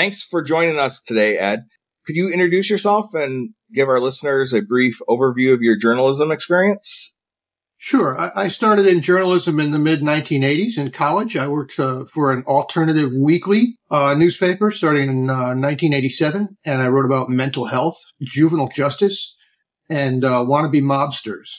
Thanks 0.00 0.22
for 0.22 0.40
joining 0.40 0.78
us 0.78 1.02
today, 1.02 1.36
Ed. 1.36 1.66
Could 2.06 2.16
you 2.16 2.30
introduce 2.30 2.70
yourself 2.70 3.12
and 3.12 3.50
give 3.74 3.86
our 3.86 4.00
listeners 4.00 4.54
a 4.54 4.62
brief 4.62 4.98
overview 5.06 5.52
of 5.52 5.60
your 5.60 5.76
journalism 5.76 6.32
experience? 6.32 7.14
Sure. 7.76 8.16
I, 8.18 8.48
started 8.48 8.86
in 8.86 9.02
journalism 9.02 9.60
in 9.60 9.72
the 9.72 9.78
mid 9.78 10.00
1980s 10.00 10.78
in 10.78 10.90
college. 10.90 11.36
I 11.36 11.48
worked 11.48 11.78
uh, 11.78 12.04
for 12.06 12.32
an 12.32 12.44
alternative 12.44 13.10
weekly 13.14 13.76
uh, 13.90 14.14
newspaper 14.16 14.70
starting 14.70 15.10
in 15.10 15.28
uh, 15.28 15.52
1987, 15.52 16.48
and 16.64 16.80
I 16.80 16.88
wrote 16.88 17.04
about 17.04 17.28
mental 17.28 17.66
health, 17.66 17.98
juvenile 18.22 18.70
justice, 18.74 19.36
and 19.90 20.24
uh, 20.24 20.40
wannabe 20.40 20.80
mobsters. 20.80 21.58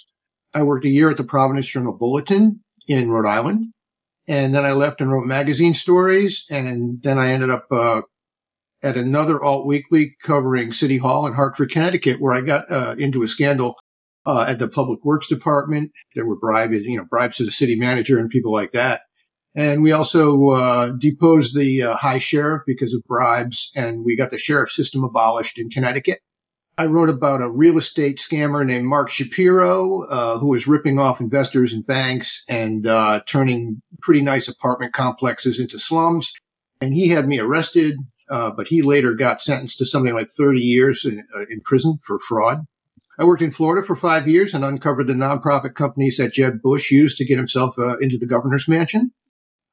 I 0.55 0.63
worked 0.63 0.85
a 0.85 0.89
year 0.89 1.11
at 1.11 1.17
the 1.17 1.23
Providence 1.23 1.67
Journal 1.67 1.95
Bulletin 1.95 2.61
in 2.87 3.11
Rhode 3.11 3.29
Island, 3.29 3.71
and 4.27 4.55
then 4.55 4.65
I 4.65 4.71
left 4.71 4.99
and 4.99 5.11
wrote 5.11 5.27
magazine 5.27 5.75
stories, 5.75 6.43
and 6.49 7.03
then 7.03 7.19
I 7.19 7.33
ended 7.33 7.51
up 7.51 7.67
uh, 7.69 8.01
at 8.83 8.97
another 8.97 9.41
alt 9.41 9.67
weekly 9.67 10.15
covering 10.23 10.71
City 10.71 10.97
Hall 10.97 11.27
in 11.27 11.33
Hartford, 11.33 11.71
Connecticut, 11.71 12.19
where 12.19 12.33
I 12.33 12.41
got 12.41 12.71
uh, 12.71 12.95
into 12.97 13.21
a 13.21 13.27
scandal 13.27 13.75
uh, 14.25 14.45
at 14.47 14.59
the 14.59 14.67
public 14.67 15.03
works 15.03 15.27
department. 15.27 15.91
There 16.15 16.25
were 16.25 16.37
bribes, 16.37 16.81
you 16.81 16.97
know, 16.97 17.05
bribes 17.05 17.37
to 17.37 17.45
the 17.45 17.51
city 17.51 17.75
manager 17.75 18.19
and 18.19 18.29
people 18.29 18.51
like 18.51 18.71
that. 18.71 19.01
And 19.53 19.83
we 19.83 19.91
also 19.91 20.49
uh, 20.49 20.91
deposed 20.97 21.55
the 21.55 21.83
uh, 21.83 21.95
high 21.97 22.19
sheriff 22.19 22.61
because 22.65 22.93
of 22.93 23.03
bribes, 23.05 23.71
and 23.75 24.05
we 24.05 24.15
got 24.15 24.29
the 24.29 24.37
sheriff 24.37 24.69
system 24.69 25.03
abolished 25.03 25.59
in 25.59 25.69
Connecticut. 25.69 26.19
I 26.77 26.85
wrote 26.85 27.09
about 27.09 27.41
a 27.41 27.51
real 27.51 27.77
estate 27.77 28.17
scammer 28.17 28.65
named 28.65 28.85
Mark 28.85 29.09
Shapiro, 29.09 30.03
uh, 30.09 30.39
who 30.39 30.47
was 30.47 30.67
ripping 30.67 30.99
off 30.99 31.19
investors 31.19 31.73
and 31.73 31.85
banks 31.85 32.43
and 32.49 32.87
uh, 32.87 33.21
turning 33.27 33.81
pretty 34.01 34.21
nice 34.21 34.47
apartment 34.47 34.93
complexes 34.93 35.59
into 35.59 35.77
slums. 35.77 36.31
And 36.79 36.93
he 36.93 37.09
had 37.09 37.27
me 37.27 37.39
arrested, 37.39 37.97
uh, 38.31 38.51
but 38.55 38.69
he 38.69 38.81
later 38.81 39.13
got 39.13 39.41
sentenced 39.41 39.77
to 39.77 39.85
something 39.85 40.13
like 40.13 40.29
30 40.31 40.59
years 40.59 41.05
in, 41.05 41.23
in 41.49 41.61
prison 41.63 41.97
for 42.01 42.17
fraud. 42.17 42.65
I 43.19 43.25
worked 43.25 43.41
in 43.41 43.51
Florida 43.51 43.85
for 43.85 43.95
five 43.95 44.27
years 44.27 44.53
and 44.53 44.63
uncovered 44.63 45.07
the 45.07 45.13
nonprofit 45.13 45.75
companies 45.75 46.17
that 46.17 46.33
Jeb 46.33 46.61
Bush 46.61 46.91
used 46.91 47.17
to 47.17 47.25
get 47.25 47.37
himself 47.37 47.75
uh, 47.77 47.97
into 47.97 48.17
the 48.17 48.25
governor's 48.25 48.67
mansion. 48.67 49.11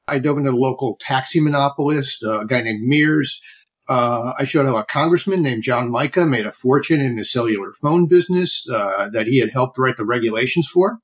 I 0.08 0.18
dove 0.18 0.38
into 0.38 0.50
the 0.50 0.56
local 0.56 0.96
taxi 1.00 1.40
monopolist, 1.40 2.24
uh, 2.24 2.40
a 2.40 2.46
guy 2.46 2.62
named 2.62 2.82
Mears. 2.82 3.40
Uh, 3.88 4.32
I 4.38 4.44
showed 4.44 4.66
how 4.66 4.76
a 4.76 4.84
congressman 4.84 5.42
named 5.42 5.62
John 5.62 5.90
Mica 5.90 6.26
made 6.26 6.46
a 6.46 6.52
fortune 6.52 7.00
in 7.00 7.16
the 7.16 7.24
cellular 7.24 7.72
phone 7.80 8.08
business 8.08 8.66
uh, 8.68 9.08
that 9.12 9.26
he 9.26 9.38
had 9.38 9.50
helped 9.50 9.78
write 9.78 9.96
the 9.96 10.04
regulations 10.04 10.68
for. 10.68 10.98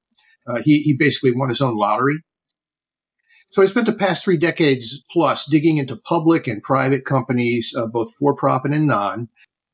Uh, 0.47 0.61
he, 0.63 0.81
he 0.81 0.93
basically 0.93 1.33
won 1.33 1.49
his 1.49 1.63
own 1.63 1.77
lottery. 1.77 2.17
So 3.55 3.63
I 3.63 3.67
spent 3.67 3.87
the 3.87 3.93
past 3.93 4.25
three 4.25 4.37
decades 4.37 5.05
plus 5.13 5.47
digging 5.47 5.77
into 5.77 5.95
public 5.95 6.49
and 6.49 6.61
private 6.61 7.05
companies, 7.05 7.73
uh, 7.79 7.87
both 7.87 8.13
for 8.19 8.35
profit 8.35 8.73
and 8.73 8.89
non, 8.89 9.29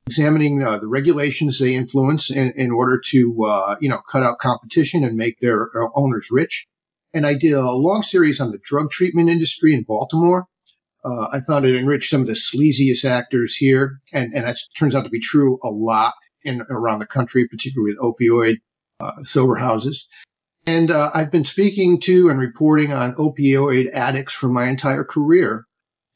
examining 0.06 0.62
uh, 0.62 0.80
the 0.80 0.86
regulations 0.86 1.58
they 1.58 1.74
influence 1.74 2.30
in, 2.30 2.52
in 2.56 2.72
order 2.72 3.00
to, 3.06 3.42
uh, 3.42 3.76
you 3.80 3.88
know, 3.88 4.02
cut 4.12 4.22
out 4.22 4.36
competition 4.38 5.02
and 5.02 5.16
make 5.16 5.40
their 5.40 5.70
uh, 5.74 5.88
owners 5.94 6.28
rich. 6.30 6.66
And 7.14 7.24
I 7.24 7.32
did 7.32 7.54
a 7.54 7.72
long 7.72 8.02
series 8.02 8.38
on 8.38 8.50
the 8.50 8.60
drug 8.62 8.90
treatment 8.90 9.30
industry 9.30 9.72
in 9.72 9.84
Baltimore. 9.84 10.44
Uh, 11.02 11.28
I 11.32 11.40
found 11.40 11.64
it 11.64 11.74
enriched 11.74 12.10
some 12.10 12.20
of 12.20 12.26
the 12.26 12.34
sleaziest 12.34 13.06
actors 13.06 13.56
here, 13.56 14.02
and, 14.12 14.30
and 14.34 14.44
that 14.44 14.58
turns 14.78 14.94
out 14.94 15.04
to 15.04 15.10
be 15.10 15.20
true 15.20 15.58
a 15.64 15.70
lot 15.70 16.12
in 16.42 16.60
around 16.68 16.98
the 16.98 17.06
country, 17.06 17.48
particularly 17.48 17.94
with 17.94 18.14
opioid 18.20 18.56
uh, 19.00 19.22
sober 19.22 19.56
houses. 19.56 20.06
And 20.70 20.90
uh, 20.90 21.10
I've 21.14 21.32
been 21.32 21.44
speaking 21.44 21.98
to 22.02 22.28
and 22.28 22.38
reporting 22.38 22.92
on 22.92 23.14
opioid 23.14 23.90
addicts 23.92 24.34
for 24.34 24.48
my 24.48 24.68
entire 24.68 25.02
career. 25.02 25.66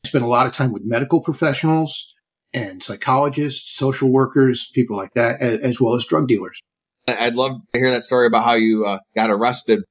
I 0.04 0.08
spent 0.08 0.24
a 0.24 0.28
lot 0.28 0.46
of 0.46 0.52
time 0.52 0.72
with 0.72 0.84
medical 0.84 1.20
professionals, 1.20 2.14
and 2.54 2.82
psychologists, 2.82 3.76
social 3.76 4.10
workers, 4.10 4.70
people 4.72 4.96
like 4.96 5.12
that, 5.14 5.40
as, 5.40 5.80
well 5.80 5.96
as 5.96 6.06
drug 6.06 6.28
dealers. 6.28 6.62
I'd 7.08 7.34
love 7.34 7.60
to 7.70 7.78
hear 7.78 7.90
that 7.90 8.04
story 8.04 8.28
about 8.28 8.44
how 8.44 8.54
you 8.54 8.86
uh, 8.86 9.00
got 9.16 9.30
arrested. 9.30 9.82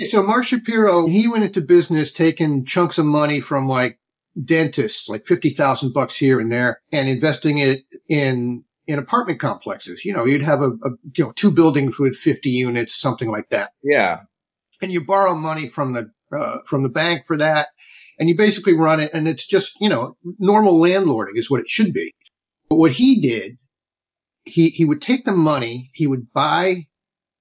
So 0.00 0.22
Mark 0.22 0.44
Shapiro, 0.44 1.06
he 1.06 1.28
went 1.28 1.44
into 1.44 1.60
business 1.60 2.10
taking 2.10 2.64
chunks 2.64 2.98
of 2.98 3.04
money 3.04 3.40
from 3.40 3.68
like 3.68 3.98
dentists, 4.42 5.08
like 5.08 5.24
50,000 5.24 5.92
bucks 5.92 6.16
here 6.16 6.40
and 6.40 6.50
there 6.50 6.80
and 6.90 7.08
investing 7.08 7.58
it 7.58 7.80
in, 8.08 8.64
in 8.86 8.98
apartment 8.98 9.40
complexes. 9.40 10.04
You 10.04 10.12
know, 10.12 10.24
you'd 10.24 10.42
have 10.42 10.60
a, 10.60 10.70
a, 10.84 10.90
you 11.16 11.24
know, 11.24 11.32
two 11.32 11.50
buildings 11.50 11.98
with 11.98 12.16
50 12.16 12.50
units, 12.50 12.94
something 12.94 13.30
like 13.30 13.48
that. 13.50 13.72
Yeah. 13.82 14.20
And 14.80 14.92
you 14.92 15.04
borrow 15.04 15.34
money 15.34 15.66
from 15.66 15.94
the, 15.94 16.12
uh, 16.36 16.58
from 16.68 16.82
the 16.82 16.88
bank 16.88 17.24
for 17.26 17.36
that 17.36 17.68
and 18.18 18.28
you 18.28 18.36
basically 18.36 18.74
run 18.74 19.00
it 19.00 19.12
and 19.12 19.26
it's 19.26 19.46
just, 19.46 19.72
you 19.80 19.88
know, 19.88 20.16
normal 20.38 20.74
landlording 20.74 21.36
is 21.36 21.50
what 21.50 21.60
it 21.60 21.68
should 21.68 21.92
be. 21.92 22.14
But 22.68 22.76
what 22.76 22.92
he 22.92 23.20
did, 23.20 23.58
he, 24.44 24.68
he 24.70 24.84
would 24.84 25.02
take 25.02 25.24
the 25.24 25.32
money, 25.32 25.90
he 25.94 26.06
would 26.06 26.32
buy 26.32 26.86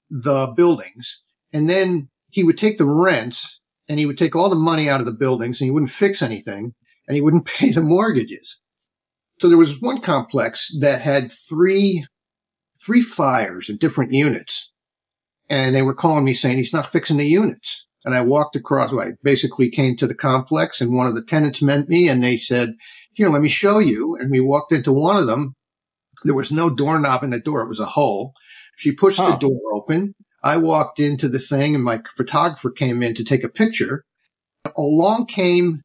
the 0.09 0.53
buildings 0.55 1.21
and 1.53 1.69
then 1.69 2.09
he 2.29 2.43
would 2.43 2.57
take 2.57 2.77
the 2.77 2.85
rents 2.85 3.61
and 3.87 3.99
he 3.99 4.05
would 4.05 4.17
take 4.17 4.35
all 4.35 4.49
the 4.49 4.55
money 4.55 4.89
out 4.89 4.99
of 4.99 5.05
the 5.05 5.11
buildings 5.11 5.59
and 5.59 5.67
he 5.67 5.71
wouldn't 5.71 5.91
fix 5.91 6.21
anything 6.21 6.73
and 7.07 7.15
he 7.15 7.21
wouldn't 7.21 7.45
pay 7.59 7.71
the 7.71 7.81
mortgages. 7.81 8.61
So 9.39 9.49
there 9.49 9.57
was 9.57 9.81
one 9.81 9.99
complex 9.99 10.71
that 10.79 11.01
had 11.01 11.31
three, 11.31 12.05
three 12.83 13.01
fires 13.01 13.69
in 13.69 13.77
different 13.77 14.13
units. 14.13 14.71
And 15.49 15.75
they 15.75 15.81
were 15.81 15.93
calling 15.93 16.23
me 16.23 16.33
saying 16.33 16.57
he's 16.57 16.73
not 16.73 16.87
fixing 16.87 17.17
the 17.17 17.27
units. 17.27 17.85
And 18.05 18.15
I 18.15 18.21
walked 18.21 18.55
across, 18.55 18.93
I 18.93 19.13
basically 19.23 19.69
came 19.69 19.95
to 19.97 20.07
the 20.07 20.15
complex 20.15 20.79
and 20.79 20.93
one 20.93 21.07
of 21.07 21.15
the 21.15 21.23
tenants 21.23 21.61
met 21.61 21.89
me 21.89 22.07
and 22.07 22.23
they 22.23 22.37
said, 22.37 22.75
here, 23.13 23.29
let 23.29 23.41
me 23.41 23.49
show 23.49 23.79
you. 23.79 24.15
And 24.19 24.31
we 24.31 24.39
walked 24.39 24.71
into 24.71 24.93
one 24.93 25.17
of 25.17 25.25
them. 25.25 25.55
There 26.23 26.35
was 26.35 26.51
no 26.51 26.73
doorknob 26.73 27.23
in 27.23 27.31
the 27.31 27.39
door. 27.39 27.61
It 27.61 27.69
was 27.69 27.79
a 27.79 27.85
hole. 27.85 28.33
She 28.77 28.91
pushed 28.91 29.19
huh. 29.19 29.31
the 29.31 29.37
door 29.37 29.59
open. 29.73 30.13
I 30.43 30.57
walked 30.57 30.99
into 30.99 31.27
the 31.27 31.39
thing 31.39 31.73
and 31.73 31.83
my 31.83 32.01
photographer 32.15 32.69
came 32.69 33.01
in 33.01 33.15
to 33.15 33.23
take 33.23 33.43
a 33.43 33.49
picture. 33.49 34.03
Along 34.77 35.25
came, 35.25 35.81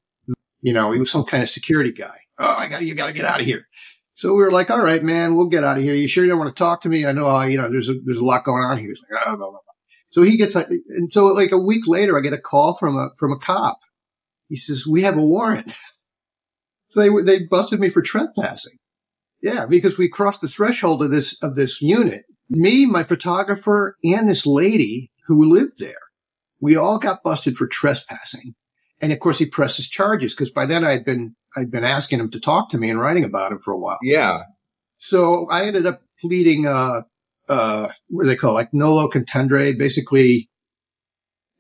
you 0.61 0.73
know, 0.73 0.93
he 0.93 0.99
was 0.99 1.11
some 1.11 1.25
kind 1.25 1.43
of 1.43 1.49
security 1.49 1.93
guy. 1.93 2.19
Oh, 2.41 2.55
I 2.57 2.69
got, 2.69 2.83
you 2.83 2.95
got 2.95 3.07
to 3.07 3.13
get 3.13 3.27
out 3.27 3.41
of 3.41 3.47
here. 3.47 3.69
So 4.15 4.35
we 4.35 4.43
were 4.43 4.51
like, 4.51 4.71
all 4.71 4.83
right, 4.83 5.03
man, 5.03 5.35
we'll 5.35 5.49
get 5.49 5.63
out 5.63 5.77
of 5.77 5.83
here. 5.83 5.95
You 5.95 6.09
sure 6.09 6.25
you 6.25 6.31
don't 6.31 6.39
want 6.39 6.55
to 6.55 6.59
talk 6.59 6.81
to 6.83 6.89
me? 6.89 7.07
I 7.07 7.13
know, 7.13 7.27
uh, 7.27 7.45
you 7.45 7.59
know, 7.59 7.71
there's 7.71 7.89
a, 7.89 7.95
there's 8.05 8.19
a 8.19 8.25
lot 8.25 8.45
going 8.45 8.63
on 8.63 8.79
here. 8.79 8.89
He's 8.89 9.03
like, 9.11 9.39
no. 9.39 9.61
So 10.11 10.23
he 10.23 10.37
gets, 10.37 10.57
and 10.57 11.13
so 11.13 11.27
like 11.27 11.53
a 11.53 11.59
week 11.59 11.85
later, 11.87 12.19
I 12.19 12.21
get 12.21 12.33
a 12.33 12.39
call 12.39 12.75
from 12.75 12.97
a, 12.97 13.11
from 13.19 13.33
a 13.33 13.39
cop. 13.39 13.79
He 14.49 14.57
says, 14.57 14.87
we 14.87 15.03
have 15.03 15.17
a 15.17 15.23
warrant. 15.23 15.71
so 16.89 17.01
they, 17.01 17.09
they 17.23 17.47
busted 17.47 17.79
me 17.79 17.89
for 17.89 18.03
trespassing. 18.03 18.79
Yeah, 19.43 19.67
because 19.67 19.99
we 19.99 20.09
crossed 20.09 20.41
the 20.41 20.49
threshold 20.49 21.03
of 21.03 21.11
this, 21.11 21.37
of 21.43 21.55
this 21.55 21.81
unit. 21.81 22.25
Me, 22.49 22.85
my 22.85 23.05
photographer, 23.05 23.97
and 24.03 24.29
this 24.29 24.45
lady 24.45 25.11
who 25.29 25.55
lived 25.55 25.79
there. 25.79 25.95
We 26.61 26.77
all 26.77 26.99
got 26.99 27.23
busted 27.23 27.57
for 27.57 27.69
trespassing. 27.69 28.55
And 29.01 29.13
of 29.13 29.21
course 29.21 29.39
he 29.39 29.47
presses 29.47 29.89
charges 29.89 30.35
because 30.35 30.51
by 30.51 30.67
then 30.67 30.85
I'd 30.85 31.05
been, 31.05 31.37
I'd 31.57 31.71
been 31.71 31.85
asking 31.85 32.21
him 32.21 32.31
to 32.31 32.41
talk 32.41 32.71
to 32.71 32.79
me 32.79 32.91
and 32.91 33.01
writing 33.01 33.25
about 33.25 33.53
him 33.53 33.59
for 33.59 33.73
a 33.73 33.79
while. 33.79 33.99
Yeah. 34.03 34.43
So 34.99 35.49
I 35.51 35.65
ended 35.65 35.87
up 35.87 36.01
pleading, 36.21 36.67
uh, 36.67 37.03
uh, 37.49 37.89
what 38.09 38.25
do 38.25 38.29
they 38.29 38.37
call 38.37 38.53
it? 38.53 38.55
like 38.55 38.75
nolo 38.75 39.09
contendere, 39.09 39.77
basically. 39.77 40.49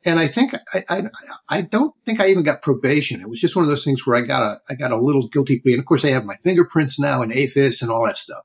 And 0.04 0.18
I 0.18 0.28
think 0.28 0.54
I, 0.72 0.82
I, 0.88 1.02
I 1.48 1.60
don't 1.62 1.94
think 2.06 2.20
I 2.20 2.28
even 2.28 2.42
got 2.42 2.62
probation. 2.62 3.20
It 3.20 3.28
was 3.28 3.40
just 3.40 3.56
one 3.56 3.64
of 3.64 3.68
those 3.68 3.84
things 3.84 4.06
where 4.06 4.16
I 4.16 4.22
got 4.22 4.42
a, 4.42 4.56
I 4.70 4.74
got 4.74 4.92
a 4.92 5.00
little 5.00 5.22
guilty 5.32 5.58
plea. 5.58 5.72
And 5.72 5.80
of 5.80 5.86
course 5.86 6.04
I 6.04 6.08
have 6.08 6.24
my 6.24 6.36
fingerprints 6.36 6.98
now 6.98 7.22
and 7.22 7.32
AFIS 7.32 7.82
and 7.82 7.90
all 7.90 8.06
that 8.06 8.16
stuff. 8.16 8.44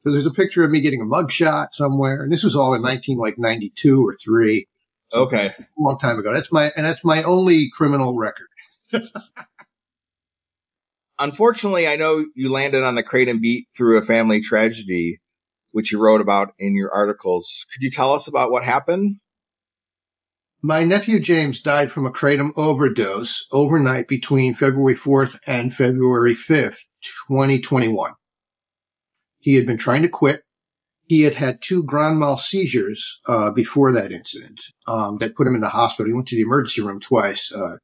So 0.00 0.10
there's 0.10 0.26
a 0.26 0.32
picture 0.32 0.64
of 0.64 0.70
me 0.70 0.80
getting 0.80 1.00
a 1.00 1.04
mugshot 1.04 1.68
somewhere. 1.72 2.22
And 2.22 2.32
this 2.32 2.44
was 2.44 2.56
all 2.56 2.74
in 2.74 2.82
19, 2.82 3.18
like 3.18 3.38
92 3.38 4.06
or 4.06 4.14
three. 4.14 4.66
So 5.10 5.22
okay. 5.22 5.52
A 5.58 5.64
long 5.78 5.98
time 5.98 6.18
ago. 6.18 6.32
That's 6.32 6.52
my, 6.52 6.70
and 6.76 6.86
that's 6.86 7.04
my 7.04 7.22
only 7.22 7.70
criminal 7.70 8.16
record. 8.16 8.48
Unfortunately, 11.18 11.88
I 11.88 11.96
know 11.96 12.26
you 12.34 12.50
landed 12.50 12.82
on 12.82 12.94
the 12.94 13.02
Kratom 13.02 13.40
beat 13.40 13.68
through 13.76 13.98
a 13.98 14.02
family 14.02 14.40
tragedy 14.40 15.20
which 15.76 15.92
you 15.92 16.02
wrote 16.02 16.22
about 16.22 16.54
in 16.58 16.74
your 16.74 16.90
articles. 16.90 17.66
Could 17.70 17.82
you 17.82 17.90
tell 17.90 18.14
us 18.14 18.26
about 18.26 18.50
what 18.50 18.64
happened? 18.64 19.16
My 20.62 20.84
nephew 20.84 21.20
James 21.20 21.60
died 21.60 21.90
from 21.90 22.06
a 22.06 22.10
kratom 22.10 22.50
overdose 22.56 23.46
overnight 23.52 24.08
between 24.08 24.54
February 24.54 24.94
4th 24.94 25.38
and 25.46 25.74
February 25.74 26.32
5th, 26.32 26.84
2021. 27.28 28.12
He 29.38 29.56
had 29.56 29.66
been 29.66 29.76
trying 29.76 30.00
to 30.00 30.08
quit. 30.08 30.44
He 31.08 31.24
had 31.24 31.34
had 31.34 31.60
two 31.60 31.84
grand 31.84 32.18
mal 32.18 32.38
seizures 32.38 33.20
uh, 33.28 33.50
before 33.50 33.92
that 33.92 34.12
incident 34.12 34.62
um, 34.88 35.18
that 35.18 35.36
put 35.36 35.46
him 35.46 35.54
in 35.54 35.60
the 35.60 35.68
hospital. 35.68 36.08
He 36.08 36.14
went 36.14 36.26
to 36.28 36.36
the 36.36 36.42
emergency 36.42 36.80
room 36.80 37.00
twice. 37.00 37.52
Uh, 37.52 37.76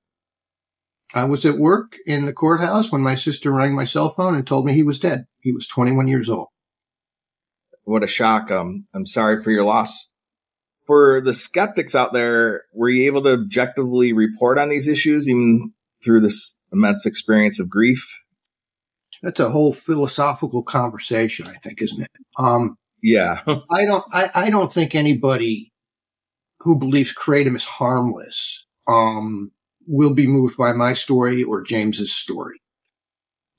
I 1.14 1.25
was 1.25 1.44
at 1.44 1.59
work 1.59 1.97
in 2.06 2.25
the 2.25 2.32
courthouse 2.32 2.91
when 2.91 3.03
my 3.03 3.14
sister 3.14 3.53
rang 3.53 3.75
my 3.75 3.85
cell 3.85 4.09
phone 4.09 4.35
and 4.35 4.47
told 4.47 4.64
me 4.64 4.73
he 4.73 4.82
was 4.82 4.99
dead. 4.99 5.26
He 5.41 5.53
was 5.53 5.67
21 5.67 6.09
years 6.09 6.29
old 6.29 6.49
what 7.85 8.03
a 8.03 8.09
shock. 8.09 8.50
Um, 8.50 8.87
I'm 8.94 9.06
sorry 9.06 9.43
for 9.43 9.50
your 9.50 9.64
loss. 9.64 10.11
For 10.87 11.20
the 11.20 11.35
skeptics 11.35 11.94
out 11.94 12.12
there, 12.12 12.64
were 12.75 12.88
you 12.88 13.06
able 13.06 13.23
to 13.23 13.32
objectively 13.32 14.12
report 14.12 14.59
on 14.59 14.69
these 14.69 14.88
issues 14.88 15.29
even 15.29 15.73
through 16.05 16.20
this 16.20 16.61
immense 16.73 17.06
experience 17.06 17.61
of 17.61 17.70
grief? 17.70 18.19
that's 19.23 19.38
a 19.38 19.50
whole 19.50 19.73
philosophical 19.73 20.65
conversation, 20.65 21.47
I 21.47 21.55
think, 21.55 21.81
isn't 21.81 22.03
it? 22.03 22.11
Um, 22.41 22.76
yeah. 23.00 23.38
I 23.47 23.85
don't, 23.85 24.05
I, 24.12 24.26
I 24.35 24.50
don't 24.50 24.73
think 24.73 24.97
anybody 24.97 25.73
who 26.58 26.76
believes 26.76 27.15
kratom 27.15 27.55
is 27.55 27.62
harmless, 27.62 28.67
um, 28.88 29.53
will 29.87 30.14
be 30.14 30.26
moved 30.26 30.56
by 30.56 30.73
my 30.73 30.93
story 30.93 31.43
or 31.43 31.62
James's 31.62 32.14
story. 32.14 32.56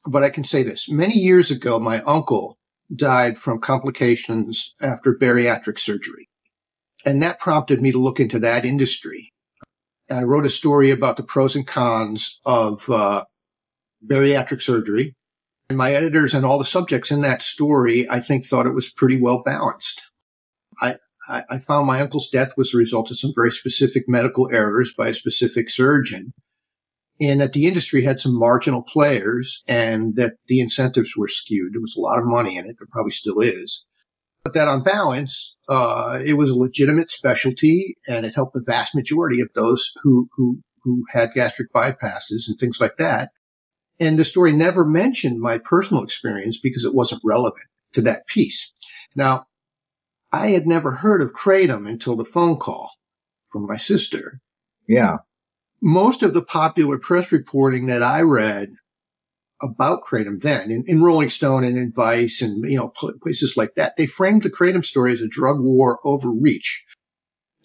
But 0.09 0.23
I 0.23 0.29
can 0.29 0.43
say 0.43 0.63
this. 0.63 0.89
Many 0.89 1.13
years 1.13 1.51
ago, 1.51 1.79
my 1.79 2.01
uncle 2.01 2.57
died 2.93 3.37
from 3.37 3.59
complications 3.59 4.75
after 4.81 5.15
bariatric 5.15 5.79
surgery. 5.79 6.27
And 7.05 7.21
that 7.21 7.39
prompted 7.39 7.81
me 7.81 7.91
to 7.91 7.97
look 7.97 8.19
into 8.19 8.39
that 8.39 8.65
industry. 8.65 9.31
I 10.09 10.23
wrote 10.23 10.45
a 10.45 10.49
story 10.49 10.91
about 10.91 11.17
the 11.17 11.23
pros 11.23 11.55
and 11.55 11.65
cons 11.65 12.39
of 12.45 12.89
uh, 12.89 13.25
bariatric 14.05 14.61
surgery. 14.61 15.15
And 15.69 15.77
my 15.77 15.93
editors 15.93 16.33
and 16.33 16.45
all 16.45 16.59
the 16.59 16.65
subjects 16.65 17.09
in 17.09 17.21
that 17.21 17.41
story, 17.41 18.07
I 18.09 18.19
think, 18.19 18.45
thought 18.45 18.67
it 18.67 18.75
was 18.75 18.91
pretty 18.91 19.19
well 19.19 19.41
balanced. 19.43 20.03
I, 20.81 20.95
I, 21.29 21.57
found 21.59 21.87
my 21.87 22.01
uncle's 22.01 22.29
death 22.29 22.53
was 22.57 22.73
a 22.73 22.77
result 22.77 23.09
of 23.11 23.17
some 23.17 23.31
very 23.33 23.51
specific 23.51 24.03
medical 24.07 24.49
errors 24.51 24.93
by 24.97 25.09
a 25.09 25.13
specific 25.13 25.69
surgeon. 25.69 26.33
And 27.21 27.39
that 27.39 27.53
the 27.53 27.67
industry 27.67 28.03
had 28.03 28.19
some 28.19 28.37
marginal 28.37 28.81
players 28.81 29.63
and 29.67 30.15
that 30.15 30.33
the 30.47 30.59
incentives 30.59 31.15
were 31.15 31.27
skewed. 31.27 31.73
There 31.73 31.81
was 31.81 31.95
a 31.95 32.01
lot 32.01 32.19
of 32.19 32.25
money 32.25 32.57
in 32.57 32.65
it. 32.65 32.75
There 32.77 32.87
probably 32.91 33.11
still 33.11 33.39
is. 33.39 33.85
But 34.43 34.53
that 34.55 34.67
on 34.67 34.83
balance, 34.83 35.55
uh, 35.69 36.19
it 36.25 36.33
was 36.33 36.49
a 36.49 36.57
legitimate 36.57 37.11
specialty 37.11 37.95
and 38.07 38.25
it 38.25 38.35
helped 38.35 38.53
the 38.53 38.63
vast 38.65 38.93
majority 38.93 39.39
of 39.39 39.53
those 39.53 39.91
who, 40.01 40.27
who, 40.35 40.59
who 40.83 41.03
had 41.13 41.33
gastric 41.33 41.71
bypasses 41.71 42.47
and 42.47 42.57
things 42.59 42.81
like 42.81 42.97
that. 42.97 43.29
And 43.99 44.17
the 44.17 44.25
story 44.25 44.51
never 44.51 44.83
mentioned 44.85 45.39
my 45.39 45.59
personal 45.63 46.03
experience 46.03 46.59
because 46.59 46.83
it 46.83 46.95
wasn't 46.95 47.21
relevant 47.23 47.67
to 47.93 48.01
that 48.01 48.27
piece. 48.27 48.73
Now, 49.15 49.45
I 50.33 50.47
had 50.47 50.65
never 50.65 50.91
heard 50.91 51.21
of 51.21 51.33
Kratom 51.33 51.87
until 51.87 52.15
the 52.15 52.25
phone 52.25 52.57
call 52.57 52.91
from 53.45 53.67
my 53.67 53.77
sister. 53.77 54.41
Yeah. 54.87 55.17
Most 55.79 56.23
of 56.23 56.33
the 56.33 56.43
popular 56.43 56.97
press 56.97 57.31
reporting 57.31 57.85
that 57.85 58.01
I 58.01 58.21
read 58.21 58.69
about 59.61 59.99
Kratom 60.03 60.41
then 60.41 60.71
in, 60.71 60.83
in 60.87 61.03
Rolling 61.03 61.29
Stone 61.29 61.63
and 61.63 61.77
in 61.77 61.91
Vice 61.95 62.41
and, 62.41 62.65
you 62.65 62.77
know, 62.77 62.91
places 63.21 63.55
like 63.55 63.75
that, 63.75 63.95
they 63.95 64.07
framed 64.07 64.41
the 64.41 64.49
Kratom 64.49 64.83
story 64.83 65.13
as 65.13 65.21
a 65.21 65.27
drug 65.27 65.57
war 65.59 65.99
overreach. 66.03 66.83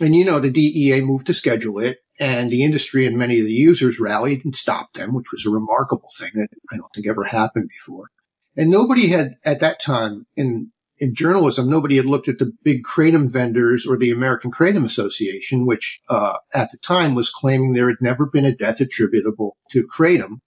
And, 0.01 0.15
you 0.15 0.25
know, 0.25 0.39
the 0.39 0.51
DEA 0.51 1.01
moved 1.01 1.27
to 1.27 1.35
schedule 1.35 1.81
it 1.81 1.99
and 2.21 2.51
the 2.51 2.63
industry 2.63 3.07
and 3.07 3.17
many 3.17 3.41
of 3.41 3.47
the 3.47 3.53
users 3.53 3.99
rallied 3.99 4.45
and 4.45 4.55
stopped 4.55 4.95
them, 4.95 5.15
which 5.15 5.33
was 5.33 5.47
a 5.47 5.51
remarkable 5.51 6.11
thing 6.19 6.31
that 6.35 6.49
I 6.71 6.77
don't 6.77 6.91
think 6.95 7.09
ever 7.09 7.25
happened 7.25 7.71
before. 7.71 8.11
And 8.57 8.71
nobody 8.71 9.09
had 9.09 9.37
at 9.47 9.61
that 9.61 9.81
time 9.81 10.27
in 10.37 10.73
in 11.01 11.15
journalism, 11.15 11.69
nobody 11.69 11.97
had 11.97 12.07
looked 12.07 12.29
at 12.29 12.39
the 12.39 12.53
big 12.63 12.83
kratom 12.83 13.33
vendors 13.33 13.87
or 13.87 13.97
the 13.97 14.11
American 14.11 14.51
Kratom 14.51 14.85
Association, 14.85 15.67
which 15.67 16.01
uh, 16.11 16.39
at 16.55 16.71
the 16.71 16.79
time 16.79 17.15
was 17.15 17.31
claiming 17.31 17.73
there 17.73 17.89
had 17.89 18.01
never 18.01 18.29
been 18.31 18.45
a 18.45 18.55
death 18.55 18.81
attributable 18.81 19.57
to 19.71 19.87
kratom. 19.87 20.41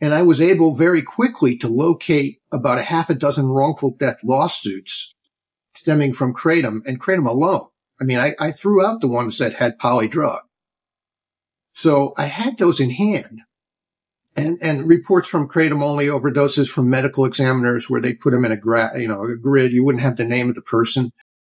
And 0.00 0.14
I 0.14 0.22
was 0.22 0.40
able 0.40 0.76
very 0.76 1.02
quickly 1.02 1.56
to 1.58 1.68
locate 1.68 2.38
about 2.52 2.78
a 2.78 2.82
half 2.82 3.10
a 3.10 3.14
dozen 3.14 3.46
wrongful 3.46 3.94
death 3.98 4.20
lawsuits 4.24 5.14
stemming 5.74 6.12
from 6.12 6.34
kratom 6.34 6.80
and 6.86 7.00
kratom 7.00 7.26
alone. 7.26 7.68
I 8.00 8.04
mean, 8.04 8.18
I, 8.18 8.32
I 8.38 8.50
threw 8.50 8.84
out 8.84 9.00
the 9.00 9.08
ones 9.08 9.38
that 9.38 9.54
had 9.54 9.78
polydrug. 9.78 10.40
So 11.74 12.12
I 12.16 12.24
had 12.24 12.58
those 12.58 12.80
in 12.80 12.90
hand 12.90 13.42
and, 14.36 14.58
and 14.62 14.88
reports 14.88 15.28
from 15.28 15.48
kratom 15.48 15.82
only 15.82 16.06
overdoses 16.06 16.70
from 16.70 16.88
medical 16.88 17.24
examiners 17.24 17.90
where 17.90 18.00
they 18.00 18.14
put 18.14 18.30
them 18.30 18.44
in 18.44 18.52
a 18.52 18.56
gra- 18.56 18.98
you 18.98 19.08
know, 19.08 19.24
a 19.24 19.36
grid. 19.36 19.72
You 19.72 19.84
wouldn't 19.84 20.04
have 20.04 20.16
the 20.16 20.24
name 20.24 20.48
of 20.48 20.54
the 20.54 20.62
person. 20.62 21.12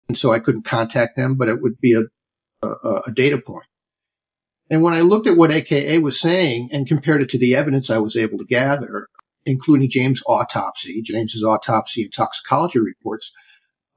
And 0.08 0.16
so 0.16 0.32
I 0.32 0.38
couldn't 0.38 0.64
contact 0.64 1.16
them, 1.16 1.36
but 1.36 1.48
it 1.48 1.62
would 1.62 1.80
be 1.80 1.94
a, 1.94 2.66
a, 2.66 3.02
a 3.06 3.12
data 3.12 3.38
point. 3.44 3.66
And 4.70 4.82
when 4.82 4.94
I 4.94 5.00
looked 5.00 5.26
at 5.26 5.36
what 5.36 5.52
AKA 5.52 5.98
was 5.98 6.20
saying 6.20 6.68
and 6.72 6.86
compared 6.86 7.22
it 7.22 7.30
to 7.30 7.38
the 7.38 7.56
evidence 7.56 7.90
I 7.90 7.98
was 7.98 8.16
able 8.16 8.38
to 8.38 8.44
gather, 8.44 9.08
including 9.44 9.90
James' 9.90 10.22
autopsy, 10.26 11.02
James's 11.02 11.42
autopsy 11.42 12.02
and 12.02 12.12
toxicology 12.12 12.78
reports, 12.78 13.32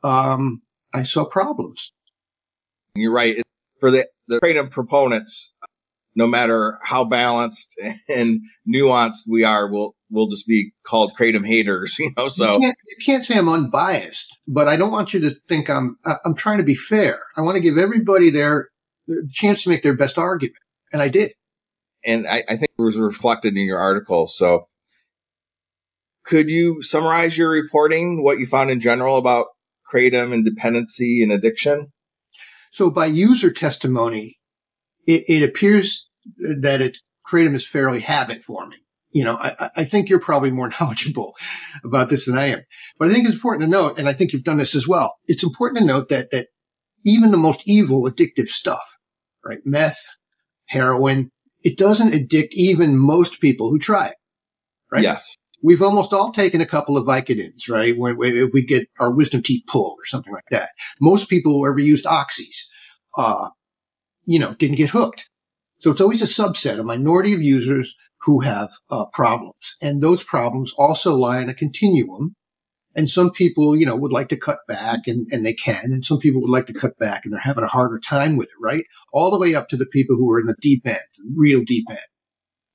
um, 0.03 0.63
I 0.93 1.03
saw 1.03 1.25
problems. 1.25 1.93
You're 2.95 3.13
right. 3.13 3.41
For 3.79 3.91
the, 3.91 4.07
the 4.27 4.39
kratom 4.39 4.71
proponents, 4.71 5.52
no 6.15 6.27
matter 6.27 6.79
how 6.83 7.03
balanced 7.03 7.79
and 8.09 8.41
nuanced 8.67 9.27
we 9.27 9.43
are, 9.43 9.69
we'll 9.69 9.95
we'll 10.09 10.27
just 10.27 10.47
be 10.47 10.73
called 10.85 11.13
kratom 11.19 11.45
haters, 11.45 11.95
you 11.99 12.11
know. 12.15 12.27
So 12.27 12.53
you 12.53 12.59
can't, 12.59 12.77
you 12.87 13.05
can't, 13.05 13.23
say 13.23 13.37
I'm 13.37 13.49
unbiased, 13.49 14.37
but 14.47 14.67
I 14.67 14.77
don't 14.77 14.91
want 14.91 15.13
you 15.13 15.19
to 15.21 15.31
think 15.47 15.69
I'm 15.69 15.97
I'm 16.25 16.35
trying 16.35 16.59
to 16.59 16.65
be 16.65 16.75
fair. 16.75 17.19
I 17.35 17.41
want 17.41 17.57
to 17.57 17.63
give 17.63 17.77
everybody 17.77 18.29
their 18.29 18.69
chance 19.31 19.63
to 19.63 19.69
make 19.69 19.83
their 19.83 19.97
best 19.97 20.17
argument, 20.17 20.57
and 20.91 21.01
I 21.01 21.09
did. 21.09 21.31
And 22.05 22.27
I, 22.27 22.43
I 22.49 22.57
think 22.57 22.69
it 22.77 22.81
was 22.81 22.97
reflected 22.97 23.57
in 23.57 23.65
your 23.65 23.79
article. 23.79 24.27
So, 24.27 24.67
could 26.25 26.49
you 26.49 26.81
summarize 26.81 27.37
your 27.37 27.49
reporting, 27.49 28.23
what 28.23 28.39
you 28.39 28.45
found 28.45 28.69
in 28.69 28.81
general 28.81 29.17
about 29.17 29.47
kratom 29.91 30.33
and 30.33 30.43
dependency 30.43 31.23
and 31.23 31.31
addiction? 31.31 31.93
So, 32.71 32.89
by 32.89 33.05
user 33.05 33.53
testimony, 33.53 34.35
it, 35.05 35.23
it 35.27 35.47
appears 35.47 36.09
that 36.61 36.81
it 36.81 36.97
kratom 37.25 37.53
is 37.53 37.67
fairly 37.67 37.99
habit 37.99 38.41
forming. 38.41 38.79
You 39.11 39.23
know, 39.23 39.37
I, 39.39 39.69
I, 39.77 39.83
think 39.83 40.09
you're 40.09 40.19
probably 40.19 40.49
more 40.49 40.71
knowledgeable 40.79 41.35
about 41.83 42.09
this 42.09 42.25
than 42.25 42.37
I 42.37 42.47
am, 42.47 42.63
but 42.97 43.07
I 43.07 43.11
think 43.11 43.25
it's 43.25 43.35
important 43.35 43.63
to 43.63 43.69
note, 43.69 43.99
and 43.99 44.09
I 44.09 44.13
think 44.13 44.33
you've 44.33 44.43
done 44.43 44.57
this 44.57 44.75
as 44.75 44.87
well. 44.87 45.17
It's 45.27 45.43
important 45.43 45.79
to 45.79 45.85
note 45.85 46.09
that, 46.09 46.31
that 46.31 46.47
even 47.05 47.31
the 47.31 47.37
most 47.37 47.61
evil 47.67 48.09
addictive 48.09 48.47
stuff, 48.47 48.97
right? 49.45 49.59
Meth, 49.65 50.03
heroin, 50.67 51.29
it 51.63 51.77
doesn't 51.77 52.13
addict 52.13 52.53
even 52.53 52.97
most 52.97 53.39
people 53.39 53.69
who 53.69 53.77
try 53.77 54.07
it, 54.07 54.15
right? 54.91 55.03
Yes. 55.03 55.35
We've 55.61 55.81
almost 55.81 56.11
all 56.11 56.31
taken 56.31 56.59
a 56.59 56.65
couple 56.65 56.97
of 56.97 57.05
Vicodins, 57.05 57.69
right? 57.69 57.97
When, 57.97 58.17
if 58.19 58.49
we 58.53 58.65
get 58.65 58.87
our 58.99 59.15
wisdom 59.15 59.41
teeth 59.41 59.63
pulled 59.67 59.97
or 59.97 60.05
something 60.05 60.33
like 60.33 60.43
that. 60.51 60.69
Most 60.99 61.29
people 61.29 61.53
who 61.53 61.67
ever 61.67 61.79
used 61.79 62.05
oxys, 62.05 62.63
uh, 63.17 63.47
you 64.25 64.39
know, 64.39 64.53
didn't 64.55 64.77
get 64.77 64.91
hooked. 64.91 65.29
So 65.79 65.91
it's 65.91 66.01
always 66.01 66.21
a 66.21 66.25
subset, 66.25 66.79
a 66.79 66.83
minority 66.83 67.33
of 67.33 67.41
users 67.41 67.95
who 68.21 68.39
have 68.39 68.69
uh, 68.89 69.05
problems. 69.11 69.75
And 69.81 70.01
those 70.01 70.23
problems 70.23 70.73
also 70.77 71.15
lie 71.15 71.41
in 71.41 71.49
a 71.49 71.53
continuum. 71.53 72.35
And 72.95 73.09
some 73.09 73.31
people, 73.31 73.75
you 73.75 73.85
know, 73.85 73.95
would 73.95 74.13
like 74.13 74.29
to 74.29 74.37
cut 74.37 74.59
back 74.67 75.07
and, 75.07 75.27
and 75.31 75.45
they 75.45 75.53
can. 75.53 75.85
And 75.85 76.05
some 76.05 76.19
people 76.19 76.41
would 76.41 76.49
like 76.49 76.67
to 76.67 76.73
cut 76.73 76.97
back 76.97 77.21
and 77.23 77.33
they're 77.33 77.41
having 77.41 77.63
a 77.63 77.67
harder 77.67 77.99
time 77.99 78.37
with 78.37 78.47
it, 78.47 78.61
right? 78.61 78.83
All 79.11 79.31
the 79.31 79.39
way 79.39 79.55
up 79.55 79.67
to 79.69 79.77
the 79.77 79.87
people 79.87 80.15
who 80.15 80.31
are 80.31 80.39
in 80.39 80.45
the 80.45 80.55
deep 80.61 80.85
end, 80.85 80.99
real 81.35 81.63
deep 81.65 81.85
end. 81.89 81.99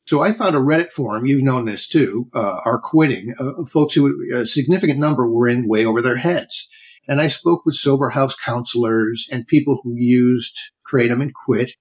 So 0.07 0.21
I 0.21 0.33
found 0.33 0.57
a 0.57 0.59
Reddit 0.59 0.91
forum, 0.91 1.27
you've 1.27 1.43
known 1.43 1.67
this 1.67 1.87
too, 1.87 2.29
uh, 2.35 2.61
are 2.65 2.81
quitting, 2.81 3.35
uh, 3.39 3.65
folks 3.71 3.95
who 3.95 4.35
a 4.35 4.47
significant 4.47 4.99
number 4.99 5.31
were 5.31 5.47
in 5.47 5.69
way 5.69 5.85
over 5.85 6.03
their 6.03 6.17
heads. 6.17 6.69
And 7.09 7.21
I 7.21 7.27
spoke 7.27 7.65
with 7.65 7.75
sober 7.75 8.11
house 8.11 8.37
counselors 8.37 9.27
and 9.33 9.47
people 9.47 9.81
who 9.83 9.95
used 9.97 10.57
Kratom 10.87 11.23
and 11.23 11.33
quit. 11.35 11.73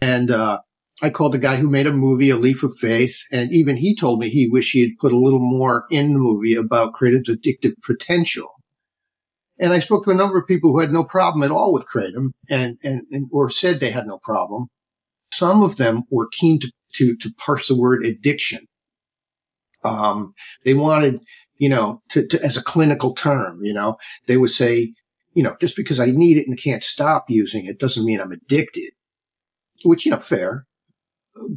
And, 0.00 0.30
uh, 0.30 0.60
I 1.02 1.10
called 1.10 1.32
the 1.32 1.38
guy 1.38 1.56
who 1.56 1.68
made 1.68 1.86
a 1.86 1.92
movie, 1.92 2.30
A 2.30 2.36
Leaf 2.36 2.62
of 2.62 2.74
Faith, 2.74 3.24
and 3.30 3.52
even 3.52 3.76
he 3.76 3.94
told 3.94 4.18
me 4.18 4.30
he 4.30 4.48
wished 4.48 4.72
he 4.72 4.80
had 4.80 4.98
put 4.98 5.12
a 5.12 5.18
little 5.18 5.40
more 5.40 5.84
in 5.90 6.14
the 6.14 6.18
movie 6.18 6.54
about 6.54 6.94
Kratom's 6.94 7.28
addictive 7.28 7.74
potential. 7.86 8.48
And 9.58 9.72
I 9.72 9.78
spoke 9.78 10.04
to 10.04 10.10
a 10.10 10.14
number 10.14 10.38
of 10.38 10.46
people 10.46 10.72
who 10.72 10.80
had 10.80 10.92
no 10.92 11.04
problem 11.04 11.42
at 11.42 11.50
all 11.50 11.72
with 11.72 11.86
Kratom 11.86 12.30
and, 12.48 12.78
and, 12.82 13.02
and 13.10 13.28
or 13.30 13.50
said 13.50 13.78
they 13.78 13.90
had 13.90 14.06
no 14.06 14.18
problem. 14.22 14.68
Some 15.32 15.62
of 15.62 15.76
them 15.76 16.04
were 16.10 16.28
keen 16.32 16.60
to, 16.60 16.72
to, 16.94 17.16
to 17.16 17.30
parse 17.34 17.68
the 17.68 17.76
word 17.76 18.04
addiction. 18.04 18.60
Um, 19.84 20.32
they 20.64 20.72
wanted 20.72 21.20
you 21.58 21.68
know, 21.68 22.02
to, 22.10 22.26
to, 22.26 22.42
as 22.42 22.56
a 22.56 22.62
clinical 22.62 23.14
term, 23.14 23.60
you 23.62 23.72
know, 23.72 23.96
they 24.26 24.36
would 24.36 24.50
say, 24.50 24.94
you 25.34 25.42
know, 25.42 25.56
just 25.60 25.76
because 25.76 26.00
I 26.00 26.06
need 26.06 26.36
it 26.36 26.46
and 26.46 26.60
can't 26.60 26.82
stop 26.82 27.26
using 27.28 27.66
it 27.66 27.78
doesn't 27.78 28.04
mean 28.04 28.20
I'm 28.20 28.32
addicted, 28.32 28.92
which, 29.84 30.06
you 30.06 30.12
know, 30.12 30.18
fair. 30.18 30.66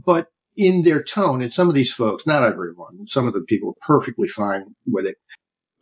But 0.06 0.28
in 0.58 0.84
their 0.84 1.02
tone, 1.02 1.42
and 1.42 1.54
some 1.54 1.70
of 1.70 1.76
these 1.76 1.94
folks, 1.94 2.28
not 2.28 2.44
everyone, 2.44 3.08
some 3.08 3.28
of 3.28 3.34
the 3.34 3.42
people 3.42 3.70
are 3.70 3.88
perfectly 3.88 4.28
fine 4.28 4.76
with 4.86 5.06
it. 5.06 5.16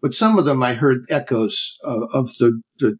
But 0.01 0.13
some 0.13 0.37
of 0.37 0.45
them 0.45 0.61
I 0.61 0.75
heard 0.75 1.05
echoes 1.09 1.75
of, 1.83 2.03
of 2.13 2.27
the, 2.37 2.61
the, 2.79 2.97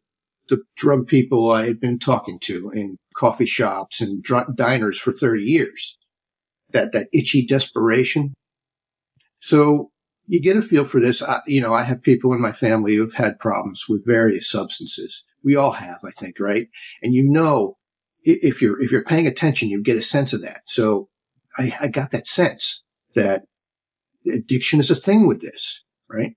the 0.50 0.64
drug 0.76 1.08
people 1.08 1.52
I 1.52 1.66
had 1.68 1.80
been 1.80 2.00
talking 2.00 2.40
to 2.44 2.72
in 2.74 2.98
coffee 3.16 3.46
shops 3.46 4.02
and 4.02 4.24
dr- 4.24 4.56
diners 4.56 4.98
for 4.98 5.12
30 5.12 5.44
years. 5.44 5.98
That, 6.72 6.92
that 6.92 7.08
itchy 7.14 7.46
desperation. 7.46 8.34
So 9.40 9.92
you 10.28 10.42
get 10.42 10.58
a 10.58 10.62
feel 10.62 10.84
for 10.84 11.00
this. 11.00 11.24
I, 11.24 11.40
you 11.48 11.62
know, 11.62 11.74
I 11.74 11.84
have 11.84 12.04
people 12.04 12.34
in 12.34 12.42
my 12.42 12.52
family 12.52 12.96
who've 12.96 13.14
had 13.14 13.40
problems 13.40 13.86
with 13.88 14.06
various 14.06 14.50
substances. 14.50 15.24
We 15.44 15.56
all 15.56 15.72
have, 15.72 15.98
I 16.06 16.12
think, 16.12 16.40
right? 16.40 16.68
And 17.02 17.14
you 17.14 17.24
know, 17.28 17.78
if 18.24 18.62
you're, 18.62 18.82
if 18.82 18.92
you're 18.92 19.04
paying 19.04 19.26
attention, 19.26 19.70
you 19.70 19.82
get 19.82 19.98
a 19.98 20.02
sense 20.02 20.34
of 20.34 20.42
that. 20.42 20.62
So 20.66 21.08
I, 21.58 21.72
I 21.82 21.88
got 21.88 22.12
that 22.12 22.28
sense 22.28 22.84
that 23.16 23.44
addiction 24.32 24.80
is 24.80 24.92
a 24.92 24.96
thing 24.96 25.28
with 25.28 25.42
this, 25.42 25.84
right? 26.10 26.34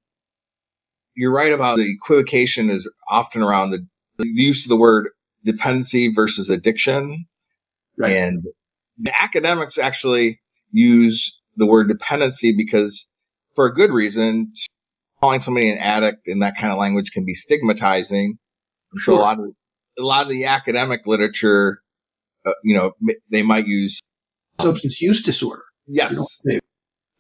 You're 1.17 1.35
right 1.35 1.53
about 1.53 1.77
the 1.77 1.91
equivocation 1.91 2.71
is 2.71 2.89
often 3.09 3.43
around 3.43 3.71
the, 3.71 3.87
the 4.19 4.29
use 4.29 4.65
of 4.65 4.69
the 4.69 4.77
word 4.77 5.09
dependency 5.45 6.13
versus 6.13 6.49
addiction. 6.49 7.27
Right. 7.99 8.13
And 8.13 8.45
the 8.97 9.13
academics 9.21 9.77
actually 9.77 10.41
use 10.71 11.39
the 11.57 11.67
word 11.67 11.89
dependency 11.89 12.55
because 12.57 13.09
for 13.55 13.67
a 13.67 13.75
good 13.75 13.91
reason, 13.91 14.53
calling 15.21 15.41
somebody 15.41 15.71
an 15.71 15.79
addict 15.79 16.27
in 16.27 16.39
that 16.41 16.57
kind 16.57 16.73
of 16.73 16.79
language 16.79 17.13
can 17.13 17.25
be 17.25 17.35
stigmatizing. 17.35 18.39
Sure. 18.97 19.17
So 19.17 19.21
a 19.21 19.23
lot 19.23 19.39
of, 19.39 19.47
a 19.99 20.03
lot 20.03 20.23
of 20.23 20.29
the 20.31 20.47
academic 20.47 21.07
literature, 21.07 21.81
uh, 22.45 22.53
you 22.65 22.75
know, 22.75 22.93
they 23.31 23.43
might 23.43 23.67
use 23.67 24.01
substance 24.61 25.01
use 25.01 25.23
disorder. 25.23 25.65
Yes. 25.87 26.41
You 26.45 26.55
know, 26.55 26.61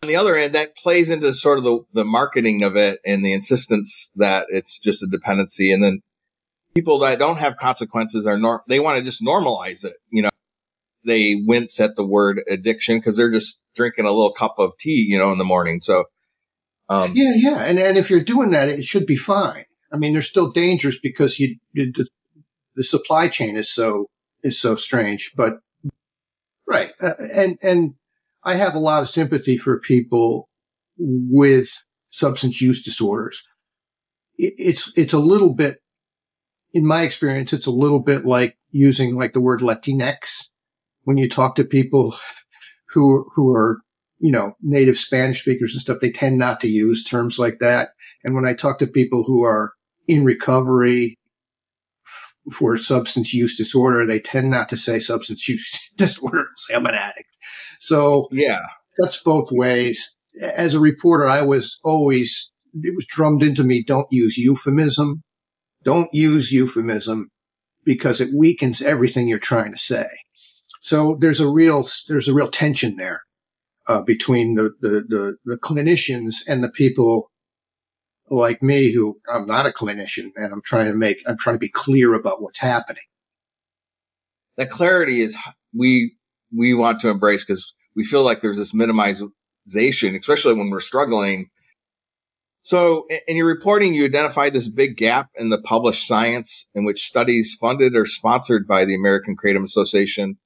on 0.03 0.09
the 0.09 0.17
other 0.17 0.35
end, 0.35 0.55
that 0.55 0.77
plays 0.77 1.11
into 1.11 1.33
sort 1.35 1.59
of 1.59 1.65
the, 1.65 1.81
the 1.93 2.05
marketing 2.05 2.63
of 2.63 2.77
it 2.77 3.01
and 3.05 3.25
the 3.25 3.33
insistence 3.33 4.13
that 4.17 4.47
it's 4.49 4.79
just 4.79 5.03
a 5.03 5.07
dependency. 5.07 5.73
And 5.73 5.83
then 5.83 6.01
people 6.75 6.99
that 7.01 7.19
don't 7.19 7.39
have 7.39 7.57
consequences 7.57 8.27
are 8.27 8.39
nor- 8.39 8.63
they 8.67 8.81
want 8.81 8.99
to 8.99 9.05
just 9.05 9.23
normalize 9.23 9.85
it. 9.85 9.97
You 10.11 10.23
know, 10.23 10.31
they 11.05 11.35
wince 11.35 11.81
at 11.81 11.97
the 11.97 12.07
word 12.07 12.43
addiction 12.49 12.99
because 12.99 13.17
they're 13.17 13.33
just 13.33 13.63
drinking 13.75 14.07
a 14.07 14.13
little 14.13 14.33
cup 14.33 14.55
of 14.59 14.73
tea, 14.79 15.07
you 15.09 15.19
know, 15.19 15.33
in 15.33 15.39
the 15.39 15.45
morning. 15.45 15.81
So, 15.81 16.05
um, 16.91 17.13
yeah, 17.15 17.33
yeah. 17.37 17.65
And, 17.65 17.79
and 17.79 17.97
if 17.97 18.11
you're 18.11 18.25
doing 18.25 18.51
that, 18.51 18.69
it 18.69 18.83
should 18.83 19.07
be 19.07 19.17
fine. 19.17 19.65
I 19.93 19.97
mean, 19.97 20.13
they're 20.13 20.23
still 20.23 20.51
dangerous 20.51 20.99
because 20.99 21.39
you, 21.39 21.57
you 21.73 21.93
the, 21.93 22.07
the 22.75 22.85
supply 22.85 23.29
chain 23.29 23.57
is 23.57 23.73
so, 23.73 24.07
is 24.43 24.61
so 24.61 24.75
strange, 24.75 25.33
but 25.37 25.55
right. 26.69 26.91
Uh, 27.03 27.13
and, 27.35 27.59
and 27.63 27.95
I 28.43 28.55
have 28.55 28.75
a 28.75 28.81
lot 28.81 29.03
of 29.03 29.09
sympathy 29.09 29.57
for 29.57 29.79
people 29.81 30.49
with 30.99 31.71
substance 32.11 32.61
use 32.61 32.83
disorders. 32.83 33.41
it's, 34.41 34.93
it's 34.97 35.13
a 35.13 35.19
little 35.19 35.55
bit, 35.55 35.77
in 36.73 36.87
my 36.87 37.03
experience, 37.03 37.53
it's 37.53 37.67
a 37.67 37.73
little 37.73 38.01
bit 38.01 38.25
like 38.25 38.57
using 38.71 39.17
like 39.17 39.33
the 39.33 39.41
word 39.41 39.61
Latinx 39.61 40.49
when 41.03 41.17
you 41.17 41.29
talk 41.29 41.55
to 41.57 41.65
people 41.65 42.15
who, 42.91 43.25
who 43.35 43.55
are, 43.55 43.81
you 44.21 44.31
know, 44.31 44.53
native 44.63 44.97
Spanish 44.97 45.41
speakers 45.41 45.73
and 45.75 45.81
stuff, 45.81 45.99
they 46.01 46.11
tend 46.11 46.39
not 46.39 46.61
to 46.61 46.69
use 46.69 47.03
terms 47.03 47.39
like 47.39 47.59
that. 47.61 47.89
And 48.23 48.35
when 48.35 48.45
I 48.45 48.55
talk 48.55 48.79
to 48.79 48.87
people 48.87 49.25
who 49.27 49.43
are 49.45 49.73
in 50.07 50.25
recovery 50.25 51.19
for 52.53 52.77
substance 52.77 53.33
use 53.33 53.57
disorder, 53.57 54.07
they 54.07 54.21
tend 54.21 54.51
not 54.51 54.69
to 54.69 54.77
say 54.77 54.99
substance 54.99 55.49
use 55.49 55.91
disorder. 55.97 56.47
Say 56.57 56.75
I'm 56.75 56.87
an 56.87 56.95
addict. 56.95 57.37
So 57.79 58.29
yeah, 58.31 58.61
that's 58.99 59.23
both 59.23 59.49
ways. 59.51 60.15
As 60.57 60.75
a 60.75 60.81
reporter, 60.81 61.27
I 61.27 61.43
was 61.43 61.79
always, 61.83 62.53
it 62.75 62.95
was 62.95 63.07
drummed 63.07 63.43
into 63.43 63.65
me. 63.65 63.83
Don't 63.83 64.07
use 64.11 64.39
euphemism. 64.39 65.23
Don't 65.83 66.09
use 66.13 66.53
euphemism 66.53 67.31
because 67.85 68.21
it 68.21 68.31
weakens 68.37 68.83
everything 68.83 69.29
you're 69.29 69.39
trying 69.39 69.73
to 69.73 69.79
say. 69.79 70.07
So 70.83 71.17
there's 71.21 71.41
a 71.41 71.49
real, 71.49 71.85
there's 72.09 72.29
a 72.29 72.35
real 72.35 72.49
tension 72.49 72.97
there, 72.97 73.23
uh, 73.91 74.03
between 74.03 74.55
the, 74.55 74.71
the, 74.81 75.05
the, 75.09 75.37
the 75.45 75.57
clinicians 75.57 76.37
and 76.47 76.63
the 76.63 76.71
people 76.71 77.29
like 78.29 78.63
me 78.63 78.95
who 78.95 79.19
I'm 79.29 79.47
not 79.47 79.67
a 79.67 79.71
clinician 79.71 80.31
and 80.37 80.53
I'm 80.53 80.63
trying 80.65 80.93
to 80.93 80.97
make, 80.97 81.19
I'm 81.27 81.37
trying 81.37 81.57
to 81.57 81.61
be 81.61 81.73
clear 81.73 82.15
about 82.15 82.41
what's 82.41 82.61
happening. 82.61 83.03
That 84.57 84.71
clarity 84.71 85.23
is 85.23 85.37
we, 85.77 86.15
we 86.57 86.73
want 86.73 87.01
to 87.01 87.11
embrace 87.11 87.45
because 87.45 87.75
we 87.97 88.05
feel 88.05 88.23
like 88.23 88.43
there's 88.43 88.59
this 88.59 88.73
minimization, 88.73 90.17
especially 90.17 90.55
when 90.55 90.71
we're 90.71 90.79
struggling. 90.79 91.51
So 92.63 93.09
in 93.27 93.37
your 93.37 93.49
reporting, 93.49 93.93
you 93.93 94.05
identified 94.05 94.53
this 94.53 94.69
big 94.69 94.99
gap 94.99 95.31
in 95.35 95.49
the 95.49 95.61
published 95.61 96.07
science 96.07 96.69
in 96.77 96.85
which 96.85 97.07
studies 97.07 97.57
funded 97.61 97.97
or 97.97 98.07
sponsored 98.07 98.69
by 98.69 98.85
the 98.85 98.95
American 98.95 99.35
Kratom 99.37 99.65
Association 99.65 100.39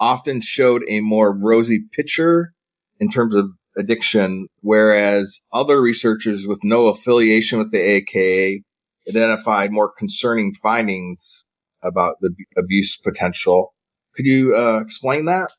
often 0.00 0.40
showed 0.40 0.82
a 0.88 1.00
more 1.00 1.30
rosy 1.36 1.84
picture 1.92 2.54
in 3.00 3.10
terms 3.10 3.34
of 3.34 3.50
addiction, 3.76 4.48
whereas 4.60 5.40
other 5.52 5.80
researchers 5.80 6.46
with 6.46 6.60
no 6.62 6.86
affiliation 6.86 7.58
with 7.58 7.70
the 7.70 7.80
AKA 7.80 8.62
identified 9.08 9.70
more 9.70 9.92
concerning 9.96 10.54
findings 10.54 11.44
about 11.82 12.16
the 12.20 12.34
abuse 12.56 12.96
potential. 12.96 13.74
Could 14.14 14.26
you 14.26 14.56
uh, 14.56 14.80
explain 14.80 15.26
that? 15.26 15.50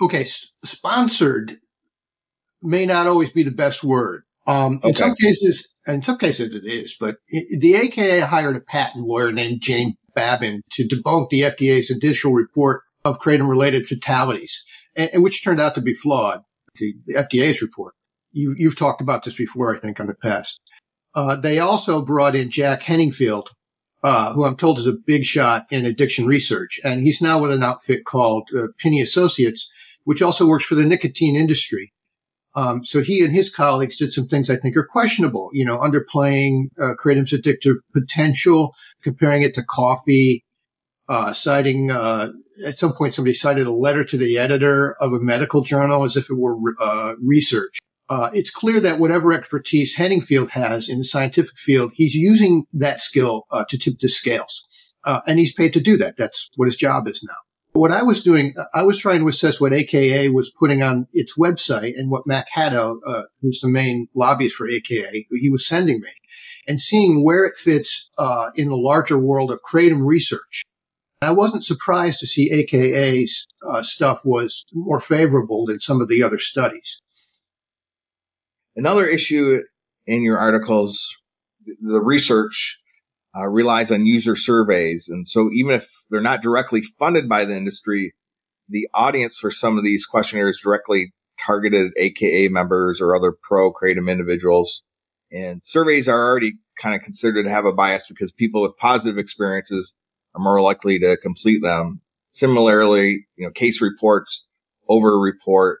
Okay, 0.00 0.22
S- 0.22 0.52
sponsored 0.64 1.58
may 2.62 2.86
not 2.86 3.06
always 3.06 3.32
be 3.32 3.42
the 3.42 3.50
best 3.50 3.82
word. 3.82 4.22
Um, 4.46 4.74
in 4.84 4.90
okay. 4.90 4.92
some 4.92 5.14
cases, 5.16 5.68
in 5.88 6.02
some 6.02 6.18
cases 6.18 6.54
it 6.54 6.64
is, 6.64 6.96
but 6.98 7.16
the 7.28 7.74
AKA 7.74 8.20
hired 8.20 8.56
a 8.56 8.60
patent 8.68 9.04
lawyer 9.04 9.32
named 9.32 9.60
Jane 9.60 9.96
Babin 10.14 10.62
to 10.72 10.86
debunk 10.86 11.30
the 11.30 11.42
FDA's 11.42 11.90
initial 11.90 12.32
report 12.32 12.82
of 13.04 13.18
kratom 13.18 13.48
related 13.48 13.86
fatalities, 13.86 14.64
and, 14.94 15.10
and, 15.12 15.22
which 15.22 15.42
turned 15.42 15.60
out 15.60 15.74
to 15.74 15.80
be 15.80 15.94
flawed. 15.94 16.42
The, 16.78 16.94
the 17.06 17.14
FDA's 17.14 17.62
report. 17.62 17.94
You, 18.32 18.54
you've 18.56 18.78
talked 18.78 19.00
about 19.00 19.24
this 19.24 19.36
before, 19.36 19.74
I 19.74 19.78
think, 19.78 20.00
on 20.00 20.06
the 20.06 20.14
past. 20.14 20.60
Uh, 21.14 21.36
they 21.36 21.58
also 21.58 22.04
brought 22.04 22.34
in 22.34 22.50
Jack 22.50 22.82
Henningfield, 22.82 23.46
uh, 24.02 24.32
who 24.34 24.44
I'm 24.44 24.56
told 24.56 24.78
is 24.78 24.86
a 24.86 24.92
big 24.92 25.24
shot 25.24 25.64
in 25.70 25.86
addiction 25.86 26.26
research, 26.26 26.78
and 26.84 27.00
he's 27.00 27.22
now 27.22 27.40
with 27.40 27.52
an 27.52 27.62
outfit 27.62 28.04
called 28.04 28.48
uh, 28.54 28.68
Pinney 28.82 29.00
Associates, 29.00 29.70
which 30.04 30.20
also 30.20 30.46
works 30.46 30.64
for 30.64 30.74
the 30.74 30.84
nicotine 30.84 31.34
industry. 31.34 31.92
Um, 32.54 32.84
so 32.84 33.02
he 33.02 33.22
and 33.22 33.34
his 33.34 33.50
colleagues 33.50 33.98
did 33.98 34.12
some 34.12 34.28
things 34.28 34.48
I 34.48 34.56
think 34.56 34.76
are 34.76 34.86
questionable, 34.88 35.50
you 35.52 35.64
know, 35.64 35.78
underplaying 35.78 36.68
uh, 36.80 36.94
kratom's 36.98 37.32
addictive 37.32 37.76
potential, 37.92 38.74
comparing 39.02 39.42
it 39.42 39.52
to 39.54 39.62
coffee, 39.62 40.45
uh, 41.08 41.32
citing 41.32 41.90
uh, 41.90 42.28
at 42.66 42.78
some 42.78 42.92
point 42.92 43.14
somebody 43.14 43.34
cited 43.34 43.66
a 43.66 43.72
letter 43.72 44.04
to 44.04 44.16
the 44.16 44.38
editor 44.38 44.96
of 45.00 45.12
a 45.12 45.20
medical 45.20 45.62
journal 45.62 46.04
as 46.04 46.16
if 46.16 46.30
it 46.30 46.38
were 46.38 46.56
uh, 46.80 47.14
research. 47.22 47.78
Uh, 48.08 48.30
it's 48.32 48.50
clear 48.50 48.80
that 48.80 49.00
whatever 49.00 49.32
expertise 49.32 49.96
Henningfield 49.96 50.50
has 50.50 50.88
in 50.88 50.98
the 50.98 51.04
scientific 51.04 51.56
field, 51.56 51.92
he's 51.94 52.14
using 52.14 52.64
that 52.72 53.00
skill 53.00 53.46
uh, 53.50 53.64
to 53.68 53.76
tip 53.76 53.98
the 53.98 54.08
scales, 54.08 54.64
uh, 55.04 55.20
and 55.26 55.40
he's 55.40 55.52
paid 55.52 55.72
to 55.72 55.80
do 55.80 55.96
that. 55.96 56.16
That's 56.16 56.48
what 56.54 56.66
his 56.66 56.76
job 56.76 57.08
is 57.08 57.20
now. 57.26 57.34
What 57.72 57.90
I 57.90 58.02
was 58.04 58.22
doing, 58.22 58.54
I 58.74 58.84
was 58.84 58.96
trying 58.96 59.20
to 59.20 59.28
assess 59.28 59.60
what 59.60 59.74
AKA 59.74 60.30
was 60.30 60.50
putting 60.50 60.82
on 60.82 61.08
its 61.12 61.36
website 61.36 61.92
and 61.98 62.10
what 62.10 62.26
Mac 62.26 62.46
Haddow, 62.54 63.00
uh, 63.06 63.22
who's 63.42 63.60
the 63.60 63.68
main 63.68 64.08
lobbyist 64.14 64.54
for 64.54 64.68
AKA, 64.68 65.26
he 65.30 65.50
was 65.50 65.66
sending 65.66 66.00
me, 66.00 66.08
and 66.66 66.80
seeing 66.80 67.22
where 67.22 67.44
it 67.44 67.52
fits 67.54 68.08
uh, 68.18 68.50
in 68.56 68.68
the 68.68 68.76
larger 68.76 69.18
world 69.18 69.50
of 69.50 69.60
kratom 69.70 70.06
research. 70.06 70.62
I 71.22 71.32
wasn't 71.32 71.64
surprised 71.64 72.20
to 72.20 72.26
see 72.26 72.50
AKA's 72.50 73.46
uh, 73.66 73.82
stuff 73.82 74.20
was 74.24 74.66
more 74.72 75.00
favorable 75.00 75.66
than 75.66 75.80
some 75.80 76.00
of 76.00 76.08
the 76.08 76.22
other 76.22 76.38
studies. 76.38 77.00
Another 78.74 79.06
issue 79.06 79.62
in 80.06 80.22
your 80.22 80.38
articles, 80.38 81.16
the 81.64 82.02
research 82.02 82.80
uh, 83.34 83.46
relies 83.46 83.90
on 83.90 84.04
user 84.04 84.36
surveys. 84.36 85.08
And 85.08 85.26
so 85.26 85.50
even 85.52 85.74
if 85.74 85.88
they're 86.10 86.20
not 86.20 86.42
directly 86.42 86.82
funded 86.98 87.28
by 87.28 87.44
the 87.46 87.56
industry, 87.56 88.14
the 88.68 88.88
audience 88.92 89.38
for 89.38 89.50
some 89.50 89.78
of 89.78 89.84
these 89.84 90.04
questionnaires 90.04 90.60
directly 90.62 91.12
targeted 91.44 91.92
AKA 91.96 92.48
members 92.48 93.00
or 93.00 93.16
other 93.16 93.32
pro 93.32 93.72
kratom 93.72 94.10
individuals. 94.10 94.82
And 95.32 95.64
surveys 95.64 96.08
are 96.08 96.24
already 96.26 96.54
kind 96.80 96.94
of 96.94 97.00
considered 97.00 97.44
to 97.44 97.50
have 97.50 97.64
a 97.64 97.72
bias 97.72 98.06
because 98.06 98.32
people 98.32 98.62
with 98.62 98.76
positive 98.76 99.18
experiences 99.18 99.94
are 100.36 100.42
more 100.42 100.60
likely 100.60 100.98
to 101.00 101.16
complete 101.16 101.62
them. 101.62 102.00
Similarly, 102.30 103.26
you 103.36 103.46
know, 103.46 103.50
case 103.50 103.80
reports 103.80 104.46
over 104.88 105.18
report 105.18 105.80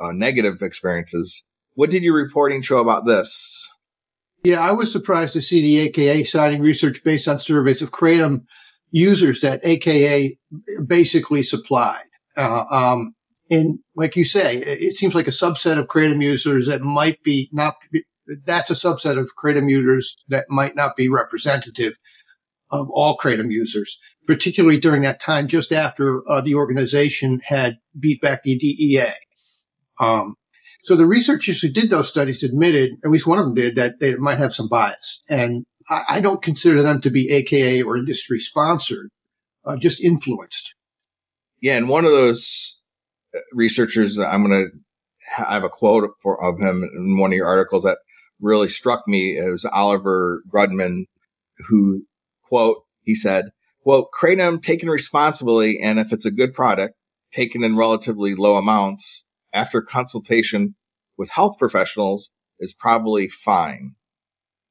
uh, 0.00 0.12
negative 0.12 0.60
experiences. 0.60 1.42
What 1.74 1.90
did 1.90 2.02
your 2.02 2.16
reporting 2.16 2.60
show 2.62 2.80
about 2.80 3.06
this? 3.06 3.68
Yeah, 4.44 4.60
I 4.60 4.72
was 4.72 4.90
surprised 4.90 5.32
to 5.34 5.40
see 5.40 5.60
the 5.60 5.78
AKA 5.78 6.24
citing 6.24 6.60
research 6.60 7.04
based 7.04 7.28
on 7.28 7.38
surveys 7.38 7.80
of 7.80 7.92
kratom 7.92 8.44
users 8.90 9.40
that 9.40 9.64
AKA 9.64 10.36
basically 10.84 11.42
supplied. 11.42 12.04
Uh, 12.36 12.64
um, 12.70 13.14
and 13.50 13.78
like 13.94 14.16
you 14.16 14.24
say, 14.24 14.56
it 14.56 14.96
seems 14.96 15.14
like 15.14 15.28
a 15.28 15.30
subset 15.30 15.78
of 15.78 15.86
kratom 15.86 16.22
users 16.22 16.66
that 16.66 16.80
might 16.80 17.22
be 17.22 17.48
not, 17.52 17.74
that's 18.44 18.70
a 18.70 18.74
subset 18.74 19.18
of 19.18 19.30
kratom 19.42 19.70
users 19.70 20.16
that 20.28 20.46
might 20.48 20.74
not 20.74 20.96
be 20.96 21.08
representative 21.08 21.96
of 22.72 22.88
all 22.90 23.16
Kratom 23.16 23.52
users, 23.52 23.98
particularly 24.26 24.78
during 24.78 25.02
that 25.02 25.20
time 25.20 25.46
just 25.46 25.72
after 25.72 26.22
uh, 26.28 26.40
the 26.40 26.54
organization 26.54 27.40
had 27.46 27.78
beat 27.98 28.20
back 28.20 28.42
the 28.42 28.56
DEA. 28.56 29.12
Um, 30.00 30.34
so 30.82 30.96
the 30.96 31.06
researchers 31.06 31.60
who 31.60 31.68
did 31.68 31.90
those 31.90 32.08
studies 32.08 32.42
admitted, 32.42 32.92
at 33.04 33.10
least 33.10 33.26
one 33.26 33.38
of 33.38 33.44
them 33.44 33.54
did, 33.54 33.76
that 33.76 34.00
they 34.00 34.16
might 34.16 34.38
have 34.38 34.52
some 34.52 34.68
bias. 34.68 35.22
And 35.30 35.64
I, 35.88 36.02
I 36.08 36.20
don't 36.20 36.42
consider 36.42 36.82
them 36.82 37.00
to 37.02 37.10
be 37.10 37.30
AKA 37.30 37.82
or 37.82 37.96
industry 37.96 38.40
sponsored, 38.40 39.10
uh, 39.64 39.76
just 39.76 40.02
influenced. 40.02 40.74
Yeah. 41.60 41.76
And 41.76 41.88
one 41.88 42.04
of 42.04 42.10
those 42.10 42.80
uh, 43.34 43.38
researchers 43.52 44.18
I'm 44.18 44.44
going 44.44 44.64
to 44.64 44.70
have 45.36 45.62
a 45.62 45.68
quote 45.68 46.10
for, 46.20 46.42
of 46.42 46.58
him 46.58 46.82
in 46.82 47.18
one 47.18 47.32
of 47.32 47.36
your 47.36 47.46
articles 47.46 47.84
that 47.84 47.98
really 48.40 48.68
struck 48.68 49.06
me. 49.06 49.36
It 49.36 49.50
was 49.50 49.64
Oliver 49.64 50.42
Grundmann 50.52 51.04
who 51.68 52.04
quote, 52.52 52.84
he 53.00 53.14
said, 53.14 53.46
quote, 53.82 54.08
kratom 54.12 54.62
taken 54.62 54.90
responsibly. 54.90 55.80
And 55.80 55.98
if 55.98 56.12
it's 56.12 56.26
a 56.26 56.30
good 56.30 56.52
product 56.52 56.94
taken 57.32 57.64
in 57.64 57.78
relatively 57.78 58.34
low 58.34 58.56
amounts 58.56 59.24
after 59.54 59.80
consultation 59.80 60.74
with 61.16 61.30
health 61.30 61.56
professionals 61.58 62.30
is 62.60 62.74
probably 62.74 63.26
fine. 63.26 63.94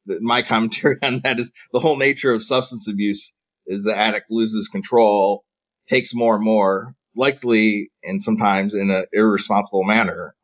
My 0.05 0.43
commentary 0.43 0.97
on 1.03 1.21
that 1.21 1.39
is 1.39 1.51
the 1.73 1.79
whole 1.79 1.97
nature 1.97 2.31
of 2.31 2.43
substance 2.43 2.87
abuse 2.87 3.33
is 3.65 3.83
the 3.83 3.97
addict 3.97 4.27
loses 4.29 4.67
control, 4.67 5.43
takes 5.89 6.13
more 6.13 6.35
and 6.35 6.45
more, 6.45 6.93
likely 7.15 7.89
and 8.03 8.21
sometimes 8.21 8.75
in 8.75 8.91
an 8.91 9.05
irresponsible 9.11 9.83
manner. 9.83 10.35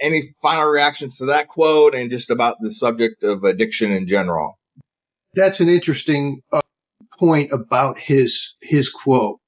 Any 0.00 0.22
final 0.40 0.70
reactions 0.70 1.18
to 1.18 1.26
that 1.26 1.48
quote 1.48 1.94
and 1.94 2.10
just 2.10 2.30
about 2.30 2.56
the 2.60 2.70
subject 2.70 3.22
of 3.22 3.44
addiction 3.44 3.92
in 3.92 4.06
general? 4.06 4.58
That's 5.34 5.60
an 5.60 5.68
interesting 5.68 6.40
uh, 6.50 6.62
point 7.18 7.50
about 7.52 7.98
his 7.98 8.54
his 8.60 8.90
quote. 8.90 9.40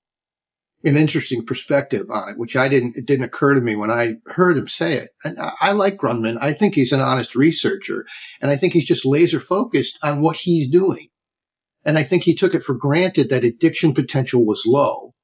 An 0.83 0.97
interesting 0.97 1.45
perspective 1.45 2.07
on 2.11 2.31
it, 2.31 2.39
which 2.39 2.57
I 2.57 2.69
didn't 2.69 2.97
it 2.97 3.07
didn't 3.07 3.27
occur 3.27 3.55
to 3.55 3.61
me 3.61 3.77
when 3.77 3.91
I 3.91 4.15
heard 4.27 4.57
him 4.57 4.67
say 4.67 4.95
it. 4.95 5.11
And 5.25 5.39
I, 5.39 5.53
I 5.61 5.73
like 5.73 5.97
Grundmann. 5.97 6.39
I 6.41 6.53
think 6.55 6.75
he's 6.75 6.93
an 6.93 7.01
honest 7.01 7.37
researcher, 7.37 8.07
and 8.41 8.51
I 8.51 8.57
think 8.57 8.73
he's 8.73 8.87
just 8.87 9.05
laser 9.05 9.41
focused 9.41 9.99
on 10.03 10.23
what 10.23 10.37
he's 10.37 10.69
doing. 10.69 11.09
And 11.85 11.99
I 11.99 12.03
think 12.03 12.23
he 12.23 12.35
took 12.35 12.55
it 12.55 12.63
for 12.63 12.77
granted 12.77 13.29
that 13.29 13.45
addiction 13.45 13.95
potential 13.95 14.45
was 14.45 14.65
low 14.67 15.15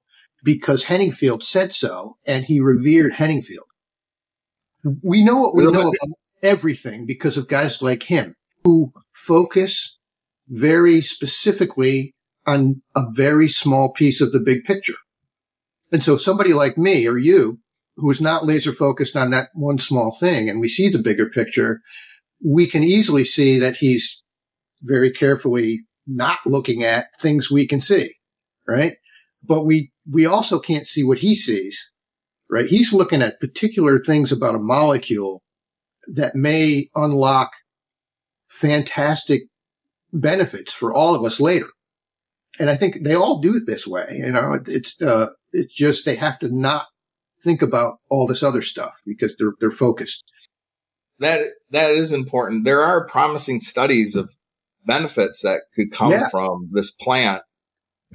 because 0.43 0.85
Henningfield 0.85 1.43
said 1.43 1.73
so 1.73 2.17
and 2.27 2.45
he 2.45 2.61
revered 2.61 3.15
Henningfield. 3.15 3.67
We 5.03 5.25
know 5.25 5.41
what 5.41 5.55
we 5.55 5.65
know 5.65 5.89
about 5.89 5.95
everything 6.43 7.07
because 7.07 7.37
of 7.37 7.49
guys 7.49 7.83
like 7.83 8.05
him 8.05 8.37
who 8.65 8.93
focus 9.13 9.99
very 10.49 11.01
specifically 11.01 12.15
on 12.47 12.83
a 12.95 13.03
very 13.15 13.49
small 13.49 13.91
piece 13.91 14.21
of 14.21 14.33
the 14.33 14.41
big 14.41 14.65
picture. 14.65 14.95
And 15.93 16.03
so 16.03 16.17
somebody 16.17 16.53
like 16.53 16.79
me 16.79 17.07
or 17.07 17.17
you 17.17 17.61
who 17.97 18.11
is 18.11 18.21
not 18.21 18.45
laser 18.45 18.73
focused 18.73 19.17
on 19.17 19.31
that 19.31 19.49
one 19.55 19.79
small 19.79 20.11
thing 20.11 20.49
and 20.49 20.61
we 20.61 20.69
see 20.69 20.89
the 20.89 20.99
bigger 20.99 21.29
picture, 21.29 21.81
we 22.45 22.67
can 22.67 22.85
easily 22.85 23.25
see 23.25 23.59
that 23.59 23.77
he's 23.77 24.23
very 24.83 25.11
carefully 25.11 25.81
not 26.07 26.39
looking 26.45 26.85
at 26.85 27.07
things 27.21 27.51
we 27.51 27.67
can 27.67 27.81
see, 27.81 28.15
right? 28.69 28.93
But 29.43 29.65
we, 29.65 29.93
we 30.11 30.27
also 30.27 30.59
can't 30.59 30.87
see 30.87 31.03
what 31.03 31.19
he 31.19 31.35
sees, 31.35 31.91
right? 32.51 32.67
He's 32.67 32.93
looking 32.93 33.23
at 33.23 33.41
particular 33.41 33.99
things 33.99 34.31
about 34.31 34.55
a 34.55 34.61
molecule 34.61 35.43
that 36.09 36.35
may 36.35 36.89
unlock 36.95 37.53
fantastic 38.49 39.43
benefits 40.13 40.73
for 40.73 40.95
all 40.95 41.15
of 41.15 41.25
us 41.25 41.41
later. 41.41 41.67
And 42.59 42.71
I 42.71 42.77
think 42.77 43.03
they 43.03 43.15
all 43.15 43.39
do 43.39 43.57
it 43.57 43.65
this 43.67 43.87
way. 43.87 44.07
You 44.11 44.33
know, 44.33 44.59
it's, 44.67 45.01
uh, 45.03 45.27
it's 45.53 45.75
just 45.75 46.05
they 46.05 46.17
have 46.17 46.39
to 46.41 46.49
not 46.49 46.87
think 47.43 47.63
about 47.63 47.99
all 48.09 48.27
this 48.27 48.43
other 48.43 48.63
stuff 48.63 48.95
because 49.07 49.37
they're, 49.39 49.53
they're 49.61 49.71
focused. 49.71 50.25
That, 51.19 51.47
that 51.71 51.93
is 51.93 52.13
important. 52.13 52.65
There 52.65 52.83
are 52.83 53.07
promising 53.07 53.61
studies 53.61 54.17
of 54.17 54.35
benefits 54.85 55.43
that 55.43 55.63
could 55.75 55.91
come 55.91 56.13
yeah. 56.13 56.29
from 56.31 56.71
this 56.73 56.91
plant. 56.91 57.43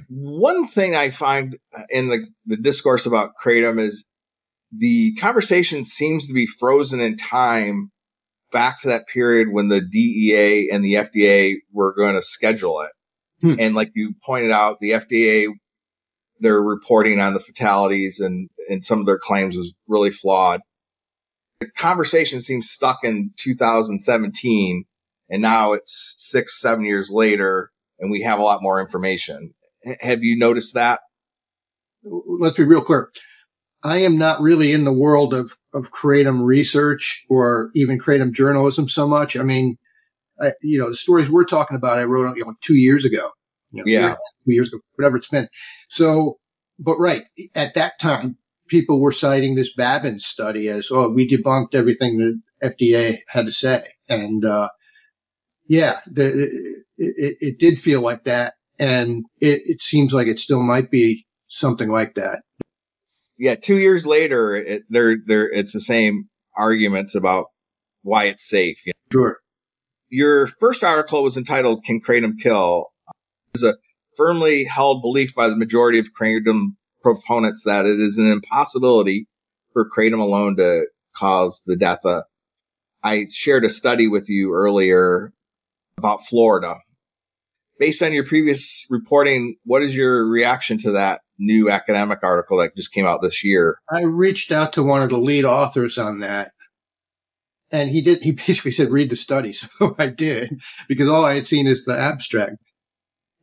One 0.08 0.66
thing 0.66 0.94
I 0.94 1.10
find 1.10 1.58
in 1.90 2.08
the, 2.08 2.26
the 2.46 2.56
discourse 2.56 3.06
about 3.06 3.32
kratom 3.44 3.78
is 3.78 4.06
the 4.76 5.14
conversation 5.16 5.84
seems 5.84 6.26
to 6.26 6.34
be 6.34 6.46
frozen 6.46 7.00
in 7.00 7.16
time 7.16 7.90
back 8.52 8.80
to 8.80 8.88
that 8.88 9.06
period 9.06 9.48
when 9.50 9.68
the 9.68 9.80
DEA 9.80 10.70
and 10.70 10.84
the 10.84 10.94
FDA 10.94 11.56
were 11.72 11.94
going 11.94 12.14
to 12.14 12.22
schedule 12.22 12.80
it. 12.80 12.92
Hmm. 13.42 13.54
And 13.58 13.74
like 13.74 13.90
you 13.94 14.14
pointed 14.24 14.50
out, 14.50 14.78
the 14.80 14.90
FDA, 14.90 15.48
their 16.38 16.60
reporting 16.60 17.20
on 17.20 17.34
the 17.34 17.40
fatalities 17.40 18.20
and, 18.20 18.48
and 18.68 18.82
some 18.82 19.00
of 19.00 19.06
their 19.06 19.18
claims 19.18 19.56
was 19.56 19.74
really 19.86 20.10
flawed. 20.10 20.60
The 21.60 21.70
conversation 21.70 22.40
seems 22.40 22.70
stuck 22.70 23.04
in 23.04 23.32
2017 23.38 24.84
and 25.28 25.42
now 25.42 25.72
it's 25.72 26.14
six, 26.18 26.60
seven 26.60 26.84
years 26.84 27.10
later 27.10 27.70
and 27.98 28.10
we 28.10 28.22
have 28.22 28.38
a 28.38 28.42
lot 28.42 28.62
more 28.62 28.80
information. 28.80 29.54
H- 29.86 29.98
have 30.00 30.22
you 30.22 30.36
noticed 30.36 30.74
that? 30.74 31.00
Let's 32.04 32.56
be 32.56 32.64
real 32.64 32.82
clear. 32.82 33.10
I 33.84 33.98
am 33.98 34.16
not 34.16 34.40
really 34.40 34.72
in 34.72 34.84
the 34.84 34.92
world 34.92 35.34
of, 35.34 35.52
of 35.74 35.90
kratom 35.92 36.44
research 36.44 37.24
or 37.28 37.70
even 37.74 37.98
kratom 37.98 38.32
journalism 38.32 38.88
so 38.88 39.08
much. 39.08 39.36
I 39.36 39.42
mean, 39.42 39.76
I, 40.40 40.50
you 40.62 40.78
know, 40.78 40.88
the 40.88 40.96
stories 40.96 41.30
we're 41.30 41.44
talking 41.44 41.76
about, 41.76 41.98
I 41.98 42.04
wrote 42.04 42.36
you 42.36 42.44
know, 42.44 42.54
two 42.60 42.76
years 42.76 43.04
ago. 43.04 43.30
You 43.72 43.84
know, 43.84 43.90
yeah. 43.90 44.14
Two 44.44 44.52
years 44.52 44.68
ago, 44.68 44.78
whatever 44.96 45.16
it's 45.16 45.28
been. 45.28 45.48
So, 45.88 46.38
but 46.78 46.96
right 46.98 47.22
at 47.54 47.74
that 47.74 47.98
time, 48.00 48.36
people 48.68 49.00
were 49.00 49.12
citing 49.12 49.54
this 49.54 49.72
Babin 49.74 50.18
study 50.18 50.68
as, 50.68 50.88
oh, 50.90 51.10
we 51.10 51.28
debunked 51.28 51.74
everything 51.74 52.18
the 52.18 52.40
FDA 52.62 53.16
had 53.28 53.46
to 53.46 53.52
say. 53.52 53.82
And, 54.08 54.44
uh, 54.44 54.68
yeah, 55.68 56.00
the, 56.06 56.26
it, 56.96 57.14
it, 57.16 57.36
it, 57.40 57.58
did 57.58 57.78
feel 57.78 58.00
like 58.00 58.24
that. 58.24 58.54
And 58.78 59.24
it, 59.40 59.62
it 59.64 59.80
seems 59.80 60.12
like 60.12 60.26
it 60.26 60.38
still 60.38 60.62
might 60.62 60.90
be 60.90 61.26
something 61.48 61.88
like 61.88 62.14
that. 62.14 62.42
Yeah. 63.38 63.54
Two 63.54 63.76
years 63.76 64.06
later, 64.06 64.54
it, 64.54 64.82
they're, 64.88 65.16
they're, 65.24 65.50
it's 65.50 65.72
the 65.72 65.80
same 65.80 66.28
arguments 66.56 67.14
about 67.14 67.46
why 68.02 68.24
it's 68.24 68.46
safe. 68.46 68.84
You 68.86 68.92
know? 68.92 69.20
Sure. 69.20 69.38
Your 70.14 70.46
first 70.46 70.84
article 70.84 71.22
was 71.22 71.38
entitled 71.38 71.84
Can 71.84 71.98
Kratom 71.98 72.38
Kill? 72.38 72.92
It's 73.54 73.62
a 73.62 73.78
firmly 74.14 74.64
held 74.64 75.00
belief 75.00 75.34
by 75.34 75.48
the 75.48 75.56
majority 75.56 75.98
of 75.98 76.10
kratom 76.12 76.76
proponents 77.00 77.62
that 77.64 77.86
it 77.86 77.98
is 77.98 78.18
an 78.18 78.26
impossibility 78.26 79.26
for 79.72 79.88
kratom 79.88 80.20
alone 80.20 80.56
to 80.58 80.86
cause 81.16 81.62
the 81.64 81.76
death. 81.76 82.04
Uh, 82.04 82.24
I 83.02 83.24
shared 83.32 83.64
a 83.64 83.70
study 83.70 84.06
with 84.06 84.28
you 84.28 84.52
earlier 84.52 85.32
about 85.96 86.26
Florida. 86.26 86.76
Based 87.78 88.02
on 88.02 88.12
your 88.12 88.26
previous 88.26 88.86
reporting, 88.90 89.56
what 89.64 89.82
is 89.82 89.96
your 89.96 90.28
reaction 90.28 90.76
to 90.80 90.90
that 90.90 91.22
new 91.38 91.70
academic 91.70 92.18
article 92.22 92.58
that 92.58 92.76
just 92.76 92.92
came 92.92 93.06
out 93.06 93.22
this 93.22 93.42
year? 93.42 93.78
I 93.90 94.02
reached 94.02 94.52
out 94.52 94.74
to 94.74 94.82
one 94.82 95.00
of 95.00 95.08
the 95.08 95.16
lead 95.16 95.46
authors 95.46 95.96
on 95.96 96.20
that. 96.20 96.50
And 97.72 97.90
he 97.90 98.02
did, 98.02 98.22
he 98.22 98.32
basically 98.32 98.70
said, 98.70 98.90
read 98.90 99.10
the 99.10 99.16
study. 99.16 99.52
So 99.78 99.96
I 99.98 100.08
did 100.08 100.60
because 100.88 101.08
all 101.08 101.24
I 101.24 101.34
had 101.34 101.46
seen 101.46 101.66
is 101.66 101.84
the 101.84 101.98
abstract. 101.98 102.56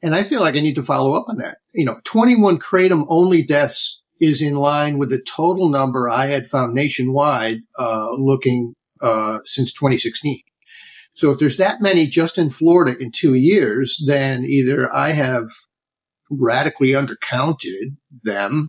And 0.01 0.15
I 0.15 0.23
feel 0.23 0.39
like 0.39 0.55
I 0.55 0.61
need 0.61 0.75
to 0.75 0.83
follow 0.83 1.17
up 1.19 1.25
on 1.27 1.37
that. 1.37 1.57
You 1.73 1.85
know, 1.85 1.99
21 2.05 2.59
kratom 2.59 3.05
only 3.09 3.43
deaths 3.43 4.01
is 4.21 4.41
in 4.41 4.55
line 4.55 4.97
with 4.97 5.09
the 5.09 5.21
total 5.21 5.69
number 5.69 6.09
I 6.09 6.27
had 6.27 6.45
found 6.45 6.73
nationwide, 6.73 7.59
uh, 7.77 8.11
looking, 8.17 8.75
uh, 9.01 9.39
since 9.45 9.73
2016. 9.73 10.39
So 11.13 11.31
if 11.31 11.39
there's 11.39 11.57
that 11.57 11.81
many 11.81 12.05
just 12.05 12.37
in 12.37 12.49
Florida 12.49 12.95
in 12.97 13.11
two 13.11 13.33
years, 13.33 14.01
then 14.05 14.45
either 14.45 14.93
I 14.93 15.09
have 15.09 15.45
radically 16.31 16.89
undercounted 16.89 17.97
them 18.23 18.67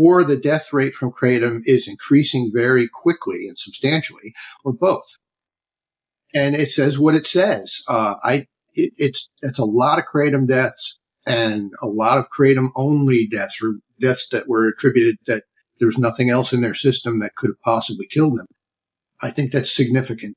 or 0.00 0.24
the 0.24 0.36
death 0.36 0.72
rate 0.72 0.94
from 0.94 1.12
kratom 1.12 1.60
is 1.66 1.86
increasing 1.86 2.50
very 2.54 2.88
quickly 2.88 3.46
and 3.46 3.58
substantially 3.58 4.32
or 4.64 4.72
both. 4.72 5.16
And 6.34 6.54
it 6.54 6.70
says 6.70 6.98
what 6.98 7.14
it 7.14 7.26
says. 7.26 7.82
Uh, 7.86 8.14
I, 8.24 8.46
it, 8.72 8.92
it's, 8.96 9.28
it's 9.42 9.58
a 9.58 9.64
lot 9.64 9.98
of 9.98 10.06
kratom 10.06 10.48
deaths 10.48 10.98
and 11.26 11.70
a 11.82 11.86
lot 11.86 12.16
of 12.16 12.28
kratom 12.30 12.68
only 12.76 13.28
deaths 13.30 13.60
or 13.62 13.74
deaths 14.00 14.26
that 14.30 14.48
were 14.48 14.68
attributed 14.68 15.16
that 15.26 15.42
there's 15.80 15.98
nothing 15.98 16.30
else 16.30 16.54
in 16.54 16.62
their 16.62 16.74
system 16.74 17.18
that 17.18 17.34
could 17.36 17.50
have 17.50 17.60
possibly 17.62 18.06
killed 18.06 18.38
them. 18.38 18.46
I 19.20 19.30
think 19.30 19.52
that's 19.52 19.74
significant. 19.74 20.36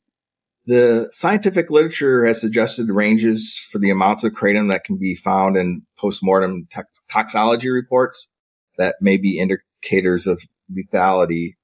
The 0.65 1.07
scientific 1.11 1.69
literature 1.69 2.25
has 2.25 2.41
suggested 2.41 2.89
ranges 2.89 3.65
for 3.71 3.79
the 3.79 3.89
amounts 3.89 4.23
of 4.25 4.33
kratom 4.33 4.69
that 4.69 4.83
can 4.83 4.97
be 4.97 5.15
found 5.15 5.55
in 5.55 5.83
postmortem 5.97 6.67
toxology 7.09 7.69
reports 7.69 8.29
that 8.77 8.95
may 9.01 9.17
be 9.17 9.39
indicators 9.39 10.27
of 10.27 10.43
lethality. 10.71 11.55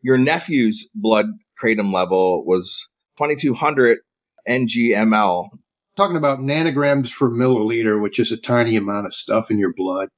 Your 0.00 0.18
nephew's 0.18 0.88
blood 0.94 1.26
kratom 1.60 1.92
level 1.92 2.44
was 2.44 2.88
2200 3.18 3.98
ngml. 4.48 5.48
Talking 5.96 6.16
about 6.16 6.38
nanograms 6.38 7.16
per 7.18 7.30
milliliter, 7.30 8.00
which 8.00 8.18
is 8.18 8.30
a 8.30 8.36
tiny 8.36 8.76
amount 8.76 9.06
of 9.06 9.14
stuff 9.14 9.50
in 9.50 9.58
your 9.58 9.72
blood. 9.74 10.08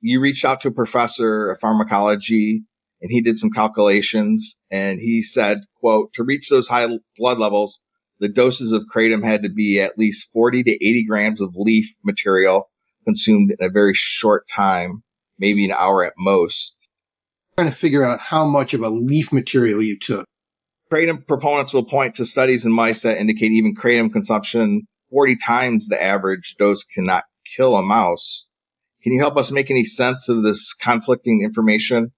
You 0.00 0.20
reached 0.20 0.44
out 0.44 0.60
to 0.62 0.68
a 0.68 0.72
professor 0.72 1.50
of 1.50 1.58
pharmacology 1.58 2.62
and 3.00 3.10
he 3.10 3.22
did 3.22 3.38
some 3.38 3.50
calculations 3.50 4.56
and 4.70 4.98
he 5.00 5.22
said, 5.22 5.60
quote, 5.74 6.12
to 6.14 6.22
reach 6.22 6.48
those 6.48 6.68
high 6.68 6.86
blood 7.16 7.38
levels, 7.38 7.80
the 8.18 8.28
doses 8.28 8.72
of 8.72 8.84
kratom 8.94 9.24
had 9.24 9.42
to 9.42 9.48
be 9.48 9.80
at 9.80 9.98
least 9.98 10.30
40 10.32 10.62
to 10.64 10.72
80 10.72 11.04
grams 11.06 11.40
of 11.40 11.56
leaf 11.56 11.96
material 12.04 12.70
consumed 13.04 13.54
in 13.58 13.66
a 13.66 13.70
very 13.70 13.94
short 13.94 14.46
time, 14.48 15.02
maybe 15.40 15.64
an 15.64 15.74
hour 15.76 16.04
at 16.04 16.12
most. 16.16 16.88
Trying 17.56 17.70
to 17.70 17.74
figure 17.74 18.04
out 18.04 18.20
how 18.20 18.46
much 18.46 18.74
of 18.74 18.82
a 18.82 18.88
leaf 18.88 19.32
material 19.32 19.82
you 19.82 19.98
took. 19.98 20.24
Kratom 20.92 21.26
proponents 21.26 21.72
will 21.72 21.84
point 21.84 22.14
to 22.16 22.26
studies 22.26 22.64
in 22.64 22.72
mice 22.72 23.02
that 23.02 23.18
indicate 23.18 23.52
even 23.52 23.74
kratom 23.74 24.12
consumption 24.12 24.82
40 25.10 25.36
times 25.36 25.88
the 25.88 26.00
average 26.00 26.56
dose 26.58 26.84
cannot 26.84 27.24
kill 27.56 27.74
a 27.74 27.82
mouse. 27.82 28.46
Can 29.02 29.12
you 29.12 29.20
help 29.20 29.36
us 29.36 29.50
make 29.50 29.70
any 29.70 29.84
sense 29.84 30.28
of 30.28 30.42
this 30.42 30.74
conflicting 30.74 31.42
information? 31.42 32.12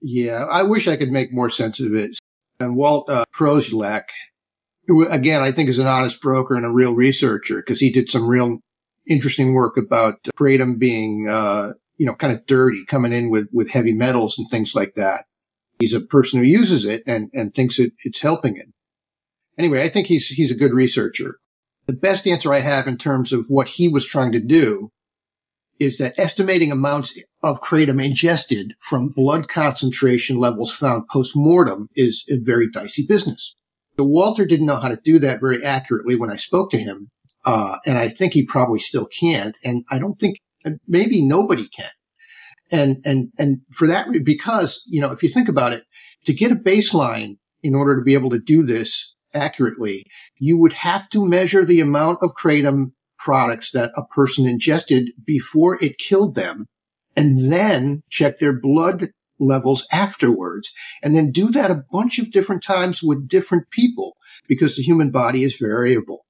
Yeah, 0.00 0.46
I 0.50 0.62
wish 0.62 0.88
I 0.88 0.96
could 0.96 1.12
make 1.12 1.32
more 1.32 1.50
sense 1.50 1.78
of 1.78 1.94
it. 1.94 2.16
And 2.58 2.76
Walt 2.76 3.08
uh, 3.08 3.24
Prozialeck, 3.34 4.04
again, 5.10 5.42
I 5.42 5.52
think 5.52 5.68
is 5.68 5.78
an 5.78 5.86
honest 5.86 6.20
broker 6.20 6.54
and 6.54 6.64
a 6.64 6.70
real 6.70 6.94
researcher 6.94 7.56
because 7.56 7.80
he 7.80 7.90
did 7.90 8.10
some 8.10 8.26
real 8.26 8.58
interesting 9.08 9.54
work 9.54 9.76
about 9.76 10.14
kratom 10.38 10.78
being, 10.78 11.28
uh, 11.28 11.72
you 12.00 12.06
know, 12.06 12.14
kind 12.14 12.32
of 12.32 12.46
dirty, 12.46 12.82
coming 12.86 13.12
in 13.12 13.28
with, 13.28 13.46
with 13.52 13.70
heavy 13.70 13.92
metals 13.92 14.38
and 14.38 14.48
things 14.48 14.74
like 14.74 14.94
that. 14.94 15.26
He's 15.78 15.92
a 15.92 16.00
person 16.00 16.40
who 16.40 16.46
uses 16.46 16.86
it 16.86 17.02
and, 17.06 17.28
and 17.34 17.52
thinks 17.52 17.78
it, 17.78 17.92
it's 18.06 18.22
helping 18.22 18.56
it. 18.56 18.68
Anyway, 19.58 19.82
I 19.82 19.88
think 19.88 20.06
he's, 20.06 20.28
he's 20.28 20.50
a 20.50 20.56
good 20.56 20.72
researcher. 20.72 21.36
The 21.86 21.92
best 21.92 22.26
answer 22.26 22.54
I 22.54 22.60
have 22.60 22.86
in 22.86 22.96
terms 22.96 23.34
of 23.34 23.44
what 23.50 23.68
he 23.68 23.86
was 23.86 24.06
trying 24.06 24.32
to 24.32 24.40
do 24.40 24.88
is 25.78 25.98
that 25.98 26.18
estimating 26.18 26.72
amounts 26.72 27.20
of 27.42 27.60
kratom 27.60 28.02
ingested 28.02 28.72
from 28.78 29.12
blood 29.14 29.48
concentration 29.48 30.38
levels 30.38 30.74
found 30.74 31.06
post-mortem 31.12 31.88
is 31.94 32.24
a 32.30 32.38
very 32.40 32.70
dicey 32.70 33.04
business. 33.06 33.56
So 33.98 34.04
Walter 34.04 34.46
didn't 34.46 34.66
know 34.66 34.80
how 34.80 34.88
to 34.88 35.00
do 35.04 35.18
that 35.18 35.40
very 35.40 35.62
accurately 35.62 36.16
when 36.16 36.30
I 36.30 36.36
spoke 36.36 36.70
to 36.70 36.78
him. 36.78 37.10
Uh, 37.44 37.76
and 37.84 37.98
I 37.98 38.08
think 38.08 38.32
he 38.32 38.46
probably 38.46 38.78
still 38.78 39.06
can't. 39.06 39.54
And 39.62 39.84
I 39.90 39.98
don't 39.98 40.18
think 40.18 40.38
maybe 40.86 41.26
nobody 41.26 41.68
can. 41.68 41.90
And, 42.72 42.98
and, 43.04 43.32
and 43.38 43.60
for 43.72 43.86
that, 43.88 44.06
because, 44.24 44.82
you 44.86 45.00
know, 45.00 45.12
if 45.12 45.22
you 45.22 45.28
think 45.28 45.48
about 45.48 45.72
it, 45.72 45.84
to 46.26 46.32
get 46.32 46.52
a 46.52 46.56
baseline 46.56 47.38
in 47.62 47.74
order 47.74 47.96
to 47.96 48.04
be 48.04 48.14
able 48.14 48.30
to 48.30 48.38
do 48.38 48.62
this 48.62 49.14
accurately, 49.34 50.04
you 50.38 50.58
would 50.58 50.72
have 50.72 51.08
to 51.10 51.26
measure 51.26 51.64
the 51.64 51.80
amount 51.80 52.18
of 52.22 52.34
kratom 52.34 52.92
products 53.18 53.70
that 53.72 53.92
a 53.96 54.06
person 54.06 54.46
ingested 54.46 55.10
before 55.24 55.78
it 55.82 55.98
killed 55.98 56.34
them 56.34 56.66
and 57.16 57.52
then 57.52 58.02
check 58.08 58.38
their 58.38 58.58
blood 58.58 59.08
levels 59.38 59.86
afterwards 59.92 60.72
and 61.02 61.14
then 61.14 61.30
do 61.30 61.48
that 61.48 61.70
a 61.70 61.84
bunch 61.90 62.18
of 62.18 62.30
different 62.30 62.62
times 62.62 63.02
with 63.02 63.28
different 63.28 63.70
people 63.70 64.16
because 64.48 64.76
the 64.76 64.82
human 64.82 65.10
body 65.10 65.44
is 65.44 65.58
variable. 65.58 66.24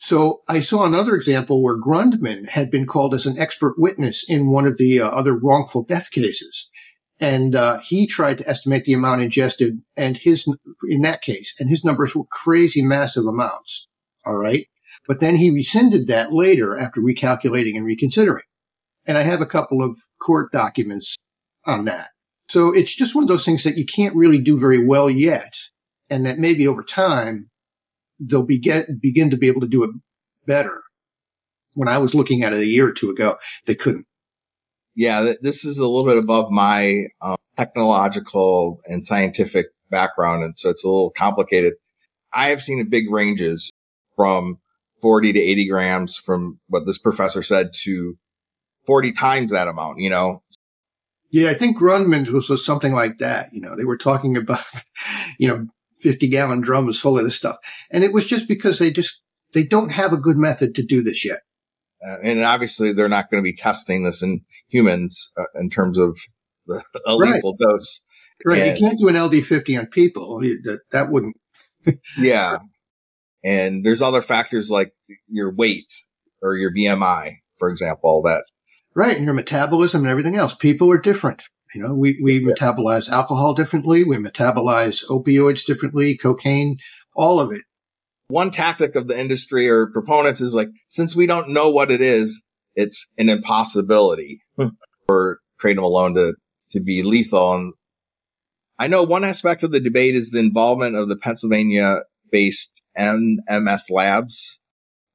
So 0.00 0.40
I 0.48 0.60
saw 0.60 0.84
another 0.84 1.14
example 1.14 1.62
where 1.62 1.78
Grundmann 1.78 2.48
had 2.48 2.70
been 2.70 2.86
called 2.86 3.12
as 3.12 3.26
an 3.26 3.38
expert 3.38 3.74
witness 3.76 4.24
in 4.26 4.50
one 4.50 4.66
of 4.66 4.78
the 4.78 5.00
uh, 5.00 5.08
other 5.08 5.36
wrongful 5.36 5.84
death 5.84 6.10
cases. 6.10 6.70
And 7.20 7.54
uh, 7.54 7.80
he 7.80 8.06
tried 8.06 8.38
to 8.38 8.48
estimate 8.48 8.86
the 8.86 8.94
amount 8.94 9.20
ingested 9.20 9.82
and 9.98 10.16
his, 10.16 10.46
in 10.88 11.02
that 11.02 11.20
case, 11.20 11.54
and 11.60 11.68
his 11.68 11.84
numbers 11.84 12.16
were 12.16 12.24
crazy 12.30 12.80
massive 12.80 13.26
amounts. 13.26 13.88
All 14.24 14.38
right. 14.38 14.66
But 15.06 15.20
then 15.20 15.36
he 15.36 15.50
rescinded 15.50 16.06
that 16.08 16.32
later 16.32 16.78
after 16.78 17.02
recalculating 17.02 17.76
and 17.76 17.84
reconsidering. 17.84 18.44
And 19.06 19.18
I 19.18 19.22
have 19.22 19.42
a 19.42 19.46
couple 19.46 19.84
of 19.84 19.94
court 20.22 20.50
documents 20.50 21.16
on 21.66 21.84
that. 21.84 22.06
So 22.48 22.74
it's 22.74 22.96
just 22.96 23.14
one 23.14 23.24
of 23.24 23.28
those 23.28 23.44
things 23.44 23.64
that 23.64 23.76
you 23.76 23.84
can't 23.84 24.16
really 24.16 24.42
do 24.42 24.58
very 24.58 24.84
well 24.84 25.10
yet. 25.10 25.52
And 26.08 26.24
that 26.24 26.38
maybe 26.38 26.66
over 26.66 26.82
time, 26.82 27.49
they'll 28.20 28.46
be 28.46 28.58
get, 28.58 28.86
begin 29.00 29.30
to 29.30 29.36
be 29.36 29.48
able 29.48 29.62
to 29.62 29.68
do 29.68 29.82
it 29.84 29.90
better. 30.46 30.82
When 31.74 31.88
I 31.88 31.98
was 31.98 32.14
looking 32.14 32.42
at 32.42 32.52
it 32.52 32.60
a 32.60 32.66
year 32.66 32.88
or 32.88 32.92
two 32.92 33.10
ago, 33.10 33.36
they 33.66 33.74
couldn't. 33.74 34.06
Yeah, 34.94 35.32
this 35.40 35.64
is 35.64 35.78
a 35.78 35.86
little 35.86 36.04
bit 36.04 36.18
above 36.18 36.50
my 36.50 37.06
um, 37.22 37.36
technological 37.56 38.80
and 38.86 39.04
scientific 39.04 39.68
background. 39.88 40.44
And 40.44 40.58
so 40.58 40.68
it's 40.68 40.84
a 40.84 40.88
little 40.88 41.10
complicated. 41.10 41.74
I 42.32 42.48
have 42.48 42.60
seen 42.62 42.88
big 42.88 43.10
ranges 43.10 43.70
from 44.14 44.58
40 45.00 45.32
to 45.32 45.38
80 45.38 45.68
grams 45.68 46.16
from 46.16 46.60
what 46.68 46.86
this 46.86 46.98
professor 46.98 47.42
said 47.42 47.70
to 47.82 48.18
40 48.86 49.12
times 49.12 49.52
that 49.52 49.68
amount, 49.68 49.98
you 49.98 50.10
know? 50.10 50.42
Yeah, 51.30 51.50
I 51.50 51.54
think 51.54 51.78
Grundmann 51.78 52.28
was, 52.30 52.48
was 52.48 52.64
something 52.64 52.92
like 52.92 53.18
that. 53.18 53.46
You 53.52 53.60
know, 53.60 53.76
they 53.76 53.84
were 53.84 53.96
talking 53.96 54.36
about, 54.36 54.60
you 55.38 55.48
know, 55.48 55.66
50 56.00 56.28
gallon 56.28 56.60
drums 56.60 57.00
full 57.00 57.18
of 57.18 57.24
this 57.24 57.36
stuff. 57.36 57.56
And 57.90 58.04
it 58.04 58.12
was 58.12 58.26
just 58.26 58.48
because 58.48 58.78
they 58.78 58.90
just, 58.90 59.20
they 59.52 59.64
don't 59.64 59.92
have 59.92 60.12
a 60.12 60.20
good 60.20 60.36
method 60.36 60.74
to 60.76 60.82
do 60.82 61.02
this 61.02 61.24
yet. 61.24 61.38
Uh, 62.04 62.16
and 62.22 62.40
obviously 62.40 62.92
they're 62.92 63.08
not 63.08 63.30
going 63.30 63.42
to 63.42 63.48
be 63.48 63.56
testing 63.56 64.04
this 64.04 64.22
in 64.22 64.40
humans 64.68 65.32
uh, 65.38 65.44
in 65.54 65.68
terms 65.68 65.98
of 65.98 66.18
the, 66.66 66.82
a 67.06 67.16
right. 67.16 67.34
lethal 67.34 67.56
dose. 67.56 68.04
Right. 68.44 68.62
And, 68.62 68.78
you 68.78 68.86
can't 68.86 68.98
do 68.98 69.08
an 69.08 69.16
LD50 69.16 69.78
on 69.78 69.86
people. 69.86 70.40
That, 70.40 70.80
that 70.92 71.10
wouldn't. 71.10 71.36
yeah. 72.18 72.58
And 73.44 73.84
there's 73.84 74.02
other 74.02 74.22
factors 74.22 74.70
like 74.70 74.94
your 75.28 75.54
weight 75.54 75.92
or 76.42 76.56
your 76.56 76.72
BMI, 76.72 77.36
for 77.56 77.68
example, 77.68 78.22
that. 78.22 78.44
Right. 78.94 79.16
And 79.16 79.24
your 79.24 79.34
metabolism 79.34 80.02
and 80.02 80.10
everything 80.10 80.36
else. 80.36 80.54
People 80.54 80.90
are 80.90 81.00
different. 81.00 81.42
You 81.74 81.82
know, 81.82 81.94
we, 81.94 82.18
we 82.22 82.38
yeah. 82.38 82.52
metabolize 82.52 83.08
alcohol 83.08 83.54
differently. 83.54 84.04
We 84.04 84.16
metabolize 84.16 85.04
opioids 85.08 85.64
differently, 85.64 86.16
cocaine, 86.16 86.78
all 87.14 87.40
of 87.40 87.52
it. 87.52 87.62
One 88.28 88.50
tactic 88.50 88.94
of 88.94 89.08
the 89.08 89.18
industry 89.18 89.68
or 89.68 89.86
proponents 89.86 90.40
is 90.40 90.54
like, 90.54 90.68
since 90.86 91.16
we 91.16 91.26
don't 91.26 91.52
know 91.52 91.68
what 91.70 91.90
it 91.90 92.00
is, 92.00 92.44
it's 92.74 93.10
an 93.18 93.28
impossibility 93.28 94.40
for 95.06 95.40
kratom 95.60 95.82
alone 95.82 96.14
to, 96.14 96.34
to 96.70 96.80
be 96.80 97.02
lethal. 97.02 97.54
And 97.54 97.72
I 98.78 98.86
know 98.86 99.02
one 99.02 99.24
aspect 99.24 99.62
of 99.62 99.72
the 99.72 99.80
debate 99.80 100.14
is 100.14 100.30
the 100.30 100.38
involvement 100.38 100.96
of 100.96 101.08
the 101.08 101.16
Pennsylvania 101.16 102.02
based 102.30 102.80
NMS 102.96 103.90
labs. 103.90 104.58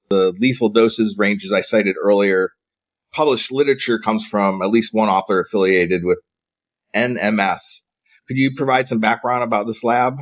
The 0.09 0.33
lethal 0.39 0.69
doses 0.69 1.15
ranges 1.17 1.51
I 1.51 1.61
cited 1.61 1.95
earlier. 2.01 2.51
Published 3.13 3.51
literature 3.51 3.97
comes 3.97 4.27
from 4.27 4.61
at 4.61 4.69
least 4.69 4.93
one 4.93 5.09
author 5.09 5.39
affiliated 5.39 6.03
with 6.03 6.19
NMS. 6.95 7.81
Could 8.27 8.37
you 8.37 8.55
provide 8.55 8.87
some 8.87 8.99
background 8.99 9.43
about 9.43 9.67
this 9.67 9.83
lab? 9.83 10.17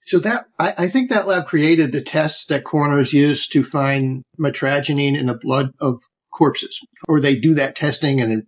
So 0.00 0.18
that 0.20 0.46
I, 0.58 0.72
I, 0.78 0.86
think 0.88 1.10
that 1.10 1.28
lab 1.28 1.46
created 1.46 1.92
the 1.92 2.00
tests 2.00 2.46
that 2.46 2.64
coroners 2.64 3.12
use 3.12 3.46
to 3.48 3.62
find 3.62 4.24
mitragynine 4.38 5.18
in 5.18 5.26
the 5.26 5.38
blood 5.38 5.70
of 5.80 5.96
corpses, 6.32 6.80
or 7.08 7.20
they 7.20 7.38
do 7.38 7.54
that 7.54 7.76
testing, 7.76 8.20
and 8.20 8.44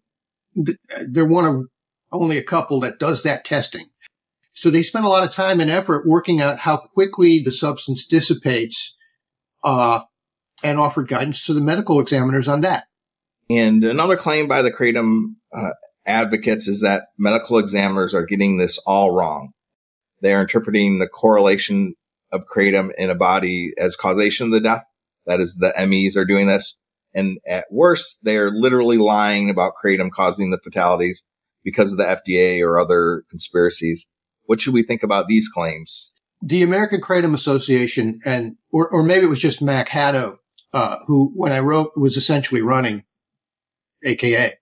they're 1.10 1.24
one 1.24 1.44
of 1.44 1.66
only 2.10 2.38
a 2.38 2.42
couple 2.42 2.80
that 2.80 2.98
does 2.98 3.22
that 3.22 3.44
testing. 3.44 3.84
So 4.52 4.70
they 4.70 4.82
spend 4.82 5.04
a 5.04 5.08
lot 5.08 5.26
of 5.26 5.32
time 5.32 5.60
and 5.60 5.70
effort 5.70 6.06
working 6.06 6.40
out 6.40 6.60
how 6.60 6.76
quickly 6.76 7.40
the 7.40 7.52
substance 7.52 8.06
dissipates, 8.06 8.96
uh, 9.62 10.00
and 10.62 10.78
offered 10.78 11.08
guidance 11.08 11.44
to 11.46 11.54
the 11.54 11.60
medical 11.60 12.00
examiners 12.00 12.48
on 12.48 12.62
that. 12.62 12.84
And 13.50 13.84
another 13.84 14.16
claim 14.16 14.48
by 14.48 14.62
the 14.62 14.72
kratom 14.72 15.34
uh, 15.52 15.72
advocates 16.06 16.68
is 16.68 16.80
that 16.80 17.06
medical 17.18 17.58
examiners 17.58 18.14
are 18.14 18.24
getting 18.24 18.58
this 18.58 18.78
all 18.86 19.12
wrong. 19.12 19.52
They 20.20 20.34
are 20.34 20.40
interpreting 20.40 20.98
the 20.98 21.08
correlation 21.08 21.94
of 22.32 22.44
kratom 22.46 22.92
in 22.96 23.10
a 23.10 23.14
body 23.14 23.72
as 23.78 23.96
causation 23.96 24.46
of 24.46 24.52
the 24.52 24.60
death. 24.60 24.84
That 25.26 25.40
is, 25.40 25.56
the 25.56 25.72
MEs 25.86 26.16
are 26.16 26.24
doing 26.24 26.46
this. 26.46 26.78
And 27.14 27.38
at 27.46 27.66
worst, 27.70 28.20
they 28.22 28.36
are 28.36 28.50
literally 28.50 28.98
lying 28.98 29.48
about 29.48 29.74
kratom 29.82 30.10
causing 30.10 30.50
the 30.50 30.58
fatalities 30.58 31.24
because 31.62 31.92
of 31.92 31.98
the 31.98 32.04
FDA 32.04 32.60
or 32.60 32.78
other 32.78 33.22
conspiracies. 33.30 34.06
What 34.46 34.60
should 34.60 34.74
we 34.74 34.82
think 34.82 35.02
about 35.02 35.28
these 35.28 35.48
claims? 35.48 36.10
The 36.42 36.62
American 36.62 37.00
Kratom 37.00 37.32
Association 37.32 38.20
and, 38.26 38.56
or, 38.70 38.88
or 38.90 39.02
maybe 39.02 39.24
it 39.24 39.30
was 39.30 39.40
just 39.40 39.62
Mac 39.62 39.88
Haddow, 39.88 40.36
uh, 40.74 40.98
who, 41.06 41.32
when 41.34 41.52
I 41.52 41.60
wrote, 41.60 41.92
was 41.96 42.16
essentially 42.16 42.60
running 42.60 43.04
AKA 44.04 44.54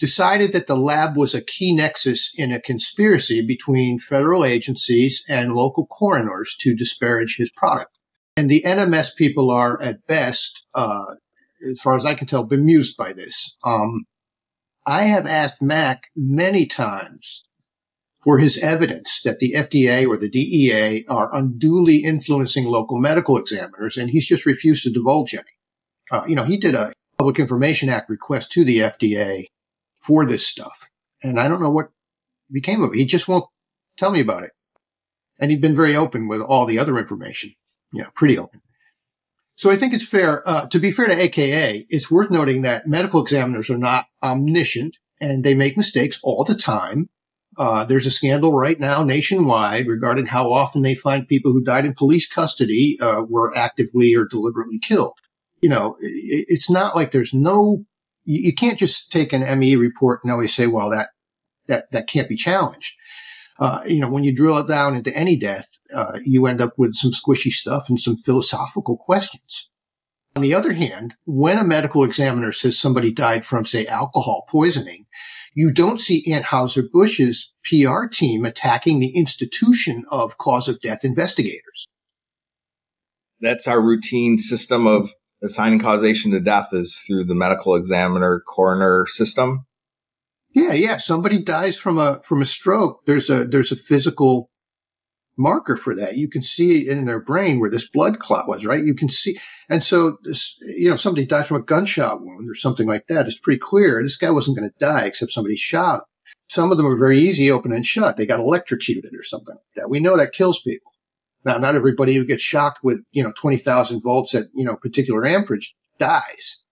decided 0.00 0.52
that 0.52 0.66
the 0.66 0.76
lab 0.76 1.16
was 1.16 1.34
a 1.34 1.44
key 1.44 1.74
nexus 1.76 2.32
in 2.34 2.50
a 2.50 2.60
conspiracy 2.60 3.46
between 3.46 3.98
federal 3.98 4.44
agencies 4.44 5.22
and 5.28 5.52
local 5.52 5.86
coroners 5.86 6.56
to 6.58 6.74
disparage 6.74 7.36
his 7.36 7.52
product. 7.54 7.96
And 8.36 8.50
the 8.50 8.62
NMS 8.66 9.14
people 9.16 9.50
are 9.50 9.80
at 9.82 10.06
best, 10.06 10.64
uh, 10.74 11.04
as 11.70 11.80
far 11.80 11.96
as 11.96 12.06
I 12.06 12.14
can 12.14 12.26
tell, 12.26 12.44
bemused 12.44 12.96
by 12.96 13.12
this. 13.12 13.56
Um, 13.62 14.06
I 14.86 15.02
have 15.02 15.26
asked 15.26 15.60
Mac 15.60 16.04
many 16.16 16.64
times 16.64 17.44
for 18.18 18.38
his 18.38 18.62
evidence 18.62 19.20
that 19.24 19.38
the 19.38 19.52
FDA 19.54 20.06
or 20.06 20.16
the 20.16 20.30
DEA 20.30 21.04
are 21.08 21.34
unduly 21.34 21.98
influencing 21.98 22.64
local 22.64 22.98
medical 22.98 23.36
examiners, 23.36 23.98
and 23.98 24.10
he's 24.10 24.26
just 24.26 24.46
refused 24.46 24.84
to 24.84 24.90
divulge 24.90 25.34
any. 25.34 25.44
Uh, 26.10 26.24
you 26.26 26.34
know, 26.34 26.44
he 26.44 26.56
did 26.56 26.74
a 26.74 26.92
Public 27.18 27.38
Information 27.38 27.90
Act 27.90 28.08
request 28.08 28.50
to 28.52 28.64
the 28.64 28.78
FDA 28.78 29.44
for 30.00 30.26
this 30.26 30.46
stuff. 30.46 30.88
And 31.22 31.38
I 31.38 31.48
don't 31.48 31.60
know 31.60 31.70
what 31.70 31.90
became 32.50 32.82
of 32.82 32.92
it. 32.92 32.96
He 32.96 33.04
just 33.04 33.28
won't 33.28 33.46
tell 33.96 34.10
me 34.10 34.20
about 34.20 34.42
it. 34.42 34.52
And 35.38 35.50
he'd 35.50 35.60
been 35.60 35.76
very 35.76 35.96
open 35.96 36.28
with 36.28 36.40
all 36.40 36.66
the 36.66 36.78
other 36.78 36.98
information, 36.98 37.52
you 37.92 38.02
know, 38.02 38.08
pretty 38.14 38.38
open. 38.38 38.60
So 39.56 39.70
I 39.70 39.76
think 39.76 39.92
it's 39.92 40.08
fair, 40.08 40.42
uh, 40.48 40.66
to 40.68 40.78
be 40.78 40.90
fair 40.90 41.06
to 41.06 41.20
AKA, 41.20 41.86
it's 41.90 42.10
worth 42.10 42.30
noting 42.30 42.62
that 42.62 42.86
medical 42.86 43.22
examiners 43.22 43.68
are 43.68 43.78
not 43.78 44.06
omniscient 44.22 44.96
and 45.20 45.44
they 45.44 45.54
make 45.54 45.76
mistakes 45.76 46.18
all 46.22 46.44
the 46.44 46.54
time. 46.54 47.10
Uh, 47.58 47.84
there's 47.84 48.06
a 48.06 48.10
scandal 48.10 48.54
right 48.54 48.80
now 48.80 49.02
nationwide 49.02 49.86
regarding 49.86 50.26
how 50.26 50.50
often 50.50 50.82
they 50.82 50.94
find 50.94 51.28
people 51.28 51.52
who 51.52 51.60
died 51.60 51.84
in 51.84 51.92
police 51.92 52.26
custody 52.26 52.96
uh, 53.02 53.22
were 53.28 53.54
actively 53.54 54.14
or 54.14 54.24
deliberately 54.24 54.78
killed. 54.78 55.18
You 55.60 55.68
know, 55.68 55.96
it, 56.00 56.46
it's 56.48 56.70
not 56.70 56.96
like 56.96 57.10
there's 57.10 57.34
no. 57.34 57.84
You, 58.30 58.40
you, 58.46 58.54
can't 58.54 58.78
just 58.78 59.10
take 59.10 59.32
an 59.32 59.58
ME 59.58 59.76
report 59.76 60.20
and 60.22 60.32
always 60.32 60.54
say, 60.54 60.66
"Well, 60.66 60.90
that 60.90 61.08
that 61.66 61.90
that 61.92 62.06
can't 62.06 62.28
be 62.28 62.36
challenged." 62.36 62.94
Uh, 63.58 63.80
you 63.86 64.00
know, 64.00 64.08
when 64.08 64.24
you 64.24 64.34
drill 64.34 64.58
it 64.58 64.68
down 64.68 64.94
into 64.94 65.14
any 65.16 65.38
death, 65.38 65.78
uh, 65.94 66.18
you 66.24 66.46
end 66.46 66.60
up 66.60 66.72
with 66.78 66.94
some 66.94 67.10
squishy 67.10 67.50
stuff 67.50 67.84
and 67.88 68.00
some 68.00 68.16
philosophical 68.16 68.96
questions. 68.96 69.68
On 70.36 70.42
the 70.42 70.54
other 70.54 70.72
hand, 70.72 71.16
when 71.26 71.58
a 71.58 71.64
medical 71.64 72.04
examiner 72.04 72.52
says 72.52 72.78
somebody 72.78 73.12
died 73.12 73.44
from, 73.44 73.66
say, 73.66 73.84
alcohol 73.86 74.44
poisoning, 74.48 75.04
you 75.54 75.72
don't 75.72 75.98
see 75.98 76.24
Anheuser-Busch's 76.26 77.52
PR 77.64 78.06
team 78.06 78.44
attacking 78.44 79.00
the 79.00 79.14
institution 79.16 80.04
of 80.10 80.38
cause 80.38 80.68
of 80.68 80.80
death 80.80 81.04
investigators. 81.04 81.88
That's 83.40 83.66
our 83.66 83.82
routine 83.82 84.38
system 84.38 84.86
of 84.86 85.10
assigning 85.42 85.78
causation 85.78 86.30
to 86.32 86.40
death 86.40 86.68
is 86.72 86.96
through 87.06 87.24
the 87.24 87.34
medical 87.34 87.74
examiner 87.74 88.42
coroner 88.46 89.06
system. 89.08 89.66
Yeah, 90.54 90.72
yeah. 90.72 90.96
Somebody 90.96 91.42
dies 91.42 91.78
from 91.78 91.98
a 91.98 92.20
from 92.24 92.42
a 92.42 92.46
stroke. 92.46 93.00
There's 93.06 93.30
a 93.30 93.44
there's 93.44 93.72
a 93.72 93.76
physical 93.76 94.50
marker 95.40 95.76
for 95.76 95.94
that. 95.96 96.16
You 96.16 96.28
can 96.28 96.42
see 96.42 96.88
in 96.88 97.06
their 97.06 97.20
brain 97.20 97.60
where 97.60 97.70
this 97.70 97.88
blood 97.88 98.18
clot 98.18 98.46
was, 98.46 98.66
right? 98.66 98.84
You 98.84 98.94
can 98.94 99.08
see. 99.08 99.38
And 99.68 99.82
so, 99.82 100.18
this, 100.22 100.56
you 100.60 100.90
know, 100.90 100.96
somebody 100.96 101.26
dies 101.26 101.48
from 101.48 101.56
a 101.56 101.64
gunshot 101.64 102.20
wound 102.20 102.48
or 102.48 102.54
something 102.54 102.86
like 102.86 103.06
that. 103.06 103.26
It's 103.26 103.38
pretty 103.38 103.58
clear. 103.58 104.02
This 104.02 104.16
guy 104.16 104.30
wasn't 104.30 104.58
going 104.58 104.68
to 104.68 104.78
die 104.78 105.06
except 105.06 105.32
somebody 105.32 105.56
shot 105.56 106.00
him. 106.00 106.04
Some 106.48 106.70
of 106.70 106.76
them 106.76 106.86
are 106.86 106.98
very 106.98 107.16
easy, 107.16 107.50
open 107.50 107.72
and 107.72 107.86
shut. 107.86 108.16
They 108.16 108.26
got 108.26 108.40
electrocuted 108.40 109.12
or 109.14 109.22
something 109.22 109.54
like 109.54 109.74
that. 109.76 109.90
We 109.90 110.00
know 110.00 110.16
that 110.16 110.32
kills 110.32 110.60
people. 110.60 110.89
Now, 111.44 111.58
not 111.58 111.74
everybody 111.74 112.14
who 112.14 112.24
gets 112.24 112.42
shocked 112.42 112.80
with, 112.82 113.00
you 113.12 113.22
know, 113.22 113.32
20,000 113.40 114.02
volts 114.02 114.34
at, 114.34 114.46
you 114.54 114.64
know, 114.64 114.76
particular 114.76 115.24
amperage 115.26 115.74
dies 115.98 116.64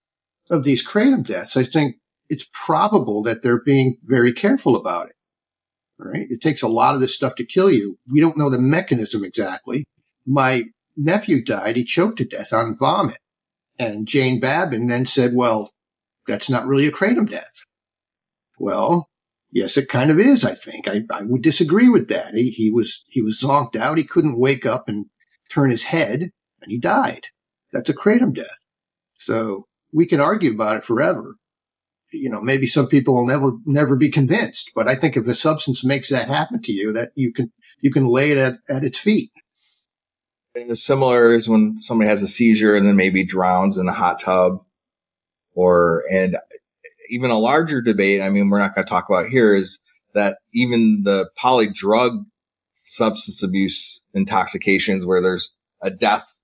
of 0.49 0.63
these 0.63 0.85
kratom 0.85 1.25
deaths. 1.25 1.57
I 1.57 1.63
think 1.63 1.95
it's 2.29 2.47
probable 2.53 3.23
that 3.23 3.41
they're 3.41 3.61
being 3.61 3.97
very 4.07 4.31
careful 4.31 4.75
about 4.75 5.07
it 5.07 5.15
right? 5.99 6.27
It 6.29 6.41
takes 6.41 6.63
a 6.63 6.67
lot 6.67 6.95
of 6.95 7.01
this 7.01 7.13
stuff 7.13 7.35
to 7.35 7.45
kill 7.45 7.69
you. 7.69 7.99
We 8.11 8.21
don't 8.21 8.37
know 8.37 8.49
the 8.49 8.57
mechanism 8.57 9.23
exactly. 9.23 9.85
My 10.25 10.63
nephew 10.97 11.43
died. 11.43 11.75
He 11.75 11.83
choked 11.83 12.17
to 12.17 12.25
death 12.25 12.53
on 12.53 12.75
vomit. 12.77 13.19
And 13.77 14.07
Jane 14.07 14.39
Babin 14.39 14.87
then 14.87 15.05
said, 15.05 15.33
well, 15.33 15.71
that's 16.25 16.49
not 16.49 16.65
really 16.65 16.87
a 16.87 16.91
kratom 16.91 17.29
death. 17.29 17.65
Well, 18.57 19.09
yes, 19.51 19.77
it 19.77 19.89
kind 19.89 20.11
of 20.11 20.19
is, 20.19 20.45
I 20.45 20.53
think. 20.53 20.87
I, 20.87 21.01
I 21.11 21.21
would 21.23 21.41
disagree 21.41 21.89
with 21.89 22.09
that. 22.09 22.33
He, 22.33 22.49
he 22.49 22.71
was, 22.71 23.03
he 23.07 23.21
was 23.21 23.41
zonked 23.41 23.75
out. 23.75 23.97
He 23.97 24.03
couldn't 24.03 24.39
wake 24.39 24.65
up 24.65 24.87
and 24.87 25.07
turn 25.49 25.69
his 25.69 25.85
head 25.85 26.21
and 26.21 26.71
he 26.71 26.79
died. 26.79 27.27
That's 27.71 27.89
a 27.89 27.95
kratom 27.95 28.33
death. 28.33 28.65
So 29.19 29.67
we 29.93 30.05
can 30.05 30.19
argue 30.19 30.53
about 30.53 30.77
it 30.77 30.83
forever 30.83 31.35
you 32.11 32.29
know, 32.29 32.41
maybe 32.41 32.65
some 32.65 32.87
people 32.87 33.15
will 33.15 33.27
never, 33.27 33.51
never 33.65 33.95
be 33.95 34.09
convinced, 34.09 34.71
but 34.75 34.87
I 34.87 34.95
think 34.95 35.15
if 35.15 35.27
a 35.27 35.35
substance 35.35 35.83
makes 35.83 36.09
that 36.09 36.27
happen 36.27 36.61
to 36.63 36.71
you, 36.71 36.91
that 36.93 37.11
you 37.15 37.31
can, 37.31 37.51
you 37.81 37.91
can 37.91 38.07
lay 38.07 38.31
it 38.31 38.37
at, 38.37 38.53
at 38.69 38.83
its 38.83 38.97
feet. 38.97 39.31
Similar 40.73 41.35
is 41.35 41.47
when 41.47 41.77
somebody 41.77 42.09
has 42.09 42.21
a 42.21 42.27
seizure 42.27 42.75
and 42.75 42.85
then 42.85 42.95
maybe 42.95 43.23
drowns 43.23 43.77
in 43.77 43.87
a 43.87 43.93
hot 43.93 44.19
tub 44.19 44.65
or, 45.53 46.03
and 46.11 46.37
even 47.09 47.31
a 47.31 47.37
larger 47.37 47.81
debate. 47.81 48.21
I 48.21 48.29
mean, 48.29 48.49
we're 48.49 48.59
not 48.59 48.75
going 48.75 48.85
to 48.85 48.89
talk 48.89 49.09
about 49.09 49.27
here 49.27 49.55
is 49.55 49.79
that 50.13 50.39
even 50.53 51.01
the 51.03 51.29
poly 51.37 51.67
drug 51.69 52.25
substance 52.71 53.43
abuse 53.43 54.03
intoxications 54.13 55.05
where 55.05 55.21
there's 55.21 55.53
a 55.81 55.91
death 55.91 56.39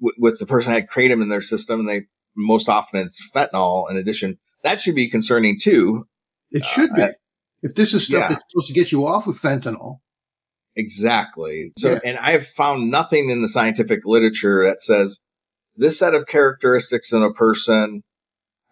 w- 0.00 0.14
with 0.18 0.38
the 0.38 0.46
person 0.46 0.72
had 0.72 0.88
kratom 0.88 1.22
in 1.22 1.28
their 1.28 1.40
system 1.40 1.80
and 1.80 1.88
they 1.88 2.06
most 2.36 2.68
often 2.68 3.00
it's 3.00 3.28
fentanyl 3.34 3.90
in 3.90 3.96
addition 3.96 4.38
that 4.62 4.80
should 4.80 4.94
be 4.94 5.08
concerning 5.08 5.58
too. 5.60 6.06
It 6.50 6.64
should 6.64 6.94
be. 6.94 7.02
Uh, 7.02 7.10
if 7.62 7.74
this 7.74 7.92
is 7.94 8.06
stuff 8.06 8.20
yeah. 8.20 8.28
that's 8.28 8.44
supposed 8.48 8.68
to 8.68 8.74
get 8.74 8.92
you 8.92 9.06
off 9.06 9.26
of 9.26 9.34
fentanyl. 9.34 9.98
Exactly. 10.76 11.72
So, 11.76 11.92
yeah. 11.92 11.98
and 12.04 12.18
I 12.18 12.32
have 12.32 12.46
found 12.46 12.90
nothing 12.90 13.30
in 13.30 13.42
the 13.42 13.48
scientific 13.48 14.00
literature 14.04 14.64
that 14.64 14.80
says 14.80 15.20
this 15.76 15.98
set 15.98 16.14
of 16.14 16.26
characteristics 16.26 17.12
in 17.12 17.22
a 17.22 17.32
person, 17.32 18.04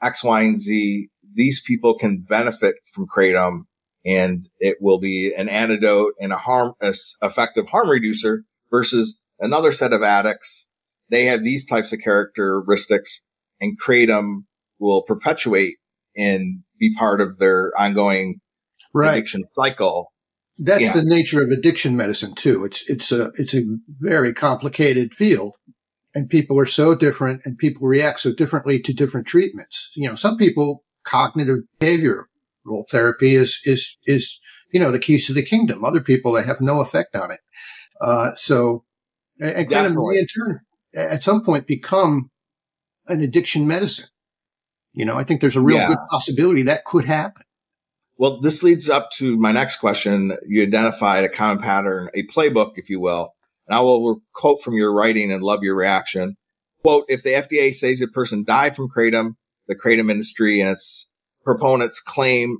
X, 0.00 0.22
Y, 0.22 0.42
and 0.42 0.60
Z, 0.60 1.08
these 1.36 1.62
people 1.62 1.94
can 1.94 2.24
benefit 2.28 2.76
from 2.92 3.06
kratom 3.06 3.60
and 4.04 4.44
it 4.58 4.78
will 4.80 4.98
be 4.98 5.32
an 5.36 5.48
antidote 5.48 6.14
and 6.18 6.32
a 6.32 6.36
harm, 6.36 6.74
a 6.80 6.94
effective 7.22 7.68
harm 7.68 7.90
reducer 7.90 8.44
versus 8.70 9.18
another 9.38 9.72
set 9.72 9.92
of 9.92 10.02
addicts. 10.02 10.68
They 11.10 11.26
have 11.26 11.44
these 11.44 11.66
types 11.66 11.92
of 11.92 12.00
characteristics 12.00 13.24
and 13.60 13.76
kratom 13.80 14.44
will 14.78 15.02
perpetuate 15.02 15.76
and 16.16 16.62
be 16.78 16.94
part 16.94 17.20
of 17.20 17.38
their 17.38 17.72
ongoing 17.78 18.40
right. 18.94 19.12
addiction 19.12 19.44
cycle. 19.44 20.12
That's 20.58 20.82
yeah. 20.82 20.92
the 20.94 21.04
nature 21.04 21.42
of 21.42 21.50
addiction 21.50 21.96
medicine 21.96 22.34
too. 22.34 22.64
It's 22.64 22.88
it's 22.88 23.12
a 23.12 23.30
it's 23.34 23.54
a 23.54 23.62
very 24.00 24.32
complicated 24.32 25.14
field, 25.14 25.52
and 26.14 26.30
people 26.30 26.58
are 26.58 26.64
so 26.64 26.94
different, 26.94 27.42
and 27.44 27.58
people 27.58 27.86
react 27.86 28.20
so 28.20 28.32
differently 28.32 28.80
to 28.80 28.94
different 28.94 29.26
treatments. 29.26 29.90
You 29.94 30.08
know, 30.08 30.14
some 30.14 30.38
people 30.38 30.85
cognitive 31.06 31.60
behavioral 31.80 32.24
therapy 32.90 33.34
is 33.34 33.60
is 33.64 33.96
is 34.04 34.38
you 34.72 34.80
know 34.80 34.90
the 34.90 34.98
keys 34.98 35.26
to 35.26 35.32
the 35.32 35.42
kingdom. 35.42 35.84
Other 35.84 36.02
people 36.02 36.32
they 36.32 36.42
have 36.42 36.60
no 36.60 36.80
effect 36.80 37.16
on 37.16 37.30
it. 37.30 37.40
Uh, 38.00 38.30
so 38.34 38.84
and 39.38 39.70
kind 39.70 39.86
of 39.86 39.92
in 39.92 40.26
turn 40.26 40.60
at 40.96 41.22
some 41.22 41.44
point 41.44 41.66
become 41.66 42.30
an 43.06 43.20
addiction 43.20 43.66
medicine. 43.66 44.08
You 44.94 45.04
know, 45.04 45.16
I 45.16 45.24
think 45.24 45.40
there's 45.40 45.56
a 45.56 45.60
real 45.60 45.76
yeah. 45.76 45.88
good 45.88 45.98
possibility 46.10 46.62
that 46.62 46.84
could 46.84 47.04
happen. 47.04 47.42
Well, 48.18 48.40
this 48.40 48.62
leads 48.62 48.88
up 48.88 49.10
to 49.18 49.36
my 49.36 49.52
next 49.52 49.76
question. 49.76 50.36
You 50.46 50.62
identified 50.62 51.24
a 51.24 51.28
common 51.28 51.62
pattern, 51.62 52.08
a 52.14 52.26
playbook, 52.26 52.72
if 52.76 52.88
you 52.88 52.98
will. 52.98 53.34
And 53.68 53.76
I 53.76 53.80
will 53.80 54.22
quote 54.32 54.62
from 54.62 54.74
your 54.74 54.92
writing 54.92 55.30
and 55.30 55.42
love 55.42 55.62
your 55.62 55.76
reaction. 55.76 56.36
Quote, 56.82 57.04
if 57.08 57.22
the 57.22 57.30
FDA 57.30 57.74
says 57.74 58.00
a 58.00 58.08
person 58.08 58.42
died 58.42 58.74
from 58.74 58.88
kratom, 58.88 59.34
the 59.68 59.76
kratom 59.76 60.10
industry 60.10 60.60
and 60.60 60.70
its 60.70 61.08
proponents 61.44 62.00
claim 62.00 62.58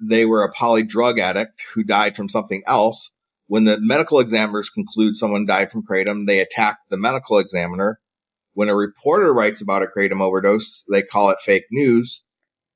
they 0.00 0.24
were 0.24 0.42
a 0.42 0.52
poly 0.52 0.82
drug 0.82 1.18
addict 1.18 1.62
who 1.74 1.82
died 1.82 2.16
from 2.16 2.28
something 2.28 2.62
else. 2.66 3.12
When 3.46 3.64
the 3.64 3.78
medical 3.80 4.20
examiners 4.20 4.70
conclude 4.70 5.16
someone 5.16 5.46
died 5.46 5.70
from 5.70 5.82
kratom, 5.84 6.26
they 6.26 6.40
attack 6.40 6.78
the 6.90 6.96
medical 6.96 7.38
examiner. 7.38 8.00
When 8.52 8.68
a 8.68 8.76
reporter 8.76 9.32
writes 9.32 9.60
about 9.60 9.82
a 9.82 9.86
kratom 9.86 10.20
overdose, 10.20 10.84
they 10.90 11.02
call 11.02 11.30
it 11.30 11.38
fake 11.40 11.66
news. 11.70 12.24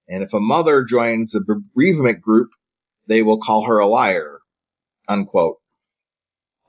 And 0.08 0.22
if 0.22 0.32
a 0.32 0.40
mother 0.40 0.84
joins 0.84 1.34
a 1.34 1.40
bereavement 1.40 2.20
group, 2.20 2.50
they 3.06 3.22
will 3.22 3.38
call 3.38 3.66
her 3.66 3.78
a 3.78 3.86
liar. 3.86 4.40
Unquote. 5.08 5.58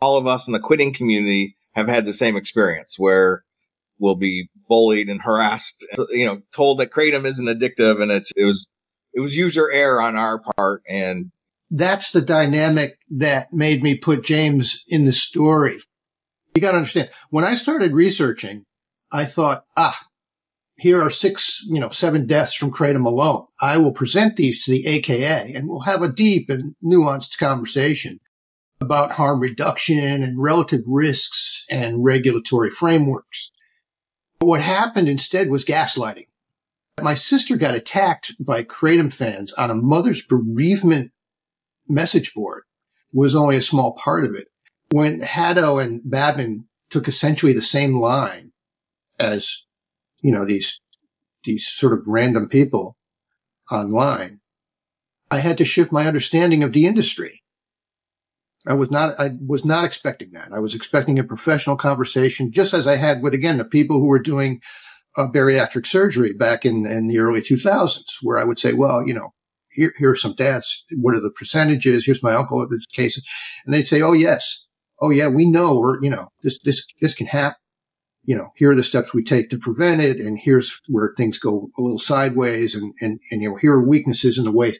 All 0.01 0.17
of 0.17 0.27
us 0.27 0.47
in 0.47 0.53
the 0.53 0.60
quitting 0.60 0.93
community 0.93 1.56
have 1.73 1.88
had 1.88 2.06
the 2.06 2.13
same 2.13 2.36
experience 2.36 2.95
where 2.97 3.43
we'll 3.99 4.15
be 4.15 4.49
bullied 4.67 5.10
and 5.10 5.21
harassed, 5.21 5.86
you 6.10 6.26
know, 6.26 6.41
told 6.56 6.80
that 6.80 6.91
kratom 6.91 7.26
isn't 7.26 7.45
addictive 7.45 8.02
and 8.02 8.12
it, 8.12 8.30
it 8.36 8.45
was, 8.45 8.71
it 9.13 9.19
was 9.19 9.38
user 9.38 9.71
error 9.71 10.02
on 10.02 10.15
our 10.15 10.39
part. 10.39 10.82
And 10.88 11.32
that's 11.69 12.12
the 12.12 12.21
dynamic 12.21 12.99
that 13.10 13.47
made 13.52 13.82
me 13.82 13.97
put 13.97 14.23
James 14.23 14.84
in 14.88 15.06
the 15.06 15.13
story. 15.13 15.80
You 16.54 16.62
got 16.62 16.71
to 16.71 16.78
understand 16.78 17.10
when 17.30 17.45
I 17.45 17.56
started 17.56 17.93
researching, 17.93 18.65
I 19.12 19.26
thought, 19.26 19.63
ah, 19.76 19.99
here 20.78 21.02
are 21.02 21.10
six, 21.10 21.62
you 21.67 21.80
know, 21.80 21.89
seven 21.89 22.28
deaths 22.28 22.56
from 22.56 22.71
kratom 22.71 23.06
alone. 23.06 23.45
I 23.62 23.78
will 23.78 23.91
present 23.91 24.36
these 24.36 24.63
to 24.63 24.71
the 24.71 24.86
AKA 24.86 25.54
and 25.56 25.67
we'll 25.67 25.82
have 25.82 26.02
a 26.02 26.12
deep 26.12 26.49
and 26.49 26.76
nuanced 26.84 27.38
conversation 27.38 28.19
about 28.82 29.13
harm 29.13 29.39
reduction 29.39 30.23
and 30.23 30.41
relative 30.41 30.82
risks 30.88 31.63
and 31.69 32.04
regulatory 32.04 32.69
frameworks. 32.69 33.49
But 34.43 34.47
what 34.47 34.62
happened 34.62 35.08
instead 35.08 35.47
was 35.47 35.63
gaslighting. 35.63 36.25
My 37.01 37.13
sister 37.13 37.56
got 37.56 37.77
attacked 37.77 38.34
by 38.38 38.65
kratom 38.65 39.10
fans 39.10 39.53
on 39.53 39.71
a 39.71 39.73
mother's 39.73 40.21
bereavement 40.21 41.13
message 41.88 42.34
board 42.34 42.63
was 43.13 43.36
only 43.36 43.56
a 43.56 43.62
small 43.62 43.93
part 43.93 44.25
of 44.25 44.32
it. 44.36 44.49
When 44.91 45.21
Haddow 45.21 45.82
and 45.82 46.01
Babin 46.03 46.67
took 46.89 47.08
essentially 47.08 47.53
the 47.53 47.62
same 47.62 48.01
line 48.01 48.51
as, 49.17 49.63
you 50.21 50.34
know, 50.34 50.43
these, 50.43 50.82
these 51.45 51.65
sort 51.65 51.93
of 51.93 52.06
random 52.06 52.49
people 52.49 52.97
online, 53.71 54.41
I 55.32 55.38
had 55.38 55.58
to 55.60 55.63
shift 55.63 55.93
my 55.93 56.06
understanding 56.06 56.63
of 56.63 56.73
the 56.73 56.86
industry. 56.86 57.42
I 58.67 58.73
was 58.73 58.89
not, 58.89 59.19
I 59.19 59.32
was 59.45 59.65
not 59.65 59.86
expecting 59.86 60.32
that. 60.32 60.52
I 60.54 60.60
was 60.60 60.73
expecting 60.73 61.19
a 61.19 61.23
professional 61.23 61.76
conversation, 61.76 62.52
just 62.52 62.73
as 62.73 62.88
I 62.88 62.95
had 62.95 63.21
with, 63.21 63.34
again, 63.34 63.58
the 63.58 63.65
people 63.65 63.99
who 63.99 64.08
were 64.08 64.21
doing 64.21 64.62
uh, 65.17 65.28
bariatric 65.28 65.86
surgery 65.86 66.34
back 66.34 66.65
in, 66.65 66.86
in 66.86 67.08
the 67.08 67.19
early 67.19 67.41
2000s, 67.41 68.04
where 68.21 68.38
I 68.38 68.45
would 68.45 68.58
say, 68.58 68.73
well, 68.73 69.06
you 69.06 69.13
know, 69.13 69.34
here, 69.73 69.93
here 69.97 70.12
are 70.12 70.15
some 70.15 70.36
deaths. 70.36 70.84
What 70.95 71.15
are 71.15 71.21
the 71.21 71.32
percentages? 71.32 72.06
Here's 72.06 72.23
my 72.23 72.34
uncle 72.34 72.62
in 72.62 72.69
this 72.71 72.86
case. 72.86 73.21
And 73.65 73.73
they'd 73.73 73.88
say, 73.88 74.02
Oh, 74.02 74.13
yes. 74.13 74.65
Oh, 75.02 75.10
yeah, 75.10 75.28
we 75.28 75.49
know, 75.49 75.78
or, 75.78 75.99
you 76.02 76.10
know, 76.10 76.30
this, 76.43 76.60
this, 76.63 76.86
this 77.02 77.13
can 77.13 77.28
happen. 77.28 77.58
You 78.23 78.38
know, 78.38 78.52
here 78.56 78.71
are 78.71 78.76
the 78.76 78.84
steps 78.84 79.13
we 79.13 79.23
take 79.23 79.49
to 79.49 79.58
prevent 79.58 79.99
it. 79.99 80.17
And 80.17 80.39
here's 80.39 80.80
where 80.88 81.13
things 81.17 81.38
go 81.38 81.69
a 81.78 81.82
little 81.82 81.97
sideways. 81.97 82.73
And, 82.73 82.93
and, 83.02 83.19
and, 83.32 83.41
you 83.41 83.49
know, 83.49 83.58
here 83.58 83.73
are 83.73 83.86
weaknesses 83.86 84.38
in 84.38 84.45
the 84.45 84.52
way. 84.52 84.69
It 84.69 84.80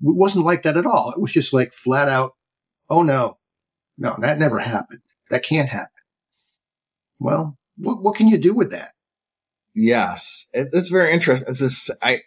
wasn't 0.00 0.44
like 0.44 0.62
that 0.62 0.76
at 0.76 0.86
all. 0.86 1.10
It 1.10 1.20
was 1.20 1.32
just 1.32 1.52
like 1.52 1.72
flat 1.72 2.08
out. 2.08 2.32
Oh, 2.88 3.02
no, 3.02 3.38
no, 3.98 4.14
that 4.18 4.38
never 4.38 4.58
happened. 4.58 5.00
That 5.30 5.44
can't 5.44 5.68
happen. 5.68 5.90
Well, 7.18 7.58
what, 7.76 8.02
what 8.02 8.16
can 8.16 8.28
you 8.28 8.38
do 8.38 8.54
with 8.54 8.70
that? 8.70 8.90
Yes, 9.74 10.46
it, 10.52 10.68
it's 10.72 10.88
very 10.88 11.12
interesting. 11.12 11.48
It's 11.50 11.60
this, 11.60 11.90
I, 12.02 12.20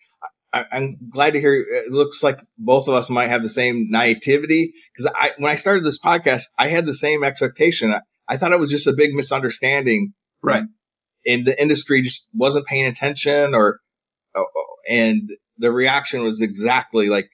I, 0.54 0.66
am 0.72 0.98
glad 1.10 1.34
to 1.34 1.40
hear. 1.40 1.54
It 1.54 1.92
looks 1.92 2.24
like 2.24 2.40
both 2.58 2.88
of 2.88 2.94
us 2.94 3.10
might 3.10 3.28
have 3.28 3.44
the 3.44 3.50
same 3.50 3.88
naivety 3.90 4.74
because 4.94 5.12
I, 5.20 5.32
when 5.38 5.52
I 5.52 5.56
started 5.56 5.84
this 5.84 6.00
podcast, 6.00 6.46
I 6.58 6.68
had 6.68 6.86
the 6.86 6.94
same 6.94 7.24
expectation. 7.24 7.92
I, 7.92 8.02
I 8.28 8.38
thought 8.38 8.52
it 8.52 8.60
was 8.60 8.72
just 8.72 8.88
a 8.88 8.94
big 8.94 9.14
misunderstanding, 9.14 10.14
right? 10.44 10.64
And 11.26 11.46
the 11.46 11.60
industry 11.60 12.02
just 12.02 12.30
wasn't 12.34 12.68
paying 12.68 12.86
attention, 12.86 13.54
or 13.54 13.80
oh, 14.36 14.46
oh, 14.56 14.66
and 14.88 15.30
the 15.58 15.72
reaction 15.72 16.24
was 16.24 16.42
exactly 16.42 17.10
like, 17.10 17.30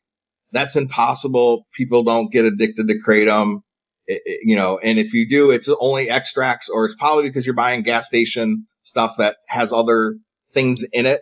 "That's 0.56 0.76
impossible. 0.76 1.68
People 1.74 2.04
don't 2.04 2.32
get 2.32 2.46
addicted 2.46 2.88
to 2.88 3.00
kratom." 3.00 3.60
It, 4.08 4.22
it, 4.26 4.40
you 4.44 4.56
know, 4.56 4.80
and 4.84 5.00
if 5.00 5.14
you 5.14 5.28
do, 5.28 5.52
it's 5.52 5.70
only 5.80 6.10
extracts, 6.10 6.70
or 6.70 6.86
it's 6.86 6.96
probably 6.96 7.24
because 7.24 7.46
you're 7.46 7.56
buying 7.56 7.82
gas 7.82 8.08
station 8.08 8.68
stuff 8.82 9.16
that 9.18 9.38
has 9.48 9.74
other 9.74 10.18
things 10.54 10.86
in 10.94 11.06
it, 11.06 11.22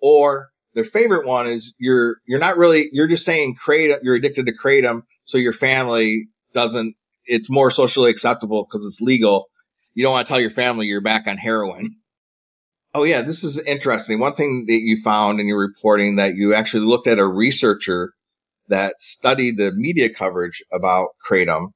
or 0.00 0.52
their 0.74 0.84
favorite 0.84 1.26
one 1.26 1.46
is 1.46 1.74
you're 1.78 2.16
you're 2.26 2.40
not 2.40 2.56
really 2.56 2.88
you're 2.92 3.06
just 3.06 3.24
saying 3.24 3.54
kratom 3.64 3.98
you're 4.02 4.16
addicted 4.16 4.46
to 4.46 4.52
kratom 4.52 5.02
so 5.24 5.38
your 5.38 5.52
family 5.52 6.26
doesn't 6.52 6.94
it's 7.26 7.50
more 7.50 7.70
socially 7.70 8.10
acceptable 8.10 8.66
because 8.68 8.84
it's 8.84 9.00
legal 9.00 9.48
you 9.94 10.02
don't 10.02 10.12
want 10.12 10.26
to 10.26 10.30
tell 10.30 10.40
your 10.40 10.50
family 10.50 10.86
you're 10.86 11.00
back 11.00 11.26
on 11.26 11.36
heroin 11.36 11.96
oh 12.94 13.04
yeah 13.04 13.22
this 13.22 13.44
is 13.44 13.58
interesting 13.60 14.18
one 14.18 14.32
thing 14.32 14.64
that 14.66 14.80
you 14.80 15.00
found 15.02 15.40
in 15.40 15.46
your 15.46 15.60
reporting 15.60 16.16
that 16.16 16.34
you 16.34 16.54
actually 16.54 16.84
looked 16.84 17.06
at 17.06 17.18
a 17.18 17.26
researcher 17.26 18.12
that 18.68 19.00
studied 19.00 19.56
the 19.56 19.72
media 19.72 20.08
coverage 20.08 20.62
about 20.72 21.10
kratom 21.28 21.68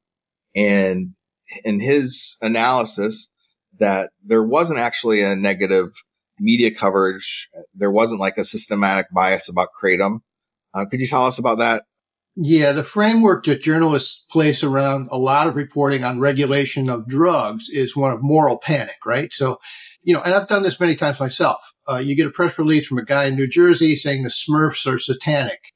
and 0.55 1.15
in 1.65 1.81
his 1.81 2.37
analysis 2.41 3.29
that 3.79 4.11
there 4.25 4.43
wasn't 4.43 4.79
actually 4.79 5.23
a 5.23 5.37
negative 5.37 5.89
media 6.39 6.75
coverage. 6.75 7.49
There 7.75 7.91
wasn't 7.91 8.21
like 8.21 8.39
a 8.39 8.45
systematic 8.45 9.07
bias 9.13 9.49
about 9.49 9.69
Kratom. 9.83 10.21
Uh, 10.75 10.87
could 10.87 11.01
you 11.01 11.07
tell 11.07 11.27
us 11.27 11.39
about 11.39 11.59
that? 11.59 11.85
Yeah, 12.39 12.73
the 12.73 12.83
framework 12.83 13.45
that 13.47 13.63
journalists 13.63 14.25
place 14.31 14.63
around 14.63 15.09
a 15.11 15.17
lot 15.17 15.47
of 15.47 15.57
reporting 15.57 16.05
on 16.05 16.21
regulation 16.21 16.91
of 16.91 17.09
drugs 17.09 17.71
is 17.71 17.97
one 17.97 18.13
of 18.13 18.23
moral 18.23 18.59
panic, 18.59 18.97
right? 19.07 19.33
So, 19.33 19.57
you 20.03 20.13
know, 20.13 20.21
and 20.21 20.35
I've 20.35 20.47
done 20.47 20.63
this 20.63 20.79
many 20.79 20.95
times 20.95 21.19
myself. 21.19 21.73
Uh, 21.91 21.97
you 21.97 22.15
get 22.15 22.27
a 22.27 22.31
press 22.31 22.59
release 22.59 22.87
from 22.87 22.99
a 22.99 23.05
guy 23.05 23.27
in 23.27 23.37
New 23.37 23.49
Jersey 23.49 23.97
saying 23.97 24.23
the 24.23 24.29
Smurfs 24.29 24.87
are 24.87 24.99
satanic 24.99 25.73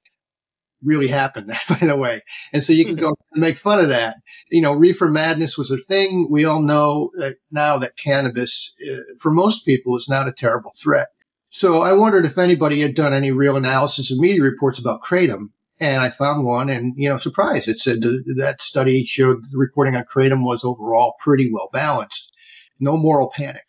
really 0.82 1.08
happened, 1.08 1.48
that 1.48 1.62
by 1.80 1.86
the 1.86 1.96
way. 1.96 2.22
And 2.52 2.62
so 2.62 2.72
you 2.72 2.84
can 2.84 2.96
go 2.96 3.14
make 3.34 3.58
fun 3.58 3.78
of 3.78 3.88
that. 3.88 4.16
You 4.50 4.62
know, 4.62 4.74
reefer 4.74 5.08
madness 5.08 5.58
was 5.58 5.70
a 5.70 5.76
thing. 5.76 6.28
We 6.30 6.44
all 6.44 6.62
know 6.62 7.10
that 7.18 7.36
now 7.50 7.78
that 7.78 7.96
cannabis, 7.96 8.72
uh, 8.90 9.00
for 9.20 9.30
most 9.30 9.64
people, 9.64 9.96
is 9.96 10.08
not 10.08 10.28
a 10.28 10.32
terrible 10.32 10.72
threat. 10.76 11.08
So 11.50 11.82
I 11.82 11.92
wondered 11.92 12.24
if 12.24 12.38
anybody 12.38 12.80
had 12.80 12.94
done 12.94 13.12
any 13.12 13.32
real 13.32 13.56
analysis 13.56 14.10
of 14.10 14.18
media 14.18 14.42
reports 14.42 14.78
about 14.78 15.02
kratom. 15.02 15.50
And 15.80 16.02
I 16.02 16.10
found 16.10 16.44
one 16.44 16.68
and, 16.68 16.92
you 16.96 17.08
know, 17.08 17.16
surprise. 17.16 17.66
It 17.66 17.78
said 17.78 18.02
that 18.36 18.56
study 18.60 19.04
showed 19.04 19.50
the 19.50 19.58
reporting 19.58 19.96
on 19.96 20.04
kratom 20.04 20.44
was 20.44 20.62
overall 20.62 21.14
pretty 21.18 21.50
well 21.52 21.70
balanced. 21.72 22.30
No 22.78 22.96
moral 22.96 23.32
panic. 23.34 23.64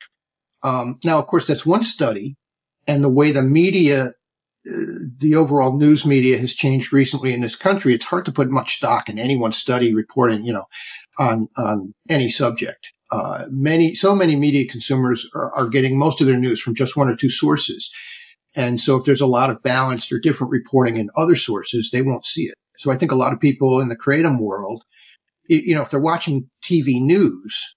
Um, 0.61 0.99
now, 1.03 1.19
of 1.19 1.27
course, 1.27 1.47
that's 1.47 1.65
one 1.65 1.83
study 1.83 2.35
and 2.85 3.03
the 3.03 3.09
way 3.09 3.31
the 3.31 3.41
media 3.41 4.11
the 4.63 5.35
overall 5.35 5.75
news 5.75 6.05
media 6.05 6.37
has 6.37 6.53
changed 6.53 6.93
recently 6.93 7.33
in 7.33 7.41
this 7.41 7.55
country. 7.55 7.93
It's 7.93 8.05
hard 8.05 8.25
to 8.25 8.31
put 8.31 8.51
much 8.51 8.75
stock 8.75 9.09
in 9.09 9.17
any 9.17 9.35
one 9.35 9.51
study 9.51 9.93
reporting, 9.93 10.45
you 10.45 10.53
know, 10.53 10.65
on, 11.17 11.47
on 11.57 11.93
any 12.09 12.29
subject. 12.29 12.93
Uh, 13.11 13.45
many, 13.49 13.93
so 13.93 14.15
many 14.15 14.35
media 14.35 14.67
consumers 14.67 15.27
are, 15.35 15.51
are, 15.53 15.67
getting 15.67 15.97
most 15.97 16.21
of 16.21 16.27
their 16.27 16.39
news 16.39 16.61
from 16.61 16.73
just 16.73 16.95
one 16.95 17.09
or 17.09 17.15
two 17.15 17.29
sources. 17.29 17.91
And 18.55 18.79
so 18.79 18.95
if 18.95 19.03
there's 19.03 19.19
a 19.19 19.27
lot 19.27 19.49
of 19.49 19.61
balanced 19.63 20.13
or 20.13 20.19
different 20.19 20.51
reporting 20.51 20.95
in 20.95 21.09
other 21.17 21.35
sources, 21.35 21.89
they 21.91 22.01
won't 22.01 22.23
see 22.23 22.43
it. 22.43 22.55
So 22.77 22.89
I 22.89 22.95
think 22.95 23.11
a 23.11 23.17
lot 23.17 23.33
of 23.33 23.39
people 23.39 23.81
in 23.81 23.89
the 23.89 23.97
kratom 23.97 24.39
world, 24.39 24.83
you 25.49 25.75
know, 25.75 25.81
if 25.81 25.89
they're 25.89 25.99
watching 25.99 26.49
TV 26.63 27.01
news 27.01 27.75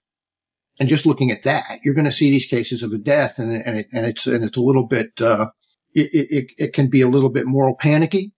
and 0.79 0.87
just 0.87 1.05
looking 1.05 1.31
at 1.31 1.43
that, 1.43 1.63
you're 1.83 1.93
going 1.93 2.05
to 2.05 2.11
see 2.11 2.29
these 2.29 2.47
cases 2.47 2.81
of 2.81 2.93
a 2.93 2.97
death 2.97 3.37
and, 3.37 3.51
and, 3.51 3.79
it, 3.79 3.87
and 3.93 4.05
it's, 4.05 4.25
and 4.27 4.43
it's 4.43 4.57
a 4.57 4.61
little 4.61 4.87
bit, 4.87 5.21
uh, 5.21 5.47
it, 5.95 6.27
it, 6.29 6.51
it 6.57 6.73
can 6.73 6.89
be 6.89 7.01
a 7.01 7.07
little 7.07 7.29
bit 7.29 7.47
moral 7.47 7.75
panicky. 7.75 8.33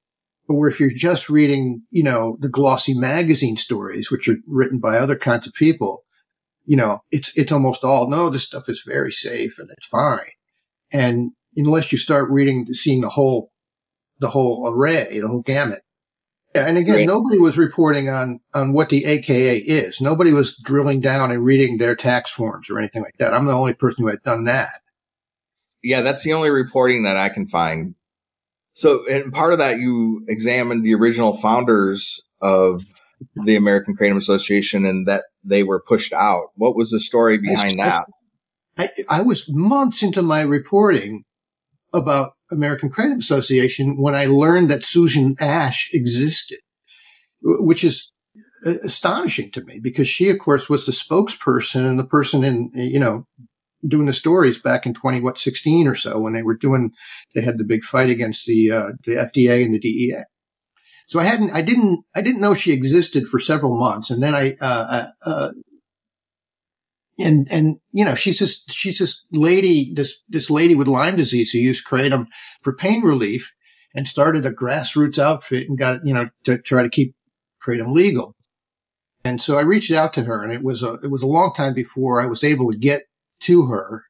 But 0.47 0.53
where 0.53 0.69
if 0.69 0.79
you're 0.79 0.89
just 0.95 1.29
reading, 1.29 1.83
you 1.89 2.03
know, 2.03 2.37
the 2.39 2.47
glossy 2.47 2.93
magazine 2.93 3.57
stories, 3.57 4.09
which 4.09 4.29
are 4.29 4.37
written 4.47 4.79
by 4.79 4.97
other 4.97 5.17
kinds 5.17 5.45
of 5.45 5.53
people, 5.53 6.03
you 6.65 6.77
know, 6.77 7.01
it's, 7.11 7.37
it's 7.37 7.51
almost 7.51 7.83
all, 7.83 8.09
no, 8.09 8.29
this 8.29 8.45
stuff 8.45 8.69
is 8.69 8.83
very 8.87 9.11
safe 9.11 9.59
and 9.59 9.69
it's 9.71 9.87
fine. 9.87 10.19
And 10.93 11.31
unless 11.57 11.91
you 11.91 11.97
start 11.97 12.29
reading, 12.29 12.65
seeing 12.67 13.01
the 13.01 13.09
whole, 13.09 13.51
the 14.19 14.29
whole 14.29 14.71
array, 14.73 15.19
the 15.19 15.27
whole 15.27 15.41
gamut. 15.41 15.81
Yeah, 16.55 16.65
and 16.67 16.77
again, 16.77 16.95
right. 16.95 17.07
nobody 17.07 17.39
was 17.39 17.57
reporting 17.57 18.07
on, 18.07 18.39
on 18.53 18.71
what 18.71 18.89
the 18.89 19.05
AKA 19.05 19.57
is. 19.57 19.99
Nobody 19.99 20.31
was 20.31 20.57
drilling 20.63 21.01
down 21.01 21.29
and 21.29 21.43
reading 21.43 21.77
their 21.77 21.95
tax 21.95 22.31
forms 22.31 22.69
or 22.69 22.79
anything 22.79 23.03
like 23.03 23.17
that. 23.19 23.33
I'm 23.33 23.45
the 23.45 23.53
only 23.53 23.73
person 23.73 24.03
who 24.03 24.09
had 24.09 24.23
done 24.23 24.45
that 24.45 24.69
yeah, 25.87 26.01
that's 26.01 26.23
the 26.23 26.33
only 26.33 26.49
reporting 26.49 27.03
that 27.03 27.15
I 27.15 27.29
can 27.29 27.47
find. 27.47 27.95
So, 28.73 29.07
and 29.07 29.31
part 29.31 29.53
of 29.53 29.59
that, 29.59 29.77
you 29.77 30.21
examined 30.27 30.83
the 30.83 30.93
original 30.95 31.33
founders 31.33 32.21
of 32.41 32.83
the 33.45 33.55
American 33.55 33.95
Kratom 33.95 34.17
Association 34.17 34.85
and 34.85 35.07
that 35.07 35.23
they 35.45 35.63
were 35.63 35.81
pushed 35.81 36.11
out. 36.11 36.49
What 36.55 36.75
was 36.75 36.91
the 36.91 36.99
story 36.99 37.37
behind 37.37 37.79
that? 37.79 38.05
I, 38.77 38.89
I 39.09 39.21
was 39.21 39.45
months 39.49 40.03
into 40.03 40.21
my 40.21 40.41
reporting 40.41 41.23
about 41.93 42.33
American 42.51 42.91
Kratom 42.91 43.17
Association 43.17 43.95
when 43.97 44.13
I 44.13 44.25
learned 44.25 44.69
that 44.69 44.85
Susan 44.85 45.35
Ash 45.39 45.89
existed, 45.93 46.59
which 47.41 47.85
is 47.85 48.11
uh, 48.65 48.73
astonishing 48.83 49.51
to 49.51 49.63
me 49.63 49.79
because 49.81 50.09
she, 50.09 50.29
of 50.29 50.37
course, 50.37 50.69
was 50.69 50.85
the 50.85 50.91
spokesperson 50.91 51.89
and 51.89 51.97
the 51.97 52.05
person 52.05 52.43
in, 52.43 52.71
you 52.73 52.99
know, 52.99 53.25
doing 53.85 54.05
the 54.05 54.13
stories 54.13 54.59
back 54.59 54.85
in 54.85 54.93
20, 54.93 55.21
what, 55.21 55.37
16 55.37 55.87
or 55.87 55.95
so 55.95 56.19
when 56.19 56.33
they 56.33 56.43
were 56.43 56.55
doing, 56.55 56.91
they 57.35 57.41
had 57.41 57.57
the 57.57 57.63
big 57.63 57.83
fight 57.83 58.09
against 58.09 58.45
the, 58.45 58.71
uh, 58.71 58.91
the 59.05 59.13
FDA 59.13 59.63
and 59.63 59.73
the 59.73 59.79
DEA. 59.79 60.23
So 61.07 61.19
I 61.19 61.23
hadn't, 61.23 61.51
I 61.51 61.61
didn't, 61.61 62.03
I 62.15 62.21
didn't 62.21 62.41
know 62.41 62.53
she 62.53 62.73
existed 62.73 63.27
for 63.27 63.39
several 63.39 63.77
months. 63.77 64.09
And 64.09 64.21
then 64.21 64.35
I, 64.35 64.53
uh, 64.61 64.87
uh, 64.89 65.05
uh, 65.25 65.49
and, 67.19 67.47
and, 67.49 67.77
you 67.91 68.05
know, 68.05 68.13
she's 68.13 68.39
this, 68.39 68.63
she's 68.69 68.99
this 68.99 69.23
lady, 69.31 69.93
this, 69.95 70.21
this 70.27 70.49
lady 70.49 70.75
with 70.75 70.87
Lyme 70.87 71.15
disease 71.15 71.51
who 71.51 71.59
used 71.59 71.87
kratom 71.87 72.27
for 72.61 72.75
pain 72.75 73.03
relief 73.03 73.53
and 73.95 74.07
started 74.07 74.45
a 74.45 74.51
grassroots 74.51 75.17
outfit 75.17 75.67
and 75.69 75.79
got, 75.79 76.01
you 76.03 76.13
know, 76.13 76.29
to 76.43 76.59
try 76.59 76.83
to 76.83 76.89
keep 76.89 77.15
kratom 77.65 77.93
legal. 77.93 78.35
And 79.23 79.41
so 79.41 79.57
I 79.57 79.61
reached 79.61 79.91
out 79.91 80.13
to 80.13 80.23
her 80.23 80.43
and 80.43 80.51
it 80.51 80.61
was 80.61 80.83
a, 80.83 80.93
it 81.03 81.09
was 81.09 81.23
a 81.23 81.27
long 81.27 81.53
time 81.53 81.73
before 81.73 82.21
I 82.21 82.27
was 82.27 82.43
able 82.43 82.71
to 82.71 82.77
get 82.77 83.01
to 83.41 83.67
her. 83.67 84.05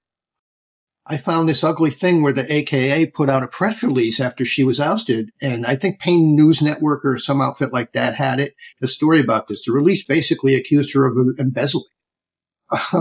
I 1.10 1.16
found 1.16 1.48
this 1.48 1.64
ugly 1.64 1.90
thing 1.90 2.22
where 2.22 2.34
the 2.34 2.52
AKA 2.52 3.12
put 3.12 3.30
out 3.30 3.44
a 3.44 3.48
press 3.48 3.82
release 3.82 4.20
after 4.20 4.44
she 4.44 4.66
was 4.66 4.80
ousted. 4.80 5.32
And 5.42 5.66
I 5.66 5.76
think 5.76 6.00
Pain 6.00 6.36
News 6.36 6.62
Network 6.62 7.06
or 7.06 7.18
some 7.18 7.42
outfit 7.42 7.72
like 7.72 7.94
that 7.94 8.16
had 8.16 8.42
it, 8.42 8.54
a 8.82 8.88
story 8.88 9.22
about 9.22 9.48
this. 9.48 9.64
The 9.64 9.72
release 9.72 10.04
basically 10.04 10.54
accused 10.54 10.94
her 10.94 11.08
of 11.08 11.16
embezzling. 11.40 11.86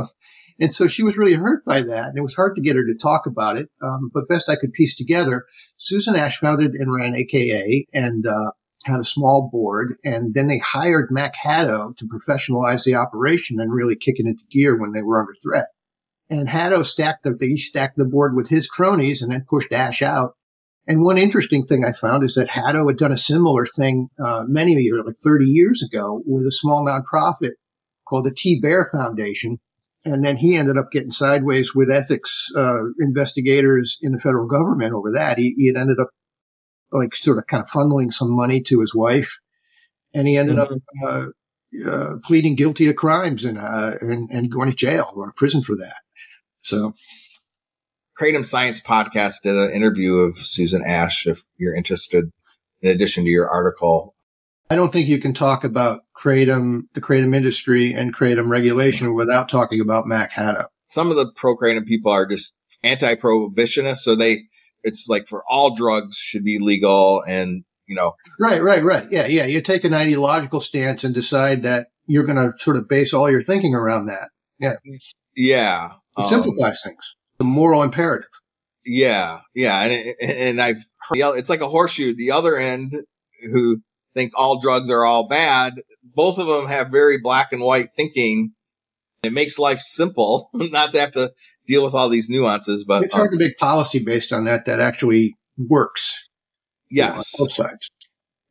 and 0.60 0.72
so 0.72 0.86
she 0.86 1.02
was 1.02 1.18
really 1.18 1.34
hurt 1.34 1.64
by 1.64 1.80
that. 1.80 2.10
And 2.10 2.18
it 2.18 2.22
was 2.22 2.36
hard 2.36 2.54
to 2.54 2.62
get 2.62 2.76
her 2.76 2.84
to 2.84 2.96
talk 2.96 3.26
about 3.26 3.58
it. 3.58 3.70
Um, 3.82 4.12
but 4.14 4.28
best 4.28 4.48
I 4.48 4.54
could 4.54 4.72
piece 4.72 4.94
together, 4.94 5.44
Susan 5.76 6.14
Ash 6.14 6.38
founded 6.38 6.74
and 6.74 6.94
ran 6.94 7.16
AKA 7.16 7.86
and, 7.92 8.24
uh, 8.24 8.52
had 8.84 9.00
a 9.00 9.04
small 9.04 9.48
board 9.50 9.96
and 10.04 10.34
then 10.34 10.46
they 10.46 10.58
hired 10.58 11.08
Mac 11.10 11.34
Haddow 11.34 11.96
to 11.96 12.06
professionalize 12.06 12.84
the 12.84 12.94
operation 12.94 13.58
and 13.58 13.72
really 13.72 13.96
kick 13.96 14.20
it 14.20 14.26
into 14.26 14.44
gear 14.48 14.78
when 14.78 14.92
they 14.92 15.02
were 15.02 15.18
under 15.18 15.34
threat. 15.42 15.66
And 16.28 16.48
Haddow 16.48 16.82
stacked 16.82 17.24
the, 17.24 17.36
he 17.40 17.56
stacked 17.56 17.96
the 17.96 18.08
board 18.08 18.34
with 18.34 18.48
his 18.48 18.66
cronies 18.66 19.22
and 19.22 19.30
then 19.30 19.46
pushed 19.48 19.72
Ash 19.72 20.02
out. 20.02 20.34
And 20.88 21.02
one 21.02 21.18
interesting 21.18 21.66
thing 21.66 21.84
I 21.84 21.92
found 21.92 22.22
is 22.22 22.34
that 22.34 22.48
Haddow 22.48 22.88
had 22.88 22.96
done 22.96 23.12
a 23.12 23.16
similar 23.16 23.64
thing, 23.64 24.08
uh, 24.24 24.44
many 24.46 24.72
years, 24.72 25.02
like 25.04 25.16
30 25.22 25.44
years 25.44 25.82
ago 25.82 26.22
with 26.24 26.46
a 26.46 26.52
small 26.52 26.84
nonprofit 26.84 27.52
called 28.08 28.24
the 28.24 28.34
T 28.34 28.60
Bear 28.60 28.88
Foundation. 28.92 29.58
And 30.04 30.24
then 30.24 30.36
he 30.36 30.56
ended 30.56 30.78
up 30.78 30.92
getting 30.92 31.10
sideways 31.10 31.74
with 31.74 31.90
ethics, 31.90 32.48
uh, 32.56 32.84
investigators 33.00 33.98
in 34.00 34.12
the 34.12 34.20
federal 34.20 34.46
government 34.46 34.94
over 34.94 35.10
that. 35.12 35.38
He, 35.38 35.54
he 35.56 35.66
had 35.66 35.76
ended 35.76 35.98
up 35.98 36.10
like 36.92 37.14
sort 37.16 37.38
of 37.38 37.46
kind 37.48 37.62
of 37.62 37.68
funneling 37.68 38.12
some 38.12 38.30
money 38.30 38.60
to 38.62 38.80
his 38.80 38.94
wife, 38.94 39.40
and 40.14 40.28
he 40.28 40.36
ended 40.36 40.56
mm-hmm. 40.56 40.74
up 40.74 40.80
uh, 41.04 41.26
uh, 41.90 42.16
pleading 42.22 42.54
guilty 42.54 42.88
of 42.88 42.94
crimes 42.94 43.44
and, 43.44 43.58
uh, 43.58 43.92
and 44.00 44.30
and 44.30 44.50
going 44.50 44.70
to 44.70 44.76
jail, 44.76 45.10
going 45.14 45.28
to 45.28 45.34
prison 45.34 45.62
for 45.62 45.74
that. 45.76 46.02
So, 46.66 46.94
Kratom 48.20 48.44
Science 48.44 48.80
Podcast 48.80 49.42
did 49.44 49.54
an 49.54 49.70
interview 49.70 50.16
of 50.16 50.36
Susan 50.38 50.82
Ash. 50.84 51.24
If 51.24 51.42
you're 51.56 51.76
interested, 51.76 52.32
in 52.80 52.90
addition 52.90 53.22
to 53.22 53.30
your 53.30 53.48
article, 53.48 54.16
I 54.68 54.74
don't 54.74 54.92
think 54.92 55.06
you 55.06 55.20
can 55.20 55.32
talk 55.32 55.62
about 55.62 56.00
kratom, 56.20 56.88
the 56.94 57.00
kratom 57.00 57.36
industry, 57.36 57.92
and 57.92 58.12
kratom 58.12 58.50
regulation 58.50 59.14
without 59.14 59.48
talking 59.48 59.80
about 59.80 60.08
Mac 60.08 60.32
Haddow. 60.32 60.64
Some 60.88 61.12
of 61.12 61.16
the 61.16 61.30
pro 61.36 61.56
kratom 61.56 61.86
people 61.86 62.10
are 62.10 62.26
just 62.26 62.56
anti-prohibitionists, 62.82 63.98
so 63.98 64.16
they 64.16 64.46
it's 64.82 65.06
like 65.08 65.28
for 65.28 65.44
all 65.48 65.76
drugs 65.76 66.16
should 66.16 66.42
be 66.42 66.58
legal 66.58 67.22
and 67.28 67.62
you 67.86 67.94
know. 67.94 68.14
Right, 68.40 68.60
right, 68.60 68.82
right. 68.82 69.06
Yeah, 69.08 69.28
yeah. 69.28 69.46
You 69.46 69.60
take 69.60 69.84
an 69.84 69.94
ideological 69.94 70.58
stance 70.58 71.04
and 71.04 71.14
decide 71.14 71.62
that 71.62 71.86
you're 72.06 72.26
going 72.26 72.36
to 72.36 72.58
sort 72.58 72.76
of 72.76 72.88
base 72.88 73.14
all 73.14 73.30
your 73.30 73.42
thinking 73.42 73.76
around 73.76 74.06
that. 74.06 74.30
Yeah. 74.58 74.74
Yeah. 75.36 75.90
It 76.16 76.22
um, 76.22 76.28
simplifies 76.28 76.82
things. 76.82 77.16
The 77.38 77.44
moral 77.44 77.82
imperative. 77.82 78.28
Yeah. 78.84 79.40
Yeah. 79.54 79.82
And, 79.82 80.14
and 80.22 80.60
I've 80.60 80.84
heard 81.00 81.36
it's 81.36 81.50
like 81.50 81.60
a 81.60 81.68
horseshoe. 81.68 82.14
The 82.14 82.30
other 82.30 82.56
end 82.56 82.94
who 83.52 83.82
think 84.14 84.32
all 84.34 84.60
drugs 84.60 84.90
are 84.90 85.04
all 85.04 85.28
bad. 85.28 85.82
Both 86.02 86.38
of 86.38 86.46
them 86.46 86.66
have 86.66 86.88
very 86.88 87.18
black 87.18 87.52
and 87.52 87.60
white 87.60 87.90
thinking. 87.96 88.52
It 89.22 89.32
makes 89.32 89.58
life 89.58 89.80
simple 89.80 90.50
not 90.54 90.92
to 90.92 91.00
have 91.00 91.10
to 91.12 91.32
deal 91.66 91.84
with 91.84 91.94
all 91.94 92.08
these 92.08 92.30
nuances, 92.30 92.84
but 92.84 93.04
it's 93.04 93.14
hard 93.14 93.32
um, 93.32 93.38
to 93.38 93.44
make 93.44 93.58
policy 93.58 94.02
based 94.02 94.32
on 94.32 94.44
that 94.44 94.64
that 94.66 94.80
actually 94.80 95.36
works. 95.68 96.28
Yes, 96.90 97.10
you 97.10 97.16
know, 97.16 97.44
both 97.44 97.52
sides, 97.52 97.90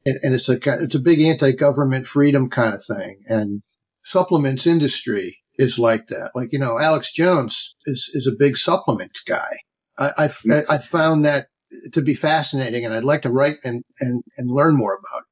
and, 0.06 0.20
and, 0.24 0.34
it's 0.34 0.50
a 0.50 0.58
it's 0.84 0.96
a 0.96 1.00
big 1.00 1.22
anti-government 1.22 2.06
freedom 2.06 2.50
kind 2.50 2.74
of 2.74 2.84
thing, 2.84 3.24
and 3.28 3.62
supplements 4.04 4.68
industry 4.68 5.38
is 5.58 5.80
like 5.80 6.08
that. 6.08 6.32
Like 6.36 6.52
you 6.52 6.60
know, 6.60 6.80
Alex 6.80 7.12
Jones 7.12 7.76
is 7.86 8.10
is 8.14 8.28
a 8.28 8.36
big 8.38 8.58
supplement 8.58 9.18
guy. 9.28 9.52
I 9.98 10.12
I've, 10.18 10.32
mm-hmm. 10.32 10.72
I 10.72 10.78
found 10.78 11.26
that 11.26 11.48
to 11.94 12.02
be 12.02 12.14
fascinating, 12.14 12.86
and 12.86 12.94
I'd 12.94 13.04
like 13.04 13.22
to 13.24 13.32
write 13.32 13.58
and 13.64 13.84
and 14.00 14.24
and 14.38 14.50
learn 14.52 14.76
more 14.76 14.94
about. 14.94 15.22
It. 15.22 15.26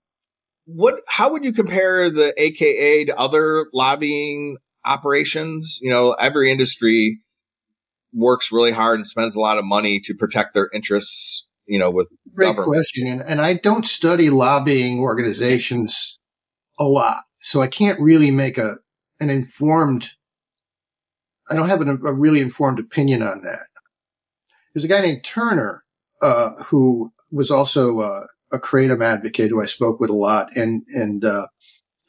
What? 0.65 1.01
How 1.07 1.31
would 1.31 1.43
you 1.43 1.53
compare 1.53 2.09
the 2.09 2.33
AKA 2.41 3.05
to 3.05 3.17
other 3.17 3.67
lobbying 3.73 4.57
operations? 4.85 5.77
You 5.81 5.89
know, 5.89 6.13
every 6.13 6.51
industry 6.51 7.21
works 8.13 8.51
really 8.51 8.71
hard 8.71 8.99
and 8.99 9.07
spends 9.07 9.35
a 9.35 9.39
lot 9.39 9.57
of 9.57 9.65
money 9.65 9.99
to 9.99 10.13
protect 10.13 10.53
their 10.53 10.69
interests, 10.73 11.47
you 11.65 11.79
know, 11.79 11.89
with 11.89 12.11
Great 12.33 12.47
government. 12.47 12.67
question. 12.67 13.07
And, 13.07 13.21
and 13.21 13.41
I 13.41 13.55
don't 13.55 13.85
study 13.85 14.29
lobbying 14.29 14.99
organizations 14.99 16.19
a 16.79 16.85
lot. 16.85 17.23
So 17.41 17.61
I 17.61 17.67
can't 17.67 17.99
really 17.99 18.31
make 18.31 18.57
a, 18.57 18.75
an 19.23 19.29
informed, 19.29 20.11
I 21.49 21.55
don't 21.55 21.69
have 21.69 21.81
an, 21.81 21.89
a 21.89 22.13
really 22.13 22.39
informed 22.39 22.79
opinion 22.79 23.21
on 23.23 23.41
that. 23.41 23.67
There's 24.73 24.83
a 24.83 24.87
guy 24.87 25.01
named 25.01 25.23
Turner, 25.23 25.83
uh, 26.21 26.51
who 26.65 27.11
was 27.31 27.51
also, 27.51 27.99
uh, 27.99 28.25
a 28.51 28.59
kratom 28.59 29.03
advocate 29.03 29.49
who 29.49 29.61
I 29.61 29.65
spoke 29.65 29.99
with 29.99 30.09
a 30.09 30.15
lot. 30.15 30.55
And, 30.55 30.83
and, 30.89 31.25
uh, 31.25 31.47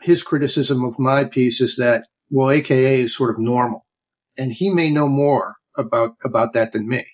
his 0.00 0.22
criticism 0.22 0.84
of 0.84 0.98
my 0.98 1.24
piece 1.24 1.60
is 1.60 1.76
that, 1.76 2.06
well, 2.30 2.50
AKA 2.50 3.00
is 3.00 3.16
sort 3.16 3.30
of 3.30 3.38
normal 3.38 3.84
and 4.36 4.52
he 4.52 4.70
may 4.70 4.90
know 4.90 5.08
more 5.08 5.56
about 5.76 6.10
about 6.24 6.52
that 6.54 6.72
than 6.72 6.88
me. 6.88 7.04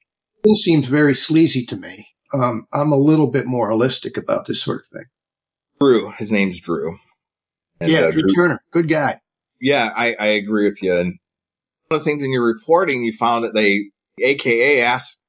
It 0.44 0.56
seems 0.56 0.88
very 0.88 1.14
sleazy 1.14 1.64
to 1.66 1.76
me. 1.76 2.08
Um, 2.32 2.66
I'm 2.72 2.92
a 2.92 2.96
little 2.96 3.30
bit 3.30 3.46
more 3.46 3.70
holistic 3.70 4.16
about 4.16 4.46
this 4.46 4.62
sort 4.62 4.80
of 4.80 4.86
thing. 4.86 5.04
Drew, 5.80 6.12
his 6.12 6.30
name's 6.30 6.60
Drew. 6.60 6.98
And, 7.80 7.90
yeah, 7.90 8.00
uh, 8.00 8.10
Drew, 8.10 8.22
Drew, 8.22 8.34
Turner, 8.34 8.62
good 8.70 8.88
guy. 8.88 9.14
Yeah, 9.60 9.92
I, 9.94 10.16
I 10.18 10.26
agree 10.26 10.64
with 10.64 10.82
you. 10.82 10.96
And 10.96 11.18
one 11.88 11.98
of 11.98 12.04
the 12.04 12.10
things 12.10 12.22
in 12.22 12.32
your 12.32 12.46
reporting, 12.46 13.04
you 13.04 13.12
found 13.12 13.44
that 13.44 13.54
they, 13.54 13.90
AKA 14.22 14.82
asked 14.82 15.22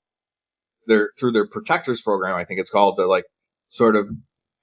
their, 0.88 1.12
through 1.20 1.32
their 1.32 1.48
protectors 1.48 2.02
program, 2.02 2.36
I 2.36 2.44
think 2.44 2.60
it's 2.60 2.72
called, 2.72 2.98
to 2.98 3.06
like 3.06 3.26
sort 3.68 3.96
of 3.96 4.10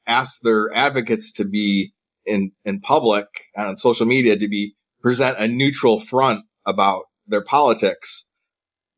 ask 0.07 0.41
their 0.43 0.73
advocates 0.75 1.33
to 1.33 1.45
be 1.45 1.93
in, 2.25 2.53
in 2.65 2.81
public 2.81 3.27
and 3.55 3.69
on 3.69 3.79
social 3.79 4.07
media 4.07 4.37
to 4.37 4.49
be 4.49 4.75
present 5.03 5.37
a 5.39 5.49
neutral 5.49 6.01
front 6.01 6.45
about 6.67 7.05
their 7.27 7.43
politics. 7.43 8.27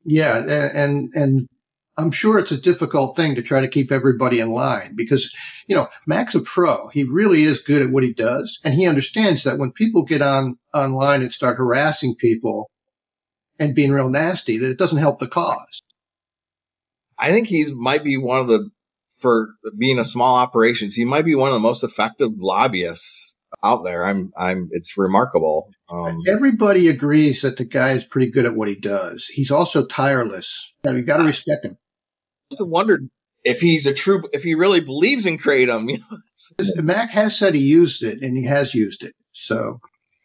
Yeah, 0.05 0.39
and 0.75 1.11
and 1.15 1.47
I'm 2.01 2.11
sure 2.11 2.39
it's 2.39 2.53
a 2.53 2.61
difficult 2.61 3.17
thing 3.17 3.35
to 3.35 3.43
try 3.43 3.61
to 3.61 3.69
keep 3.69 3.93
everybody 3.93 4.41
in 4.41 4.51
line 4.51 4.95
because, 4.97 5.35
you 5.67 5.77
know, 5.77 5.87
Mac's 6.07 6.35
a 6.35 6.41
pro. 6.41 6.89
He 6.89 7.05
really 7.05 7.43
is 7.43 7.61
good 7.61 7.83
at 7.83 7.91
what 7.91 8.03
he 8.03 8.13
does. 8.13 8.59
And 8.65 8.75
he 8.75 8.87
understands 8.87 9.45
that 9.45 9.59
when 9.59 9.73
people 9.73 10.05
get 10.05 10.23
on 10.23 10.59
online 10.73 11.23
and 11.23 11.33
start 11.33 11.59
harassing 11.59 12.15
people 12.17 12.71
and 13.59 13.75
being 13.75 13.93
real 13.93 14.09
nasty, 14.09 14.59
that 14.59 14.71
it 14.71 14.79
doesn't 14.79 14.99
help 14.99 15.19
the 15.19 15.29
cause. 15.29 15.83
I 17.19 17.33
think 17.33 17.49
he's 17.49 17.75
might 17.75 18.03
be 18.03 18.17
one 18.17 18.41
of 18.41 18.47
the, 18.47 18.71
for 19.19 19.51
being 19.77 19.99
a 19.99 20.05
small 20.05 20.37
operations, 20.37 20.95
he 20.95 21.05
might 21.05 21.27
be 21.27 21.35
one 21.35 21.49
of 21.49 21.55
the 21.55 21.61
most 21.61 21.85
effective 21.85 22.31
lobbyists 22.39 23.37
out 23.63 23.85
there. 23.85 24.07
I'm, 24.07 24.33
I'm, 24.39 24.71
it's 24.73 24.97
remarkable. 24.97 25.69
Um, 25.91 26.21
Everybody 26.27 26.89
agrees 26.89 27.43
that 27.43 27.59
the 27.59 27.65
guy 27.65 27.91
is 27.91 28.07
pretty 28.07 28.31
good 28.31 28.47
at 28.47 28.55
what 28.55 28.69
he 28.69 28.77
does. 28.77 29.27
He's 29.27 29.51
also 29.51 29.85
tireless. 29.85 30.73
Now, 30.83 30.93
you 30.93 31.03
got 31.03 31.19
to 31.19 31.25
respect 31.25 31.67
him. 31.67 31.77
I 32.51 32.55
also 32.55 32.67
wondered 32.67 33.09
if 33.45 33.61
he's 33.61 33.87
a 33.87 33.95
true, 33.95 34.23
if 34.33 34.43
he 34.43 34.55
really 34.55 34.81
believes 34.81 35.27
in 35.27 35.39
kratom. 35.39 35.89
You 36.59 36.75
know, 36.77 36.83
Mac 36.83 37.11
has 37.11 37.39
said 37.39 37.55
he 37.55 37.61
used 37.61 38.03
it, 38.03 38.23
and 38.23 38.37
he 38.37 38.45
has 38.45 38.75
used 38.75 39.05
it. 39.05 39.15
So 39.33 39.79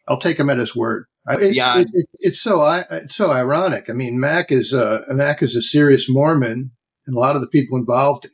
I'll 0.08 0.18
take 0.18 0.38
him 0.38 0.50
at 0.50 0.58
his 0.58 0.74
word. 0.74 1.06
It, 1.28 1.54
yeah, 1.54 1.78
it, 1.78 1.86
it, 1.92 2.06
it's 2.20 2.40
so 2.40 2.62
it's 2.90 3.14
so 3.14 3.30
ironic. 3.30 3.88
I 3.88 3.92
mean, 3.92 4.18
Mac 4.18 4.50
is 4.50 4.72
a 4.72 5.02
Mac 5.08 5.42
is 5.42 5.56
a 5.56 5.62
serious 5.62 6.08
Mormon, 6.08 6.72
and 7.06 7.16
a 7.16 7.18
lot 7.18 7.36
of 7.36 7.42
the 7.42 7.48
people 7.48 7.78
involved 7.78 8.28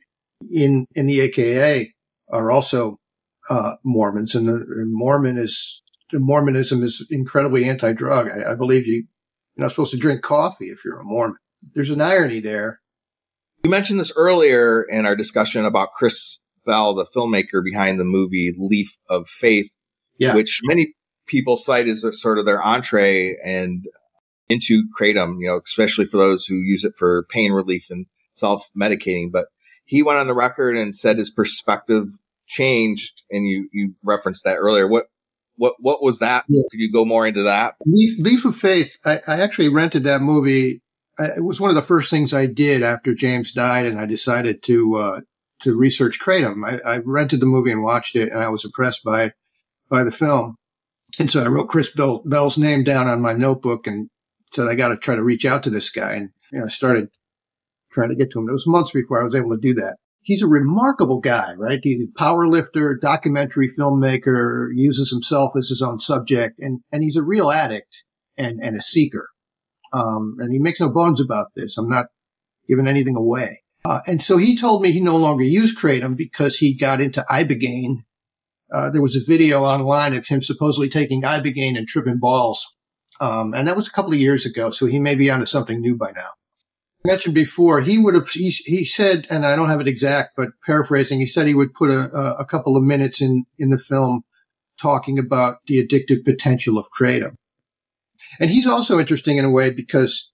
in 0.54 0.86
in 0.94 1.06
the 1.06 1.20
AKA 1.20 1.92
are 2.30 2.50
also 2.50 2.98
uh, 3.50 3.74
Mormons, 3.84 4.34
and, 4.34 4.48
the, 4.48 4.54
and 4.54 4.92
Mormon 4.92 5.38
is 5.38 5.82
Mormonism 6.12 6.82
is 6.82 7.06
incredibly 7.10 7.64
anti-drug. 7.64 8.28
I, 8.28 8.52
I 8.52 8.54
believe 8.56 8.86
you, 8.86 9.04
you're 9.56 9.64
not 9.64 9.70
supposed 9.70 9.92
to 9.92 9.98
drink 9.98 10.22
coffee 10.22 10.66
if 10.66 10.84
you're 10.84 11.00
a 11.00 11.04
Mormon. 11.04 11.36
There's 11.74 11.90
an 11.90 12.00
irony 12.00 12.40
there. 12.40 12.80
You 13.64 13.70
mentioned 13.70 14.00
this 14.00 14.12
earlier 14.16 14.82
in 14.82 15.06
our 15.06 15.14
discussion 15.14 15.64
about 15.64 15.92
Chris 15.92 16.40
Bell, 16.66 16.94
the 16.94 17.06
filmmaker 17.16 17.62
behind 17.64 18.00
the 18.00 18.04
movie 18.04 18.52
Leaf 18.58 18.98
of 19.08 19.28
Faith, 19.28 19.70
yeah. 20.18 20.34
which 20.34 20.60
many 20.64 20.94
people 21.26 21.56
cite 21.56 21.86
as 21.86 22.02
a, 22.02 22.12
sort 22.12 22.38
of 22.38 22.44
their 22.44 22.62
entree 22.62 23.36
and 23.44 23.84
into 24.48 24.84
kratom, 24.98 25.36
you 25.38 25.46
know, 25.46 25.60
especially 25.64 26.04
for 26.04 26.16
those 26.16 26.46
who 26.46 26.56
use 26.56 26.84
it 26.84 26.94
for 26.98 27.24
pain 27.30 27.52
relief 27.52 27.86
and 27.88 28.06
self 28.32 28.68
medicating. 28.78 29.30
But 29.30 29.46
he 29.84 30.02
went 30.02 30.18
on 30.18 30.26
the 30.26 30.34
record 30.34 30.76
and 30.76 30.94
said 30.94 31.18
his 31.18 31.30
perspective 31.30 32.08
changed, 32.46 33.22
and 33.30 33.46
you 33.46 33.68
you 33.72 33.94
referenced 34.02 34.44
that 34.44 34.56
earlier. 34.56 34.88
What 34.88 35.06
what 35.56 35.74
what 35.78 36.02
was 36.02 36.18
that? 36.18 36.44
Yeah. 36.48 36.62
Could 36.70 36.80
you 36.80 36.92
go 36.92 37.04
more 37.04 37.26
into 37.26 37.44
that? 37.44 37.76
Leaf, 37.86 38.18
Leaf 38.18 38.44
of 38.44 38.56
Faith. 38.56 38.96
I, 39.04 39.18
I, 39.28 39.40
actually 39.40 39.68
rented 39.68 40.04
that 40.04 40.20
movie. 40.20 40.81
It 41.18 41.44
was 41.44 41.60
one 41.60 41.70
of 41.70 41.76
the 41.76 41.82
first 41.82 42.10
things 42.10 42.32
I 42.32 42.46
did 42.46 42.82
after 42.82 43.14
James 43.14 43.52
died, 43.52 43.86
and 43.86 44.00
I 44.00 44.06
decided 44.06 44.62
to 44.64 44.94
uh, 44.96 45.20
to 45.62 45.76
research 45.76 46.18
kratom. 46.20 46.64
I, 46.64 46.94
I, 46.94 46.98
rented 47.04 47.40
the 47.40 47.46
movie 47.46 47.70
and 47.70 47.82
watched 47.82 48.16
it, 48.16 48.30
and 48.30 48.42
I 48.42 48.48
was 48.48 48.64
impressed 48.64 49.04
by 49.04 49.32
by 49.88 50.04
the 50.04 50.10
film. 50.10 50.56
And 51.18 51.30
so 51.30 51.44
I 51.44 51.48
wrote 51.48 51.68
Chris 51.68 51.92
Bell, 51.92 52.22
Bell's 52.24 52.56
name 52.56 52.84
down 52.84 53.06
on 53.06 53.20
my 53.20 53.34
notebook 53.34 53.86
and 53.86 54.08
said 54.52 54.66
I 54.66 54.74
got 54.74 54.88
to 54.88 54.96
try 54.96 55.14
to 55.14 55.22
reach 55.22 55.44
out 55.44 55.62
to 55.64 55.70
this 55.70 55.90
guy. 55.90 56.14
And 56.14 56.30
you 56.50 56.60
know, 56.60 56.64
I 56.64 56.68
started 56.68 57.10
trying 57.92 58.08
to 58.08 58.16
get 58.16 58.30
to 58.30 58.38
him. 58.38 58.48
It 58.48 58.52
was 58.52 58.66
months 58.66 58.92
before 58.92 59.20
I 59.20 59.24
was 59.24 59.34
able 59.34 59.50
to 59.50 59.60
do 59.60 59.74
that 59.74 59.96
he's 60.22 60.42
a 60.42 60.48
remarkable 60.48 61.20
guy, 61.20 61.52
right? 61.58 61.80
He's 61.82 62.08
a 62.08 62.18
power 62.18 62.46
lifter, 62.46 62.98
documentary 63.00 63.68
filmmaker, 63.68 64.68
uses 64.74 65.10
himself 65.10 65.52
as 65.56 65.68
his 65.68 65.82
own 65.82 65.98
subject, 65.98 66.58
and, 66.58 66.80
and 66.90 67.02
he's 67.02 67.16
a 67.16 67.22
real 67.22 67.50
addict 67.50 68.04
and, 68.36 68.60
and 68.62 68.76
a 68.76 68.80
seeker. 68.80 69.28
Um, 69.92 70.36
and 70.38 70.52
he 70.52 70.58
makes 70.58 70.80
no 70.80 70.90
bones 70.90 71.20
about 71.20 71.48
this. 71.54 71.76
I'm 71.76 71.88
not 71.88 72.06
giving 72.68 72.86
anything 72.86 73.16
away. 73.16 73.60
Uh, 73.84 74.00
and 74.06 74.22
so 74.22 74.36
he 74.36 74.56
told 74.56 74.82
me 74.82 74.92
he 74.92 75.00
no 75.00 75.16
longer 75.16 75.44
used 75.44 75.78
Kratom 75.78 76.16
because 76.16 76.58
he 76.58 76.76
got 76.76 77.00
into 77.00 77.24
Ibogaine. 77.28 78.04
Uh, 78.72 78.90
there 78.90 79.02
was 79.02 79.16
a 79.16 79.30
video 79.30 79.64
online 79.64 80.14
of 80.14 80.26
him 80.26 80.40
supposedly 80.40 80.88
taking 80.88 81.22
Ibogaine 81.22 81.76
and 81.76 81.86
tripping 81.86 82.18
balls. 82.18 82.74
Um, 83.20 83.52
and 83.54 83.68
that 83.68 83.76
was 83.76 83.88
a 83.88 83.92
couple 83.92 84.12
of 84.12 84.18
years 84.18 84.46
ago. 84.46 84.70
So 84.70 84.86
he 84.86 84.98
may 84.98 85.14
be 85.14 85.30
onto 85.30 85.46
something 85.46 85.80
new 85.80 85.96
by 85.96 86.12
now 86.12 86.30
I 87.04 87.08
mentioned 87.08 87.34
before, 87.34 87.80
he 87.80 87.98
would 87.98 88.14
have, 88.14 88.28
he, 88.28 88.50
he 88.50 88.84
said, 88.84 89.26
and 89.28 89.44
I 89.44 89.56
don't 89.56 89.68
have 89.68 89.80
it 89.80 89.88
exact, 89.88 90.36
but 90.36 90.50
paraphrasing, 90.64 91.18
he 91.18 91.26
said 91.26 91.46
he 91.46 91.54
would 91.54 91.74
put 91.74 91.90
a, 91.90 92.36
a 92.38 92.44
couple 92.44 92.76
of 92.76 92.84
minutes 92.84 93.20
in, 93.20 93.44
in 93.58 93.70
the 93.70 93.78
film 93.78 94.22
talking 94.80 95.18
about 95.18 95.58
the 95.66 95.84
addictive 95.84 96.24
potential 96.24 96.78
of 96.78 96.86
kratom. 96.96 97.34
And 98.40 98.50
he's 98.50 98.66
also 98.66 98.98
interesting 98.98 99.36
in 99.36 99.44
a 99.44 99.50
way 99.50 99.72
because 99.72 100.30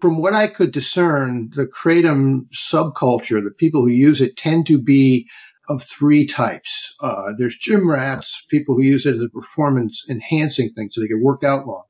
from 0.00 0.20
what 0.20 0.32
I 0.32 0.46
could 0.46 0.72
discern, 0.72 1.50
the 1.54 1.66
kratom 1.66 2.48
subculture, 2.52 3.42
the 3.42 3.54
people 3.56 3.82
who 3.82 3.88
use 3.88 4.20
it 4.20 4.36
tend 4.36 4.66
to 4.66 4.80
be 4.80 5.28
of 5.68 5.82
three 5.82 6.26
types. 6.26 6.94
Uh, 7.00 7.32
there's 7.38 7.56
gym 7.56 7.88
rats, 7.88 8.44
people 8.50 8.74
who 8.74 8.82
use 8.82 9.06
it 9.06 9.14
as 9.14 9.22
a 9.22 9.28
performance 9.28 10.04
enhancing 10.08 10.72
thing 10.72 10.88
so 10.90 11.00
they 11.00 11.06
can 11.06 11.22
work 11.22 11.44
out 11.44 11.66
longer. 11.66 11.84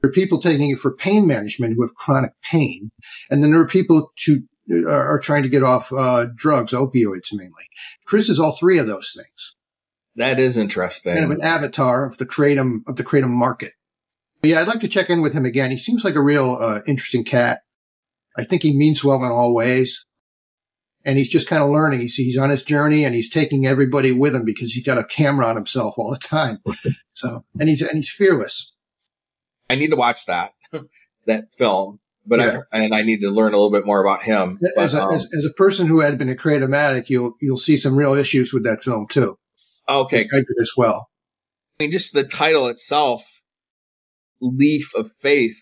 There 0.00 0.10
are 0.10 0.12
people 0.12 0.40
taking 0.40 0.70
it 0.70 0.78
for 0.78 0.94
pain 0.94 1.26
management 1.26 1.74
who 1.76 1.82
have 1.82 1.94
chronic 1.94 2.32
pain. 2.42 2.90
And 3.30 3.42
then 3.42 3.52
there 3.52 3.60
are 3.60 3.66
people 3.66 4.10
who 4.26 4.40
uh, 4.70 4.90
are 4.90 5.20
trying 5.20 5.44
to 5.44 5.48
get 5.48 5.62
off 5.62 5.92
uh, 5.92 6.26
drugs, 6.34 6.72
opioids 6.72 7.32
mainly. 7.32 7.64
Chris 8.04 8.28
is 8.28 8.38
all 8.38 8.50
three 8.52 8.78
of 8.78 8.86
those 8.86 9.12
things. 9.16 9.56
That 10.16 10.38
is 10.38 10.56
interesting. 10.56 11.14
Kind 11.14 11.24
of 11.24 11.30
an 11.30 11.42
avatar 11.42 12.06
of 12.06 12.18
the 12.18 12.26
kratom 12.26 12.80
of 12.86 12.96
the 12.96 13.04
kratom 13.04 13.30
market. 13.30 13.70
But 14.42 14.50
yeah, 14.50 14.60
I'd 14.60 14.68
like 14.68 14.80
to 14.80 14.88
check 14.88 15.08
in 15.08 15.22
with 15.22 15.32
him 15.32 15.44
again. 15.44 15.70
He 15.70 15.76
seems 15.78 16.04
like 16.04 16.16
a 16.16 16.22
real 16.22 16.58
uh, 16.60 16.80
interesting 16.88 17.24
cat. 17.24 17.60
I 18.36 18.42
think 18.42 18.62
he 18.62 18.76
means 18.76 19.04
well 19.04 19.22
in 19.24 19.30
all 19.30 19.54
ways. 19.54 20.04
And 21.04 21.16
he's 21.16 21.28
just 21.28 21.48
kind 21.48 21.62
of 21.62 21.70
learning. 21.70 22.00
He's, 22.00 22.16
he's 22.16 22.38
on 22.38 22.50
his 22.50 22.62
journey 22.62 23.04
and 23.04 23.14
he's 23.14 23.30
taking 23.30 23.66
everybody 23.66 24.12
with 24.12 24.34
him 24.34 24.44
because 24.44 24.72
he's 24.72 24.84
got 24.84 24.98
a 24.98 25.04
camera 25.04 25.46
on 25.46 25.56
himself 25.56 25.94
all 25.96 26.10
the 26.10 26.18
time. 26.18 26.58
so, 27.12 27.44
and 27.58 27.68
he's, 27.68 27.82
and 27.82 27.96
he's 27.96 28.10
fearless. 28.10 28.72
I 29.70 29.76
need 29.76 29.90
to 29.90 29.96
watch 29.96 30.26
that, 30.26 30.52
that 31.26 31.52
film, 31.54 32.00
but 32.26 32.40
yeah. 32.40 32.60
I, 32.72 32.80
and 32.80 32.94
I 32.94 33.02
need 33.02 33.20
to 33.20 33.30
learn 33.30 33.52
a 33.52 33.56
little 33.56 33.70
bit 33.70 33.86
more 33.86 34.00
about 34.00 34.24
him. 34.24 34.58
As, 34.78 34.92
but, 34.92 35.00
a, 35.00 35.04
um, 35.04 35.14
as, 35.14 35.28
as, 35.36 35.44
a 35.44 35.52
person 35.54 35.86
who 35.86 36.00
had 36.00 36.18
been 36.18 36.28
a 36.28 36.34
kratom 36.34 36.74
addict, 36.74 37.10
you'll, 37.10 37.34
you'll 37.40 37.56
see 37.56 37.76
some 37.76 37.96
real 37.96 38.14
issues 38.14 38.52
with 38.52 38.64
that 38.64 38.82
film 38.82 39.06
too. 39.08 39.36
Okay. 39.88 40.28
I 40.32 40.36
did 40.36 40.46
as 40.60 40.72
well. 40.76 41.08
I 41.78 41.84
mean, 41.84 41.92
just 41.92 42.12
the 42.12 42.24
title 42.24 42.68
itself 42.68 43.41
leaf 44.42 44.92
of 44.94 45.10
faith, 45.12 45.56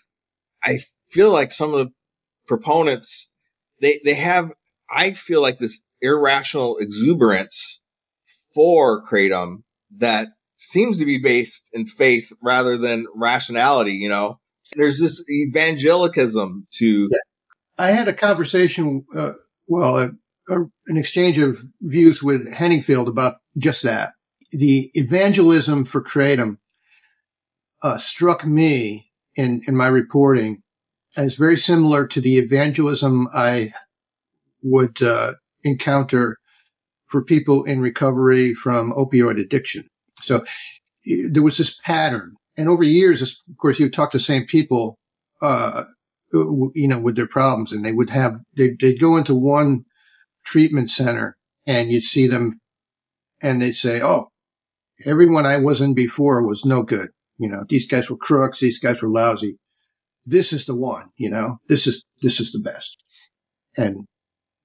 I 0.64 0.78
feel 1.08 1.30
like 1.30 1.52
some 1.52 1.72
of 1.72 1.78
the 1.78 1.92
proponents, 2.46 3.30
they, 3.80 4.00
they 4.04 4.14
have, 4.14 4.50
I 4.90 5.12
feel 5.12 5.40
like 5.40 5.58
this 5.58 5.82
irrational 6.00 6.78
exuberance 6.78 7.80
for 8.54 9.04
Kratom 9.04 9.62
that 9.98 10.28
seems 10.56 10.98
to 10.98 11.04
be 11.04 11.18
based 11.18 11.70
in 11.72 11.86
faith 11.86 12.32
rather 12.42 12.76
than 12.76 13.06
rationality, 13.14 13.92
you 13.92 14.08
know? 14.08 14.40
There's 14.76 15.00
this 15.00 15.24
evangelicism 15.28 16.66
to. 16.78 16.86
Yeah. 16.86 17.18
I 17.78 17.88
had 17.88 18.08
a 18.08 18.12
conversation, 18.12 19.04
uh, 19.16 19.32
well, 19.66 19.98
a, 19.98 20.10
a, 20.48 20.60
an 20.86 20.96
exchange 20.96 21.38
of 21.38 21.58
views 21.80 22.22
with 22.22 22.52
Henningfield 22.52 23.08
about 23.08 23.34
just 23.58 23.82
that. 23.82 24.10
The 24.52 24.90
evangelism 24.94 25.84
for 25.84 26.04
Kratom 26.04 26.58
uh, 27.82 27.98
struck 27.98 28.46
me 28.46 29.10
in, 29.36 29.62
in 29.66 29.76
my 29.76 29.88
reporting 29.88 30.62
as 31.16 31.34
very 31.34 31.56
similar 31.56 32.06
to 32.06 32.20
the 32.20 32.38
evangelism 32.38 33.28
I 33.34 33.70
would 34.62 35.02
uh, 35.02 35.32
encounter 35.64 36.36
for 37.06 37.24
people 37.24 37.64
in 37.64 37.80
recovery 37.80 38.54
from 38.54 38.92
opioid 38.92 39.40
addiction. 39.40 39.84
So 40.22 40.44
there 41.04 41.42
was 41.42 41.58
this 41.58 41.76
pattern. 41.84 42.34
And 42.56 42.68
over 42.68 42.84
years, 42.84 43.22
of 43.22 43.56
course, 43.58 43.80
you 43.80 43.90
talk 43.90 44.12
to 44.12 44.18
the 44.18 44.22
same 44.22 44.46
people, 44.46 44.96
uh, 45.42 45.84
you 46.32 46.86
know, 46.86 47.00
with 47.00 47.16
their 47.16 47.26
problems 47.26 47.72
and 47.72 47.84
they 47.84 47.92
would 47.92 48.10
have, 48.10 48.36
they'd, 48.56 48.78
they'd 48.80 49.00
go 49.00 49.16
into 49.16 49.34
one 49.34 49.82
treatment 50.44 50.90
center 50.90 51.36
and 51.66 51.90
you'd 51.90 52.02
see 52.02 52.26
them 52.26 52.60
and 53.42 53.60
they'd 53.60 53.76
say, 53.76 54.00
Oh, 54.00 54.28
everyone 55.04 55.46
I 55.46 55.58
was 55.58 55.80
in 55.80 55.94
before 55.94 56.46
was 56.46 56.64
no 56.64 56.82
good. 56.82 57.08
You 57.40 57.48
know, 57.48 57.64
these 57.66 57.86
guys 57.86 58.10
were 58.10 58.18
crooks. 58.18 58.60
These 58.60 58.78
guys 58.78 59.02
were 59.02 59.08
lousy. 59.08 59.56
This 60.26 60.52
is 60.52 60.66
the 60.66 60.76
one, 60.76 61.08
you 61.16 61.30
know, 61.30 61.56
this 61.68 61.86
is, 61.86 62.04
this 62.20 62.38
is 62.38 62.52
the 62.52 62.60
best. 62.60 62.98
And 63.78 64.04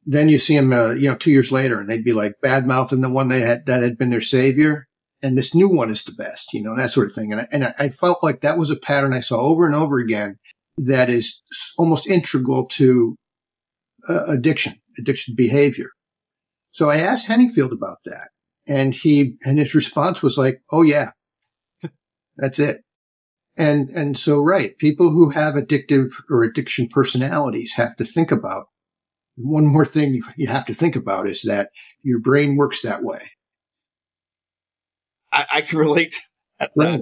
then 0.06 0.28
you 0.28 0.38
see 0.38 0.58
them, 0.58 0.74
uh, 0.74 0.92
you 0.92 1.10
know, 1.10 1.16
two 1.16 1.32
years 1.32 1.54
later 1.54 1.80
and 1.80 1.90
they'd 1.90 2.04
be 2.04 2.12
like 2.12 2.34
bad 2.42 2.68
mouthing 2.68 3.00
the 3.00 3.10
one 3.10 3.30
they 3.30 3.40
had, 3.40 3.66
that 3.66 3.82
had 3.82 3.98
been 3.98 4.10
their 4.10 4.20
savior. 4.20 4.88
And 5.24 5.38
this 5.38 5.56
new 5.56 5.70
one 5.70 5.90
is 5.90 6.04
the 6.04 6.12
best, 6.12 6.54
you 6.54 6.62
know, 6.62 6.76
that 6.76 6.92
sort 6.92 7.08
of 7.08 7.16
thing. 7.16 7.32
And 7.32 7.42
I, 7.42 7.48
and 7.54 7.64
I 7.80 7.88
felt 7.88 8.22
like 8.22 8.42
that 8.42 8.58
was 8.58 8.70
a 8.70 8.76
pattern 8.76 9.14
I 9.14 9.22
saw 9.22 9.40
over 9.40 9.66
and 9.66 9.74
over 9.74 10.00
again 10.00 10.38
that 10.78 11.10
is 11.10 11.42
almost 11.78 12.06
integral 12.06 12.66
to 12.68 13.16
uh, 14.10 14.26
addiction, 14.28 14.74
addiction 15.00 15.34
behavior. 15.36 15.92
So 16.72 16.90
I 16.90 16.98
asked 16.98 17.30
Henningfield 17.30 17.72
about 17.72 18.00
that 18.04 18.30
and 18.68 18.94
he, 18.94 19.38
and 19.46 19.58
his 19.58 19.74
response 19.74 20.22
was 20.22 20.38
like, 20.38 20.62
Oh 20.72 20.82
yeah, 20.82 21.12
that's 22.38 22.60
it. 22.60 22.78
And, 23.58 23.90
and 23.90 24.18
so, 24.18 24.42
right. 24.42 24.78
People 24.78 25.12
who 25.12 25.30
have 25.30 25.56
addictive 25.56 26.10
or 26.30 26.44
addiction 26.44 26.88
personalities 26.90 27.74
have 27.76 27.96
to 27.98 28.04
think 28.04 28.32
about 28.32 28.66
one 29.38 29.66
more 29.66 29.86
thing 29.86 30.20
you 30.38 30.48
have 30.48 30.66
to 30.66 30.74
think 30.74 30.96
about 30.96 31.28
is 31.28 31.42
that 31.44 31.70
your 32.04 32.20
brain 32.20 32.56
works 32.56 32.82
that 32.82 33.04
way. 33.04 33.20
I, 35.32 35.46
I 35.54 35.62
can 35.62 35.80
relate 35.80 36.12
to 36.12 36.22
that. 36.60 36.72
Right. 36.76 37.02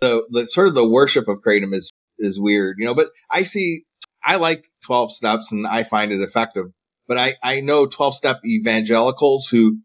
The, 0.00 0.26
the 0.30 0.46
sort 0.46 0.68
of 0.68 0.74
the 0.74 0.88
worship 0.88 1.26
of 1.26 1.40
kratom 1.40 1.74
is, 1.74 1.90
is 2.18 2.40
weird, 2.40 2.76
you 2.78 2.84
know, 2.84 2.94
but 2.94 3.10
I 3.30 3.42
see, 3.42 3.84
I 4.24 4.36
like 4.36 4.64
12 4.84 5.12
steps 5.12 5.50
and 5.50 5.66
I 5.66 5.82
find 5.82 6.12
it 6.12 6.20
effective, 6.20 6.66
but 7.08 7.18
I, 7.18 7.36
I 7.42 7.60
know 7.60 7.86
12 7.86 8.14
step 8.14 8.36
evangelicals 8.44 9.48
who 9.48 9.80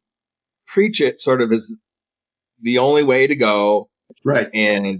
preach 0.67 1.01
it 1.01 1.21
sort 1.21 1.41
of 1.41 1.51
as 1.51 1.75
the 2.61 2.77
only 2.77 3.03
way 3.03 3.25
to 3.25 3.36
go 3.36 3.89
Right. 4.24 4.47
And, 4.53 4.99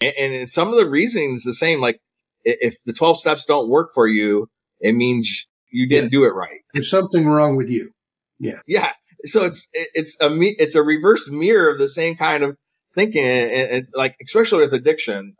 and 0.00 0.48
some 0.48 0.68
of 0.68 0.78
the 0.78 0.88
reasoning 0.88 1.32
is 1.32 1.44
the 1.44 1.52
same. 1.52 1.80
Like 1.80 2.00
if 2.44 2.76
the 2.84 2.92
12 2.92 3.18
steps 3.18 3.46
don't 3.46 3.68
work 3.68 3.90
for 3.94 4.06
you, 4.06 4.48
it 4.80 4.94
means 4.94 5.46
you 5.70 5.88
didn't 5.88 6.12
yeah. 6.12 6.18
do 6.18 6.24
it 6.24 6.34
right. 6.34 6.60
There's 6.72 6.90
something 6.90 7.26
wrong 7.26 7.56
with 7.56 7.68
you. 7.68 7.90
Yeah. 8.38 8.60
Yeah. 8.66 8.92
So 9.24 9.44
it's, 9.44 9.68
it's 9.72 10.16
a, 10.22 10.30
it's 10.32 10.74
a 10.74 10.82
reverse 10.82 11.30
mirror 11.30 11.70
of 11.70 11.78
the 11.78 11.88
same 11.88 12.16
kind 12.16 12.42
of 12.42 12.56
thinking. 12.94 13.24
And 13.24 13.50
it's 13.52 13.90
like, 13.94 14.16
especially 14.24 14.60
with 14.60 14.72
addiction, 14.72 15.36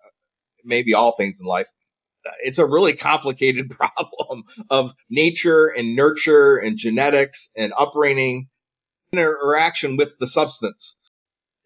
maybe 0.65 0.93
all 0.93 1.17
things 1.17 1.41
in 1.41 1.47
life, 1.47 1.69
it's 2.41 2.59
a 2.59 2.67
really 2.67 2.93
complicated 2.93 3.71
problem 3.79 4.45
of 4.69 4.93
nature 5.09 5.67
and 5.67 5.97
nurture 5.97 6.57
and 6.57 6.77
genetics 6.77 7.51
and 7.57 7.73
upbringing 7.79 8.49
interaction 9.13 9.97
with 9.97 10.19
the 10.19 10.27
substance 10.27 10.97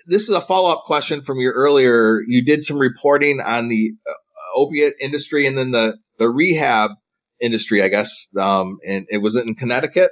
this 0.06 0.22
is 0.22 0.30
a 0.30 0.40
follow 0.40 0.72
up 0.72 0.84
question 0.84 1.20
from 1.20 1.38
your 1.38 1.52
earlier. 1.52 2.20
You 2.26 2.44
did 2.44 2.64
some 2.64 2.78
reporting 2.78 3.40
on 3.40 3.68
the 3.68 3.92
uh, 4.08 4.12
opiate 4.56 4.94
industry 5.00 5.46
and 5.46 5.56
then 5.56 5.70
the, 5.70 5.98
the 6.18 6.28
rehab 6.28 6.92
industry, 7.40 7.82
I 7.82 7.88
guess. 7.88 8.28
Um, 8.38 8.78
and 8.86 9.06
it 9.10 9.18
was 9.18 9.36
it 9.36 9.46
in 9.46 9.54
Connecticut? 9.54 10.10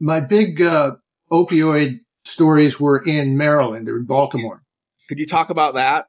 My 0.00 0.20
big, 0.20 0.60
uh, 0.60 0.96
opioid 1.30 2.00
stories 2.24 2.80
were 2.80 3.02
in 3.04 3.36
Maryland 3.36 3.88
or 3.88 3.96
in 3.96 4.06
Baltimore. 4.06 4.62
Could 5.08 5.18
you 5.18 5.26
talk 5.26 5.50
about 5.50 5.74
that? 5.74 6.06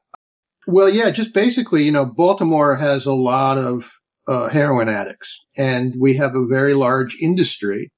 Well, 0.66 0.88
yeah, 0.88 1.10
just 1.10 1.32
basically, 1.32 1.84
you 1.84 1.92
know, 1.92 2.06
Baltimore 2.06 2.76
has 2.76 3.06
a 3.06 3.12
lot 3.12 3.58
of 3.58 3.84
uh, 4.26 4.48
heroin 4.48 4.88
addicts 4.88 5.46
and 5.56 5.94
we 5.98 6.16
have 6.16 6.34
a 6.34 6.46
very 6.46 6.74
large 6.74 7.16
industry 7.20 7.90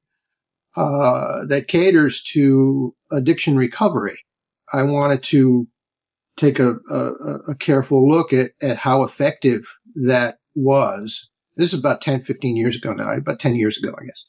uh, 0.76 1.46
that 1.48 1.68
caters 1.68 2.22
to 2.22 2.94
addiction 3.10 3.56
recovery. 3.56 4.16
I 4.72 4.82
wanted 4.82 5.22
to 5.24 5.68
take 6.36 6.58
a, 6.58 6.74
a, 6.90 7.12
a 7.48 7.54
careful 7.58 8.08
look 8.08 8.32
at, 8.32 8.52
at 8.62 8.78
how 8.78 9.02
effective 9.02 9.62
that 9.94 10.38
was. 10.54 11.28
This 11.56 11.72
is 11.72 11.78
about 11.78 12.00
10, 12.00 12.20
15 12.20 12.56
years 12.56 12.76
ago 12.76 12.92
now, 12.92 13.10
about 13.10 13.40
10 13.40 13.56
years 13.56 13.76
ago, 13.78 13.94
I 14.00 14.04
guess. 14.04 14.24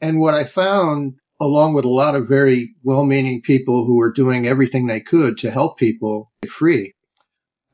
And 0.00 0.20
what 0.20 0.34
I 0.34 0.44
found, 0.44 1.14
along 1.40 1.74
with 1.74 1.84
a 1.84 1.90
lot 1.90 2.14
of 2.14 2.28
very 2.28 2.74
well-meaning 2.82 3.42
people 3.42 3.86
who 3.86 3.96
were 3.96 4.12
doing 4.12 4.46
everything 4.46 4.86
they 4.86 5.00
could 5.00 5.38
to 5.38 5.50
help 5.50 5.78
people 5.78 6.30
free, 6.48 6.92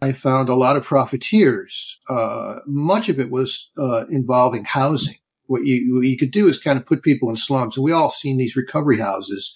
I 0.00 0.12
found 0.12 0.48
a 0.48 0.54
lot 0.54 0.76
of 0.76 0.84
profiteers. 0.84 1.98
Uh, 2.08 2.56
much 2.66 3.08
of 3.08 3.18
it 3.18 3.30
was 3.30 3.68
uh, 3.78 4.04
involving 4.10 4.64
housing. 4.64 5.16
What 5.46 5.64
you, 5.64 5.96
what 5.96 6.06
you 6.06 6.16
could 6.16 6.32
do 6.32 6.48
is 6.48 6.58
kind 6.58 6.78
of 6.78 6.86
put 6.86 7.02
people 7.02 7.30
in 7.30 7.36
slums. 7.36 7.76
And 7.76 7.84
we 7.84 7.92
all 7.92 8.10
seen 8.10 8.36
these 8.36 8.56
recovery 8.56 8.98
houses 8.98 9.54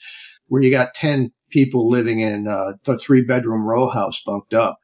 where 0.48 0.62
you 0.62 0.70
got 0.70 0.94
10 0.94 1.32
people 1.50 1.90
living 1.90 2.20
in 2.20 2.48
uh, 2.48 2.72
three 2.98 3.22
bedroom 3.22 3.66
row 3.66 3.88
house 3.88 4.22
bunked 4.24 4.54
up. 4.54 4.78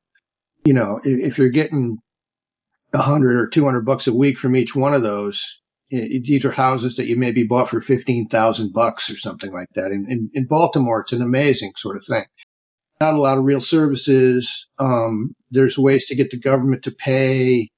You 0.64 0.74
know, 0.74 1.00
if, 1.04 1.32
if 1.32 1.38
you're 1.38 1.48
getting 1.48 1.98
a 2.92 2.98
hundred 2.98 3.36
or 3.36 3.46
200 3.46 3.84
bucks 3.84 4.06
a 4.06 4.14
week 4.14 4.38
from 4.38 4.56
each 4.56 4.74
one 4.74 4.94
of 4.94 5.02
those, 5.02 5.60
it, 5.90 6.24
these 6.24 6.44
are 6.44 6.52
houses 6.52 6.96
that 6.96 7.06
you 7.06 7.16
maybe 7.16 7.44
bought 7.44 7.68
for 7.68 7.80
15,000 7.80 8.72
bucks 8.72 9.10
or 9.10 9.16
something 9.16 9.52
like 9.52 9.68
that. 9.74 9.90
In, 9.90 10.06
in, 10.08 10.30
in, 10.32 10.46
Baltimore, 10.46 11.00
it's 11.00 11.12
an 11.12 11.22
amazing 11.22 11.72
sort 11.76 11.96
of 11.96 12.04
thing. 12.04 12.24
Not 13.00 13.14
a 13.14 13.20
lot 13.20 13.38
of 13.38 13.44
real 13.44 13.60
services. 13.60 14.68
Um, 14.78 15.34
there's 15.50 15.78
ways 15.78 16.06
to 16.06 16.16
get 16.16 16.30
the 16.30 16.40
government 16.40 16.82
to 16.84 16.90
pay. 16.90 17.68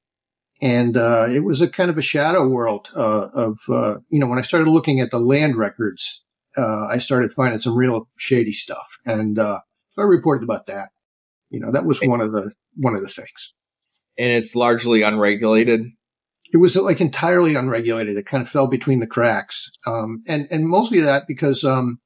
And, 0.63 0.97
uh, 0.97 1.27
it 1.29 1.45
was 1.45 1.61
a 1.61 1.69
kind 1.69 1.91
of 1.91 1.99
a 1.99 2.03
shadow 2.03 2.49
world, 2.49 2.89
uh, 2.97 3.27
of, 3.35 3.57
uh, 3.71 3.97
you 4.11 4.19
know, 4.19 4.27
when 4.27 4.39
I 4.39 4.43
started 4.43 4.69
looking 4.69 5.01
at 5.01 5.11
the 5.11 5.21
land 5.21 5.57
records, 5.57 6.23
uh, 6.59 6.87
I 6.87 6.99
started 6.99 7.33
finding 7.33 7.59
some 7.59 7.77
real 7.77 8.09
shady 8.19 8.51
stuff. 8.51 8.87
And, 9.07 9.39
uh, 9.39 9.61
so 9.93 10.03
I 10.03 10.05
reported 10.05 10.45
about 10.45 10.67
that. 10.67 10.89
You 11.51 11.61
know, 11.61 11.73
that 11.73 11.87
was 11.87 12.01
one 12.03 12.21
of 12.21 12.33
the, 12.33 12.53
one 12.77 12.95
of 12.95 13.01
the 13.01 13.09
things. 13.09 13.55
And 14.19 14.33
it's 14.33 14.57
largely 14.57 15.03
unregulated. 15.03 15.87
it 16.53 16.59
was 16.59 16.77
like 16.77 17.01
entirely 17.01 17.55
unregulated. 17.55 18.17
It 18.17 18.27
kind 18.27 18.43
of 18.43 18.49
fell 18.49 18.69
between 18.69 19.01
the 19.01 19.07
cracks. 19.07 19.71
Um, 19.87 20.23
and, 20.27 20.47
and 20.51 20.67
mostly 20.67 21.01
that 21.01 21.25
because, 21.29 21.65
um, 21.65 22.01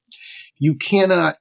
you 0.59 0.75
cannot 0.75 1.35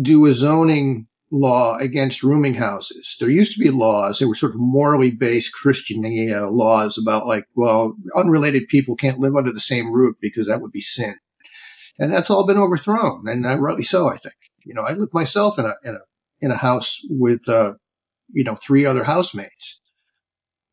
do 0.00 0.26
a 0.26 0.34
zoning 0.34 1.06
law 1.30 1.76
against 1.78 2.22
rooming 2.22 2.54
houses. 2.54 3.16
There 3.18 3.28
used 3.28 3.54
to 3.56 3.62
be 3.62 3.70
laws 3.70 4.18
that 4.18 4.28
were 4.28 4.34
sort 4.34 4.54
of 4.54 4.60
morally 4.60 5.10
based 5.10 5.52
Christian 5.52 6.04
uh, 6.04 6.50
laws 6.50 6.98
about 6.98 7.26
like, 7.26 7.44
well, 7.54 7.94
unrelated 8.14 8.68
people 8.68 8.96
can't 8.96 9.18
live 9.18 9.34
under 9.34 9.52
the 9.52 9.60
same 9.60 9.92
roof 9.92 10.16
because 10.20 10.46
that 10.46 10.60
would 10.60 10.72
be 10.72 10.80
sin. 10.80 11.16
And 11.98 12.12
that's 12.12 12.30
all 12.30 12.46
been 12.46 12.58
overthrown 12.58 13.24
and 13.26 13.46
uh, 13.46 13.58
rightly 13.58 13.82
so, 13.82 14.08
I 14.08 14.16
think. 14.16 14.34
You 14.64 14.74
know, 14.74 14.82
I 14.82 14.92
lived 14.92 15.14
myself 15.14 15.58
in 15.58 15.64
a, 15.64 15.72
in 15.84 15.94
a, 15.94 16.00
in 16.40 16.50
a 16.50 16.56
house 16.56 17.00
with, 17.08 17.48
uh, 17.48 17.74
you 18.32 18.44
know, 18.44 18.54
three 18.54 18.84
other 18.84 19.04
housemates 19.04 19.80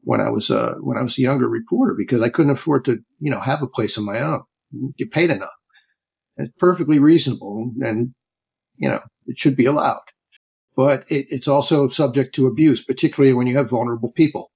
when 0.01 0.19
I 0.19 0.29
was, 0.29 0.51
uh, 0.51 0.75
when 0.81 0.97
I 0.97 1.01
was 1.01 1.17
a 1.17 1.21
younger 1.21 1.47
reporter 1.47 1.95
because 1.97 2.21
I 2.21 2.29
couldn't 2.29 2.51
afford 2.51 2.85
to, 2.85 2.99
you 3.19 3.31
know, 3.31 3.39
have 3.39 3.61
a 3.61 3.67
place 3.67 3.97
of 3.97 4.03
my 4.03 4.19
own, 4.19 4.41
get 4.97 5.11
paid 5.11 5.29
enough. 5.29 5.49
It's 6.35 6.51
perfectly 6.57 6.99
reasonable 6.99 7.71
and, 7.81 8.13
you 8.75 8.89
know, 8.89 8.99
it 9.27 9.37
should 9.37 9.55
be 9.55 9.65
allowed 9.65 10.01
but 10.75 11.03
it, 11.09 11.25
it's 11.29 11.47
also 11.47 11.87
subject 11.87 12.35
to 12.35 12.47
abuse, 12.47 12.83
particularly 12.83 13.33
when 13.33 13.47
you 13.47 13.57
have 13.57 13.69
vulnerable 13.69 14.11
people. 14.11 14.51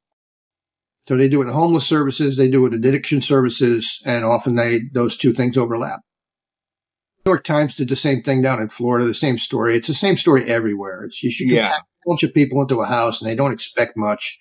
So 1.07 1.15
they 1.15 1.29
do 1.29 1.41
it 1.41 1.45
in 1.45 1.53
homeless 1.53 1.87
services, 1.87 2.37
they 2.37 2.49
do 2.49 2.65
it 2.65 2.73
in 2.73 2.79
addiction 2.79 3.21
services, 3.21 4.01
and 4.05 4.25
often 4.25 4.55
they 4.55 4.81
those 4.93 5.15
two 5.15 5.33
things 5.33 5.57
overlap. 5.57 6.01
New 7.27 7.33
York 7.33 7.43
Times 7.43 7.75
did 7.75 7.89
the 7.89 7.97
same 7.97 8.21
thing 8.21 8.41
down 8.41 8.61
in 8.61 8.69
Florida, 8.69 9.05
the 9.05 9.13
same 9.13 9.37
story. 9.37 9.75
It's 9.75 9.89
the 9.89 9.93
same 9.93 10.15
story 10.15 10.45
everywhere. 10.45 11.03
It's 11.03 11.21
you 11.21 11.29
should 11.29 11.49
yeah. 11.49 11.75
a 11.75 11.81
bunch 12.09 12.23
of 12.23 12.33
people 12.33 12.61
into 12.61 12.79
a 12.79 12.85
house 12.85 13.21
and 13.21 13.29
they 13.29 13.35
don't 13.35 13.51
expect 13.51 13.97
much, 13.97 14.39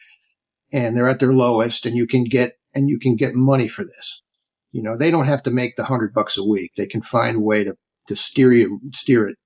and 0.72 0.96
they're 0.96 1.08
at 1.08 1.18
their 1.18 1.32
lowest, 1.32 1.84
and 1.84 1.96
you 1.96 2.06
can 2.06 2.22
get 2.22 2.52
and 2.76 2.88
you 2.88 3.00
can 3.00 3.16
get 3.16 3.34
money 3.34 3.66
for 3.66 3.84
this. 3.84 4.22
You 4.70 4.84
know, 4.84 4.96
they 4.96 5.10
don't 5.10 5.26
have 5.26 5.42
to 5.44 5.50
make 5.50 5.74
the 5.74 5.84
hundred 5.84 6.14
bucks 6.14 6.38
a 6.38 6.44
week. 6.44 6.74
They 6.76 6.86
can 6.86 7.02
find 7.02 7.38
a 7.38 7.40
way 7.40 7.64
to 7.64 7.74
to 8.06 8.14
steer 8.14 8.52
you 8.52 8.80
steer 8.94 9.26
it 9.26 9.36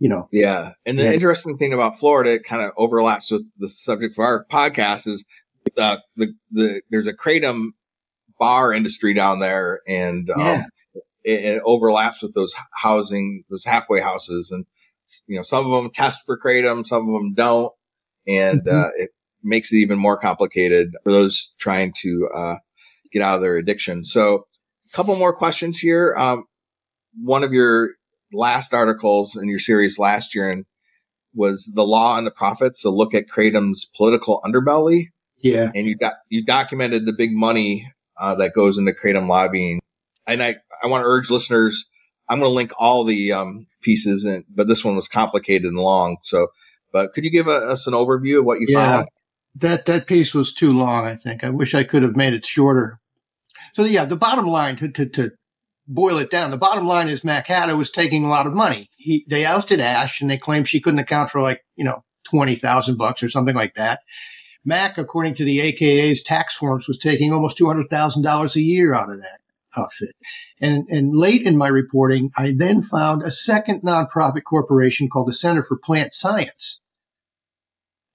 you 0.00 0.08
know. 0.08 0.28
Yeah. 0.30 0.74
And 0.86 0.96
the 0.96 1.02
yeah. 1.02 1.12
interesting 1.12 1.58
thing 1.58 1.72
about 1.72 1.98
Florida, 1.98 2.34
it 2.34 2.44
kind 2.44 2.62
of 2.62 2.70
overlaps 2.76 3.32
with 3.32 3.50
the 3.58 3.68
subject 3.68 4.14
for 4.14 4.24
our 4.24 4.46
podcast 4.48 5.08
is 5.08 5.24
uh, 5.76 5.96
the, 6.14 6.34
the, 6.52 6.82
there's 6.88 7.08
a 7.08 7.12
Kratom 7.12 7.70
bar 8.38 8.72
industry 8.72 9.12
down 9.14 9.40
there 9.40 9.80
and, 9.88 10.30
um, 10.30 10.36
yeah. 10.38 10.60
It, 11.28 11.44
it, 11.44 11.62
overlaps 11.64 12.22
with 12.22 12.32
those 12.32 12.54
housing, 12.72 13.44
those 13.50 13.64
halfway 13.64 14.00
houses. 14.00 14.50
And, 14.50 14.64
you 15.26 15.36
know, 15.36 15.42
some 15.42 15.70
of 15.70 15.82
them 15.82 15.90
test 15.92 16.22
for 16.24 16.38
Kratom, 16.38 16.86
some 16.86 17.08
of 17.08 17.14
them 17.20 17.34
don't. 17.34 17.72
And, 18.26 18.62
mm-hmm. 18.62 18.76
uh, 18.76 18.88
it 18.96 19.10
makes 19.42 19.72
it 19.72 19.76
even 19.76 19.98
more 19.98 20.16
complicated 20.16 20.96
for 21.04 21.12
those 21.12 21.52
trying 21.58 21.92
to, 21.98 22.28
uh, 22.34 22.56
get 23.12 23.22
out 23.22 23.36
of 23.36 23.42
their 23.42 23.56
addiction. 23.56 24.04
So 24.04 24.46
a 24.92 24.96
couple 24.96 25.16
more 25.16 25.34
questions 25.34 25.78
here. 25.78 26.14
Um, 26.16 26.44
one 27.14 27.44
of 27.44 27.52
your 27.52 27.90
last 28.32 28.74
articles 28.74 29.36
in 29.36 29.48
your 29.48 29.58
series 29.58 29.98
last 29.98 30.34
year 30.34 30.50
and 30.50 30.64
was 31.34 31.70
the 31.74 31.84
law 31.84 32.16
and 32.16 32.26
the 32.26 32.30
profits. 32.30 32.80
So 32.80 32.90
look 32.90 33.14
at 33.14 33.28
Kratom's 33.28 33.88
political 33.96 34.40
underbelly. 34.44 35.06
Yeah. 35.38 35.70
And 35.74 35.86
you 35.86 35.96
got, 35.96 36.14
you 36.28 36.44
documented 36.44 37.06
the 37.06 37.12
big 37.12 37.32
money, 37.32 37.92
uh, 38.18 38.34
that 38.36 38.52
goes 38.52 38.78
into 38.78 38.92
Kratom 38.92 39.28
lobbying. 39.28 39.80
And 40.28 40.42
I, 40.42 40.56
I 40.82 40.86
want 40.86 41.02
to 41.02 41.08
urge 41.08 41.30
listeners, 41.30 41.86
I'm 42.28 42.38
going 42.38 42.50
to 42.50 42.54
link 42.54 42.72
all 42.78 43.04
the, 43.04 43.32
um, 43.32 43.66
pieces 43.80 44.24
and, 44.24 44.44
but 44.48 44.68
this 44.68 44.84
one 44.84 44.96
was 44.96 45.08
complicated 45.08 45.66
and 45.66 45.78
long. 45.78 46.18
So, 46.22 46.48
but 46.92 47.12
could 47.12 47.24
you 47.24 47.30
give 47.30 47.46
a, 47.46 47.56
us 47.56 47.86
an 47.86 47.94
overview 47.94 48.40
of 48.40 48.44
what 48.44 48.60
you 48.60 48.66
yeah, 48.68 48.96
found? 48.96 49.08
That, 49.56 49.86
that 49.86 50.06
piece 50.06 50.34
was 50.34 50.52
too 50.52 50.72
long. 50.72 51.06
I 51.06 51.14
think 51.14 51.44
I 51.44 51.50
wish 51.50 51.74
I 51.74 51.84
could 51.84 52.02
have 52.02 52.16
made 52.16 52.32
it 52.32 52.44
shorter. 52.44 53.00
So 53.74 53.84
yeah, 53.84 54.04
the 54.04 54.16
bottom 54.16 54.46
line 54.46 54.76
to, 54.76 54.90
to, 54.90 55.06
to 55.06 55.30
boil 55.86 56.18
it 56.18 56.30
down, 56.30 56.50
the 56.50 56.58
bottom 56.58 56.86
line 56.86 57.08
is 57.08 57.24
Mac 57.24 57.46
Haddow 57.46 57.78
was 57.78 57.90
taking 57.90 58.24
a 58.24 58.28
lot 58.28 58.46
of 58.46 58.54
money. 58.54 58.88
He, 58.96 59.24
they 59.28 59.44
ousted 59.44 59.80
Ash 59.80 60.20
and 60.20 60.30
they 60.30 60.38
claimed 60.38 60.68
she 60.68 60.80
couldn't 60.80 61.00
account 61.00 61.30
for 61.30 61.40
like, 61.40 61.64
you 61.76 61.84
know, 61.84 62.04
20,000 62.30 62.98
bucks 62.98 63.22
or 63.22 63.28
something 63.28 63.54
like 63.54 63.74
that. 63.74 64.00
Mac, 64.64 64.98
according 64.98 65.34
to 65.34 65.44
the 65.44 65.60
AKA's 65.60 66.22
tax 66.22 66.54
forms, 66.54 66.86
was 66.86 66.98
taking 66.98 67.32
almost 67.32 67.58
$200,000 67.58 68.56
a 68.56 68.60
year 68.60 68.92
out 68.92 69.08
of 69.08 69.18
that 69.18 69.38
outfit. 69.76 70.14
And, 70.60 70.86
and 70.88 71.16
late 71.16 71.42
in 71.42 71.56
my 71.56 71.68
reporting, 71.68 72.30
I 72.36 72.52
then 72.56 72.82
found 72.82 73.22
a 73.22 73.30
second 73.30 73.82
nonprofit 73.82 74.44
corporation 74.44 75.08
called 75.08 75.28
the 75.28 75.32
Center 75.32 75.62
for 75.62 75.78
Plant 75.78 76.12
Science 76.12 76.80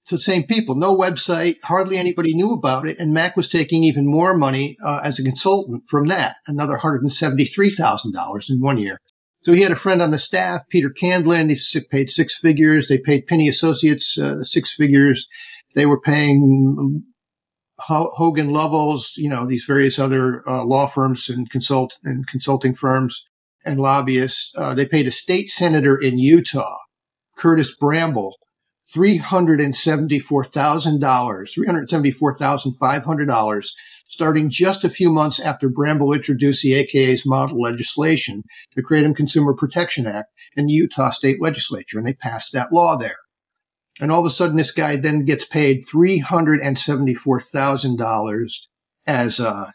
to 0.06 0.16
the 0.16 0.22
same 0.22 0.44
people. 0.44 0.74
No 0.74 0.96
website, 0.96 1.56
hardly 1.64 1.96
anybody 1.96 2.34
knew 2.34 2.52
about 2.52 2.86
it. 2.86 2.98
And 2.98 3.14
Mac 3.14 3.36
was 3.36 3.48
taking 3.48 3.84
even 3.84 4.06
more 4.06 4.36
money 4.36 4.76
uh, 4.84 5.00
as 5.04 5.18
a 5.18 5.24
consultant 5.24 5.84
from 5.88 6.08
that, 6.08 6.36
another 6.46 6.78
$173,000 6.78 8.50
in 8.50 8.60
one 8.60 8.78
year. 8.78 8.98
So 9.42 9.52
he 9.52 9.62
had 9.62 9.72
a 9.72 9.76
friend 9.76 10.00
on 10.00 10.10
the 10.10 10.18
staff, 10.18 10.62
Peter 10.70 10.90
Candland. 10.90 11.50
He 11.50 11.80
paid 11.90 12.10
six 12.10 12.38
figures. 12.38 12.88
They 12.88 12.98
paid 12.98 13.26
Penny 13.26 13.46
Associates 13.46 14.18
uh, 14.18 14.42
six 14.42 14.74
figures. 14.74 15.26
They 15.74 15.86
were 15.86 16.00
paying 16.00 17.04
Hogan 17.86 18.48
Lovells, 18.48 19.16
you 19.16 19.28
know, 19.28 19.46
these 19.46 19.66
various 19.66 19.98
other 19.98 20.42
uh, 20.48 20.64
law 20.64 20.86
firms 20.86 21.28
and 21.28 21.50
consult 21.50 21.98
and 22.02 22.26
consulting 22.26 22.74
firms 22.74 23.26
and 23.64 23.78
lobbyists. 23.78 24.52
Uh, 24.56 24.74
they 24.74 24.86
paid 24.86 25.06
a 25.06 25.10
state 25.10 25.48
senator 25.48 26.00
in 26.00 26.18
Utah, 26.18 26.78
Curtis 27.36 27.76
Bramble, 27.76 28.36
$374,000, 28.94 31.00
$374,500, 31.00 33.66
starting 34.06 34.50
just 34.50 34.84
a 34.84 34.90
few 34.90 35.12
months 35.12 35.40
after 35.40 35.68
Bramble 35.68 36.12
introduced 36.12 36.62
the 36.62 36.74
AKA's 36.74 37.26
model 37.26 37.60
legislation, 37.60 38.42
the 38.76 38.82
Kratom 38.82 39.14
Consumer 39.14 39.54
Protection 39.54 40.06
Act, 40.06 40.28
in 40.56 40.66
the 40.66 40.72
Utah 40.72 41.10
state 41.10 41.40
legislature, 41.40 41.98
and 41.98 42.06
they 42.06 42.14
passed 42.14 42.52
that 42.52 42.72
law 42.72 42.96
there. 42.96 43.16
And 44.00 44.10
all 44.10 44.18
of 44.20 44.26
a 44.26 44.30
sudden, 44.30 44.56
this 44.56 44.72
guy 44.72 44.96
then 44.96 45.24
gets 45.24 45.46
paid 45.46 45.84
$374,000 45.84 48.50
as 49.06 49.38
a, 49.38 49.72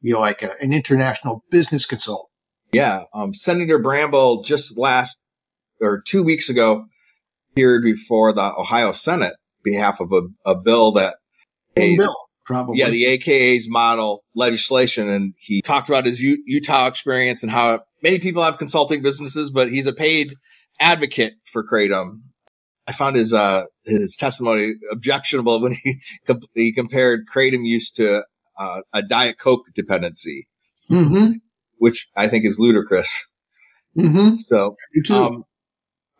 you 0.00 0.14
know, 0.14 0.20
like 0.20 0.42
a, 0.42 0.48
an 0.60 0.72
international 0.72 1.44
business 1.50 1.86
consultant. 1.86 2.30
Yeah. 2.72 3.04
Um, 3.14 3.34
Senator 3.34 3.78
Bramble 3.78 4.42
just 4.42 4.76
last 4.78 5.20
or 5.80 6.02
two 6.04 6.24
weeks 6.24 6.48
ago 6.48 6.86
appeared 7.52 7.84
before 7.84 8.32
the 8.32 8.52
Ohio 8.56 8.92
Senate 8.92 9.34
behalf 9.62 10.00
of 10.00 10.12
a, 10.12 10.22
a 10.44 10.58
bill 10.58 10.90
that 10.92 11.16
a, 11.76 11.96
bill, 11.96 12.16
probably. 12.44 12.78
Yeah, 12.78 12.90
the 12.90 13.06
AKA's 13.06 13.68
model 13.68 14.24
legislation. 14.34 15.08
And 15.08 15.34
he 15.38 15.62
talked 15.62 15.88
about 15.88 16.06
his 16.06 16.20
U- 16.20 16.42
Utah 16.46 16.86
experience 16.86 17.42
and 17.42 17.52
how 17.52 17.80
many 18.02 18.18
people 18.18 18.42
have 18.42 18.58
consulting 18.58 19.02
businesses, 19.02 19.50
but 19.50 19.70
he's 19.70 19.86
a 19.86 19.92
paid 19.92 20.34
advocate 20.80 21.34
for 21.44 21.66
Kratom. 21.66 22.20
I 22.86 22.92
found 22.92 23.16
his, 23.16 23.32
uh, 23.32 23.64
his 23.84 24.16
testimony 24.16 24.74
objectionable 24.90 25.60
when 25.62 25.72
he, 25.72 26.00
he 26.54 26.72
compared 26.72 27.26
Kratom 27.26 27.64
use 27.64 27.90
to, 27.92 28.24
uh, 28.58 28.80
a 28.92 29.02
Diet 29.02 29.38
Coke 29.38 29.66
dependency, 29.74 30.48
mm-hmm. 30.90 31.32
which 31.78 32.08
I 32.16 32.28
think 32.28 32.44
is 32.44 32.58
ludicrous. 32.58 33.32
Mm-hmm. 33.96 34.36
So, 34.36 34.76
um, 35.10 35.44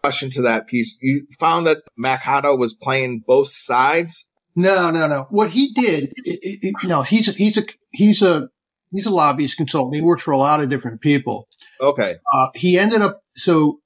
question 0.03 0.31
to 0.31 0.43
that 0.43 0.67
piece. 0.67 0.97
You 1.01 1.27
found 1.39 1.67
that 1.67 1.79
Mac 1.97 2.23
Haddow 2.23 2.59
was 2.59 2.75
playing 2.75 3.23
both 3.27 3.49
sides. 3.49 4.27
No, 4.55 4.91
no, 4.91 5.07
no. 5.07 5.27
What 5.31 5.51
he 5.51 5.73
did, 5.73 6.11
it, 6.25 6.39
it, 6.43 6.75
no, 6.85 7.03
he's 7.03 7.29
a, 7.29 7.33
he's 7.33 7.57
a 7.57 7.63
he's 7.93 8.21
a 8.21 8.49
he's 8.91 9.07
a 9.07 9.15
lobbyist 9.15 9.57
consultant. 9.57 9.95
He 9.95 10.03
works 10.03 10.23
for 10.23 10.33
a 10.33 10.39
lot 10.39 10.61
of 10.61 10.69
different 10.69 11.01
people. 11.01 11.49
Okay. 11.81 12.17
Uh, 12.33 12.47
he 12.55 12.79
ended 12.79 13.01
up 13.01 13.23
so 13.35 13.79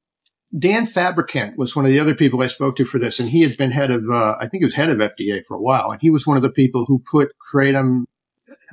Dan 0.58 0.86
Fabricant 0.86 1.58
was 1.58 1.76
one 1.76 1.84
of 1.84 1.90
the 1.90 2.00
other 2.00 2.14
people 2.14 2.42
I 2.42 2.46
spoke 2.46 2.76
to 2.76 2.84
for 2.84 2.98
this, 2.98 3.20
and 3.20 3.28
he 3.28 3.42
had 3.42 3.56
been 3.56 3.70
head 3.70 3.90
of 3.90 4.04
uh, 4.10 4.34
I 4.40 4.46
think 4.46 4.62
he 4.62 4.64
was 4.64 4.74
head 4.74 4.90
of 4.90 4.98
FDA 4.98 5.44
for 5.46 5.56
a 5.56 5.62
while, 5.62 5.90
and 5.90 6.00
he 6.00 6.10
was 6.10 6.26
one 6.26 6.36
of 6.36 6.42
the 6.42 6.52
people 6.52 6.84
who 6.86 7.02
put 7.10 7.32
kratom 7.52 8.04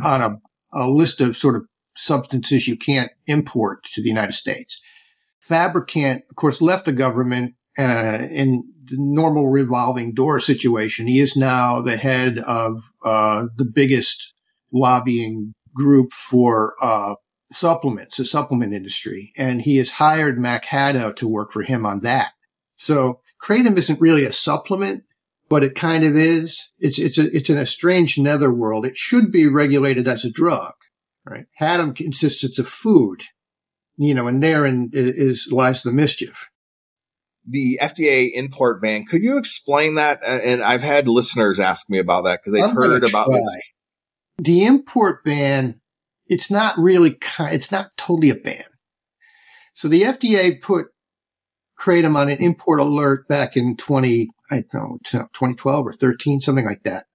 on 0.01 0.21
a, 0.21 0.37
a 0.73 0.87
list 0.89 1.19
of 1.19 1.35
sort 1.35 1.55
of 1.55 1.65
substances 1.95 2.67
you 2.67 2.77
can't 2.77 3.11
import 3.27 3.83
to 3.93 4.01
the 4.01 4.09
United 4.09 4.33
States. 4.33 4.81
Fabricant, 5.41 6.23
of 6.29 6.35
course, 6.35 6.61
left 6.61 6.85
the 6.85 6.93
government 6.93 7.55
uh, 7.77 8.27
in 8.31 8.63
the 8.85 8.95
normal 8.97 9.49
revolving 9.49 10.13
door 10.13 10.39
situation. 10.39 11.07
He 11.07 11.19
is 11.19 11.35
now 11.35 11.81
the 11.81 11.97
head 11.97 12.39
of 12.47 12.81
uh, 13.03 13.47
the 13.57 13.65
biggest 13.65 14.33
lobbying 14.71 15.53
group 15.73 16.11
for 16.11 16.75
uh, 16.81 17.15
supplements, 17.53 18.17
the 18.17 18.25
supplement 18.25 18.73
industry, 18.73 19.31
and 19.37 19.61
he 19.61 19.77
has 19.77 19.91
hired 19.91 20.39
Mac 20.39 20.65
Haddow 20.65 21.15
to 21.17 21.27
work 21.27 21.51
for 21.51 21.61
him 21.61 21.85
on 21.85 22.01
that. 22.01 22.33
So 22.77 23.21
kratom 23.41 23.77
isn't 23.77 24.01
really 24.01 24.25
a 24.25 24.31
supplement, 24.31 25.03
but 25.49 25.63
it 25.63 25.75
kind 25.75 26.03
of 26.03 26.15
is. 26.15 26.71
It's 26.79 26.99
it's 26.99 27.17
a, 27.17 27.29
it's 27.35 27.49
in 27.49 27.57
a 27.57 27.65
strange 27.65 28.17
netherworld. 28.17 28.85
It 28.85 28.97
should 28.97 29.31
be 29.31 29.47
regulated 29.47 30.07
as 30.07 30.25
a 30.25 30.31
drug, 30.31 30.73
right? 31.25 31.45
Haddow 31.59 31.95
consists 31.95 32.43
it's 32.43 32.59
a 32.59 32.63
food 32.63 33.23
you 33.97 34.13
know, 34.13 34.27
and 34.27 34.41
therein 34.41 34.89
is 34.93 35.49
lies 35.51 35.83
the 35.83 35.91
mischief. 35.91 36.49
The 37.47 37.77
FDA 37.81 38.31
import 38.33 38.81
ban. 38.81 39.05
Could 39.05 39.21
you 39.21 39.37
explain 39.37 39.95
that? 39.95 40.21
And 40.25 40.63
I've 40.63 40.83
had 40.83 41.07
listeners 41.07 41.59
ask 41.59 41.89
me 41.89 41.99
about 41.99 42.23
that 42.23 42.39
because 42.39 42.53
they've 42.53 42.63
I'm 42.63 42.75
heard 42.75 43.03
about 43.03 43.29
this. 43.29 43.61
the 44.37 44.65
import 44.65 45.23
ban, 45.25 45.81
it's 46.33 46.49
not 46.49 46.73
really, 46.77 47.15
it's 47.39 47.71
not 47.71 47.95
totally 47.95 48.31
a 48.31 48.35
ban. 48.35 48.63
So 49.73 49.87
the 49.87 50.01
FDA 50.01 50.59
put 50.61 50.87
kratom 51.79 52.15
on 52.15 52.29
an 52.29 52.37
import 52.39 52.79
alert 52.79 53.27
back 53.27 53.55
in 53.55 53.77
20, 53.77 54.29
I 54.49 54.63
don't 54.71 54.73
know, 54.73 54.97
2012 55.03 55.87
or 55.87 55.93
13, 55.93 56.39
something 56.39 56.65
like 56.65 56.83
that. 56.83 57.05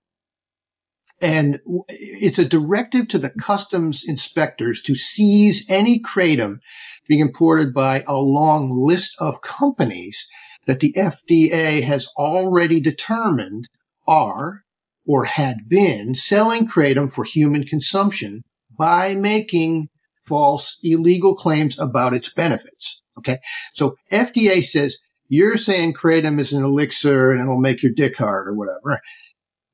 And 1.21 1.59
it's 1.89 2.39
a 2.39 2.49
directive 2.49 3.09
to 3.09 3.19
the 3.19 3.31
customs 3.31 4.05
inspectors 4.07 4.81
to 4.83 4.95
seize 4.95 5.69
any 5.69 6.01
kratom 6.01 6.61
being 7.09 7.21
imported 7.21 7.75
by 7.75 8.03
a 8.07 8.15
long 8.15 8.69
list 8.71 9.17
of 9.21 9.43
companies 9.43 10.25
that 10.67 10.79
the 10.79 10.95
FDA 10.97 11.83
has 11.83 12.07
already 12.17 12.81
determined 12.81 13.69
are 14.07 14.63
or 15.05 15.25
had 15.25 15.69
been 15.69 16.15
selling 16.15 16.69
kratom 16.69 17.13
for 17.13 17.25
human 17.25 17.65
consumption 17.65 18.45
by 18.79 19.15
making 19.15 19.89
false 20.21 20.79
illegal 20.83 21.35
claims 21.35 21.79
about 21.79 22.15
its 22.15 22.33
benefits. 22.33 23.03
Okay. 23.19 23.39
So 23.75 23.97
FDA 24.13 24.63
says 24.63 24.99
you're 25.29 25.57
saying 25.57 25.95
kratom 25.95 26.39
is 26.39 26.53
an 26.53 26.63
elixir 26.63 27.31
and 27.31 27.41
it'll 27.41 27.59
make 27.59 27.83
your 27.83 27.93
dick 27.93 28.17
hard 28.17 28.49
or 28.49 28.55
whatever 28.55 29.01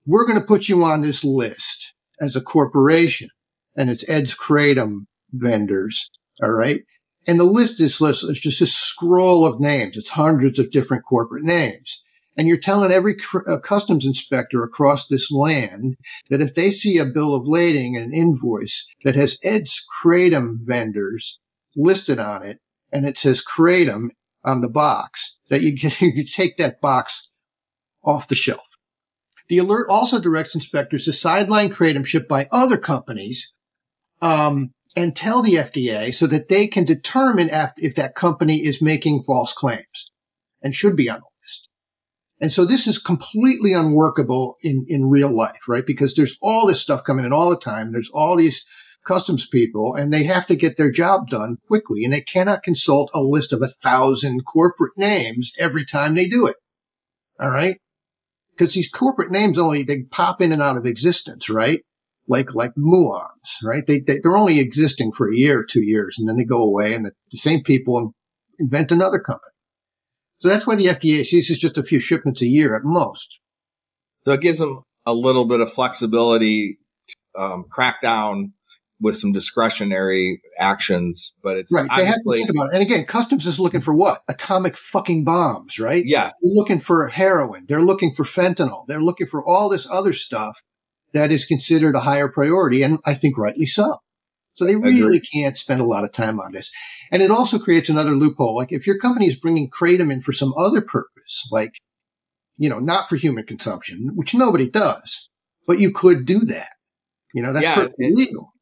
we're 0.06 0.26
going 0.26 0.40
to 0.40 0.46
put 0.46 0.68
you 0.68 0.82
on 0.84 1.00
this 1.00 1.24
list 1.24 1.94
as 2.20 2.36
a 2.36 2.40
corporation 2.40 3.28
and 3.76 3.90
it's 3.90 4.08
Ed's 4.08 4.36
Kratom 4.36 5.06
vendors. 5.32 6.10
All 6.42 6.52
right. 6.52 6.82
And 7.26 7.40
the 7.40 7.44
list 7.44 7.80
is 7.80 8.00
list 8.00 8.24
is 8.24 8.38
just 8.38 8.60
a 8.60 8.66
scroll 8.66 9.46
of 9.46 9.60
names. 9.60 9.96
It's 9.96 10.10
hundreds 10.10 10.58
of 10.58 10.70
different 10.70 11.04
corporate 11.08 11.44
names. 11.44 12.03
And 12.36 12.48
you're 12.48 12.58
telling 12.58 12.90
every 12.90 13.16
uh, 13.46 13.58
customs 13.60 14.04
inspector 14.04 14.62
across 14.64 15.06
this 15.06 15.30
land 15.30 15.96
that 16.30 16.40
if 16.40 16.54
they 16.54 16.70
see 16.70 16.98
a 16.98 17.04
bill 17.04 17.34
of 17.34 17.46
lading, 17.46 17.96
an 17.96 18.12
invoice 18.12 18.84
that 19.04 19.14
has 19.14 19.38
Ed's 19.44 19.84
Kratom 20.02 20.56
vendors 20.66 21.38
listed 21.76 22.18
on 22.18 22.44
it, 22.44 22.58
and 22.92 23.06
it 23.06 23.16
says 23.16 23.42
Kratom 23.42 24.08
on 24.44 24.60
the 24.60 24.70
box, 24.70 25.38
that 25.48 25.62
you, 25.62 25.72
you 26.00 26.24
take 26.24 26.56
that 26.56 26.80
box 26.80 27.30
off 28.04 28.28
the 28.28 28.34
shelf. 28.34 28.76
The 29.48 29.58
alert 29.58 29.88
also 29.90 30.20
directs 30.20 30.54
inspectors 30.54 31.04
to 31.04 31.12
sideline 31.12 31.70
kratom 31.70 32.06
shipped 32.06 32.28
by 32.28 32.46
other 32.50 32.78
companies 32.78 33.52
um, 34.22 34.72
and 34.96 35.14
tell 35.14 35.42
the 35.42 35.54
FDA 35.54 36.14
so 36.14 36.26
that 36.26 36.48
they 36.48 36.66
can 36.66 36.84
determine 36.84 37.50
if 37.76 37.94
that 37.94 38.14
company 38.14 38.64
is 38.64 38.80
making 38.80 39.22
false 39.22 39.52
claims 39.52 40.10
and 40.62 40.74
should 40.74 40.96
be 40.96 41.10
on. 41.10 41.20
And 42.44 42.52
so 42.52 42.66
this 42.66 42.86
is 42.86 42.98
completely 42.98 43.72
unworkable 43.72 44.58
in, 44.60 44.84
in 44.86 45.08
real 45.08 45.34
life, 45.34 45.66
right? 45.66 45.86
Because 45.86 46.14
there's 46.14 46.36
all 46.42 46.66
this 46.66 46.78
stuff 46.78 47.02
coming 47.02 47.24
in 47.24 47.32
all 47.32 47.48
the 47.48 47.56
time. 47.56 47.90
There's 47.90 48.10
all 48.12 48.36
these 48.36 48.64
customs 49.06 49.48
people 49.48 49.94
and 49.94 50.12
they 50.12 50.24
have 50.24 50.46
to 50.48 50.54
get 50.54 50.76
their 50.76 50.90
job 50.90 51.28
done 51.30 51.56
quickly 51.66 52.04
and 52.04 52.12
they 52.12 52.20
cannot 52.20 52.62
consult 52.62 53.10
a 53.14 53.20
list 53.20 53.54
of 53.54 53.62
a 53.62 53.66
thousand 53.66 54.44
corporate 54.44 54.92
names 54.98 55.52
every 55.58 55.86
time 55.86 56.14
they 56.14 56.26
do 56.26 56.46
it. 56.46 56.56
All 57.40 57.50
right 57.50 57.76
because 58.54 58.74
these 58.74 58.88
corporate 58.88 59.30
names 59.30 59.58
only 59.58 59.82
they 59.82 60.02
pop 60.10 60.40
in 60.40 60.52
and 60.52 60.62
out 60.62 60.76
of 60.76 60.86
existence, 60.86 61.50
right? 61.50 61.80
Like 62.28 62.54
like 62.54 62.74
muons, 62.76 63.62
right? 63.62 63.86
They, 63.86 64.00
they 64.00 64.18
are 64.24 64.36
only 64.36 64.60
existing 64.60 65.12
for 65.12 65.30
a 65.30 65.36
year 65.36 65.64
two 65.64 65.84
years, 65.84 66.16
and 66.18 66.28
then 66.28 66.36
they 66.36 66.44
go 66.44 66.62
away, 66.62 66.94
and 66.94 67.06
the, 67.06 67.12
the 67.30 67.36
same 67.36 67.62
people 67.62 68.14
invent 68.58 68.92
another 68.92 69.18
company. 69.18 69.50
So 70.44 70.50
that's 70.50 70.66
why 70.66 70.76
the 70.76 70.88
FDA 70.88 71.24
sees 71.24 71.48
it's 71.48 71.58
just 71.58 71.78
a 71.78 71.82
few 71.82 71.98
shipments 71.98 72.42
a 72.42 72.46
year 72.46 72.76
at 72.76 72.82
most. 72.84 73.40
So 74.26 74.32
it 74.32 74.42
gives 74.42 74.58
them 74.58 74.82
a 75.06 75.14
little 75.14 75.46
bit 75.46 75.60
of 75.60 75.72
flexibility 75.72 76.78
to 77.08 77.40
um, 77.42 77.64
crack 77.70 78.02
down 78.02 78.52
with 79.00 79.16
some 79.16 79.32
discretionary 79.32 80.42
actions, 80.60 81.32
but 81.42 81.56
it's 81.56 81.72
right. 81.72 81.88
They 81.96 82.04
have 82.04 82.16
to 82.16 82.30
think 82.30 82.50
about 82.50 82.66
it. 82.66 82.74
And 82.74 82.82
again, 82.82 83.06
customs 83.06 83.46
is 83.46 83.58
looking 83.58 83.80
for 83.80 83.96
what? 83.96 84.18
Atomic 84.28 84.76
fucking 84.76 85.24
bombs, 85.24 85.78
right? 85.78 86.02
Yeah. 86.04 86.24
They're 86.24 86.52
looking 86.54 86.78
for 86.78 87.08
heroin. 87.08 87.64
They're 87.66 87.80
looking 87.80 88.12
for 88.12 88.24
fentanyl. 88.24 88.84
They're 88.86 89.00
looking 89.00 89.26
for 89.26 89.42
all 89.42 89.70
this 89.70 89.88
other 89.90 90.12
stuff 90.12 90.60
that 91.14 91.32
is 91.32 91.46
considered 91.46 91.96
a 91.96 92.00
higher 92.00 92.28
priority. 92.28 92.82
And 92.82 92.98
I 93.06 93.14
think 93.14 93.38
rightly 93.38 93.64
so. 93.64 93.96
So 94.54 94.64
they 94.64 94.76
really 94.76 95.20
can't 95.20 95.58
spend 95.58 95.80
a 95.80 95.84
lot 95.84 96.04
of 96.04 96.12
time 96.12 96.38
on 96.38 96.52
this. 96.52 96.70
And 97.10 97.22
it 97.22 97.30
also 97.30 97.58
creates 97.58 97.88
another 97.88 98.12
loophole. 98.12 98.56
Like 98.56 98.70
if 98.70 98.86
your 98.86 98.98
company 98.98 99.26
is 99.26 99.38
bringing 99.38 99.68
kratom 99.68 100.12
in 100.12 100.20
for 100.20 100.32
some 100.32 100.54
other 100.56 100.80
purpose, 100.80 101.48
like, 101.50 101.72
you 102.56 102.68
know, 102.68 102.78
not 102.78 103.08
for 103.08 103.16
human 103.16 103.44
consumption, 103.44 104.12
which 104.14 104.32
nobody 104.32 104.70
does, 104.70 105.28
but 105.66 105.80
you 105.80 105.90
could 105.92 106.24
do 106.24 106.40
that. 106.40 106.68
You 107.34 107.42
know, 107.42 107.52
that's 107.52 107.64
yeah, 107.64 107.74
perfectly 107.74 108.12
legal. 108.14 108.52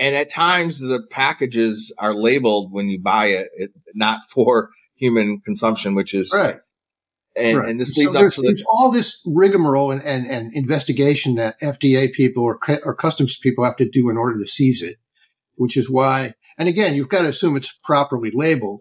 And 0.00 0.16
at 0.16 0.30
times 0.30 0.80
the 0.80 1.06
packages 1.10 1.94
are 1.98 2.14
labeled 2.14 2.72
when 2.72 2.88
you 2.88 3.00
buy 3.00 3.26
it, 3.26 3.50
it 3.54 3.70
not 3.94 4.20
for 4.32 4.70
human 4.96 5.40
consumption, 5.40 5.94
which 5.94 6.12
is 6.12 6.32
right. 6.34 6.56
And, 7.36 7.58
right. 7.58 7.68
and 7.68 7.80
this 7.80 7.96
leads 7.96 8.12
so 8.12 8.18
there's, 8.18 8.38
up 8.38 8.42
to 8.42 8.48
there's 8.48 8.64
all 8.68 8.90
this 8.90 9.20
rigmarole 9.24 9.92
and, 9.92 10.02
and, 10.02 10.26
and 10.26 10.50
investigation 10.54 11.36
that 11.36 11.60
FDA 11.62 12.12
people 12.12 12.42
or, 12.42 12.58
or 12.84 12.94
customs 12.96 13.38
people 13.38 13.64
have 13.64 13.76
to 13.76 13.88
do 13.88 14.10
in 14.10 14.16
order 14.16 14.38
to 14.38 14.46
seize 14.46 14.82
it, 14.82 14.96
which 15.60 15.76
is 15.76 15.90
why, 15.90 16.32
and 16.56 16.70
again, 16.70 16.94
you've 16.94 17.10
got 17.10 17.20
to 17.20 17.28
assume 17.28 17.54
it's 17.54 17.78
properly 17.84 18.30
labeled 18.32 18.80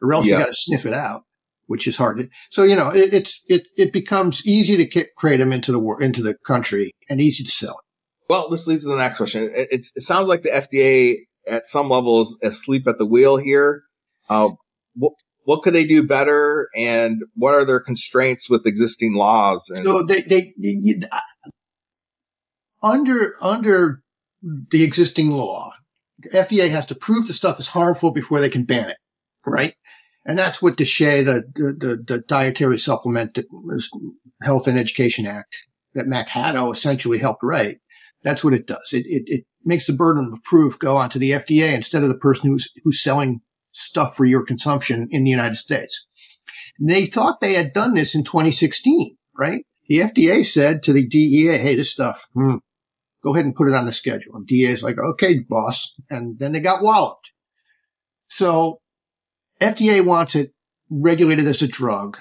or 0.00 0.14
else 0.14 0.26
yeah. 0.26 0.36
you 0.36 0.40
got 0.40 0.46
to 0.46 0.54
sniff 0.54 0.86
it 0.86 0.94
out, 0.94 1.24
which 1.66 1.86
is 1.86 1.98
hard. 1.98 2.16
To, 2.16 2.28
so, 2.48 2.62
you 2.62 2.74
know, 2.74 2.88
it, 2.88 3.12
it's, 3.12 3.44
it, 3.46 3.64
it 3.76 3.92
becomes 3.92 4.40
easy 4.46 4.82
to 4.82 5.04
create 5.18 5.36
them 5.36 5.52
into 5.52 5.70
the, 5.70 5.78
war, 5.78 6.02
into 6.02 6.22
the 6.22 6.34
country 6.46 6.92
and 7.10 7.20
easy 7.20 7.44
to 7.44 7.50
sell 7.50 7.72
it. 7.72 8.30
Well, 8.30 8.48
this 8.48 8.66
leads 8.66 8.84
to 8.84 8.90
the 8.90 8.96
next 8.96 9.18
question. 9.18 9.42
It, 9.42 9.68
it, 9.70 9.86
it 9.94 10.00
sounds 10.00 10.26
like 10.26 10.40
the 10.40 10.48
FDA 10.48 11.16
at 11.46 11.66
some 11.66 11.90
level 11.90 12.22
is 12.22 12.38
asleep 12.42 12.88
at 12.88 12.96
the 12.96 13.04
wheel 13.04 13.36
here. 13.36 13.82
Uh, 14.30 14.52
what, 14.94 15.12
what 15.42 15.62
could 15.62 15.74
they 15.74 15.86
do 15.86 16.06
better 16.06 16.70
and 16.74 17.20
what 17.34 17.52
are 17.52 17.66
their 17.66 17.80
constraints 17.80 18.48
with 18.48 18.66
existing 18.66 19.12
laws? 19.12 19.68
And- 19.68 19.84
so 19.84 20.02
they, 20.02 20.22
they, 20.22 20.54
they, 20.56 20.78
under, 22.82 23.34
under 23.42 24.00
the 24.42 24.84
existing 24.84 25.30
law, 25.30 25.74
FDA 26.32 26.70
has 26.70 26.86
to 26.86 26.94
prove 26.94 27.26
the 27.26 27.32
stuff 27.32 27.58
is 27.58 27.68
harmful 27.68 28.12
before 28.12 28.40
they 28.40 28.50
can 28.50 28.64
ban 28.64 28.90
it, 28.90 28.96
right? 29.46 29.74
And 30.26 30.38
that's 30.38 30.62
what 30.62 30.76
the, 30.76 30.84
the, 30.84 32.04
the 32.06 32.24
Dietary 32.26 32.78
Supplement 32.78 33.38
Health 34.42 34.66
and 34.66 34.78
Education 34.78 35.26
Act 35.26 35.64
that 35.94 36.06
Mac 36.06 36.28
Haddow 36.28 36.72
essentially 36.72 37.18
helped 37.18 37.42
write. 37.42 37.76
That's 38.22 38.42
what 38.42 38.54
it 38.54 38.66
does. 38.66 38.90
It, 38.92 39.04
it, 39.06 39.22
it 39.26 39.44
makes 39.64 39.86
the 39.86 39.92
burden 39.92 40.30
of 40.32 40.42
proof 40.42 40.78
go 40.78 40.96
onto 40.96 41.18
the 41.18 41.32
FDA 41.32 41.74
instead 41.74 42.02
of 42.02 42.08
the 42.08 42.18
person 42.18 42.50
who's, 42.50 42.70
who's 42.82 43.02
selling 43.02 43.40
stuff 43.72 44.16
for 44.16 44.24
your 44.24 44.44
consumption 44.44 45.08
in 45.10 45.24
the 45.24 45.30
United 45.30 45.56
States. 45.56 46.06
And 46.78 46.88
they 46.88 47.06
thought 47.06 47.40
they 47.40 47.54
had 47.54 47.72
done 47.72 47.94
this 47.94 48.14
in 48.14 48.24
2016, 48.24 49.16
right? 49.38 49.64
The 49.88 49.98
FDA 49.98 50.44
said 50.44 50.82
to 50.84 50.92
the 50.92 51.06
DEA, 51.06 51.58
Hey, 51.58 51.74
this 51.74 51.92
stuff, 51.92 52.26
hmm, 52.32 52.56
go 53.24 53.34
ahead 53.34 53.46
and 53.46 53.56
put 53.56 53.68
it 53.68 53.74
on 53.74 53.86
the 53.86 53.92
schedule. 53.92 54.36
And 54.36 54.46
is 54.50 54.82
like, 54.82 54.98
okay, 55.00 55.40
boss. 55.40 55.94
And 56.10 56.38
then 56.38 56.52
they 56.52 56.60
got 56.60 56.82
walloped. 56.82 57.32
So 58.28 58.80
FDA 59.60 60.04
wants 60.04 60.36
it 60.36 60.52
regulated 60.90 61.46
as 61.46 61.62
a 61.62 61.66
drug. 61.66 62.18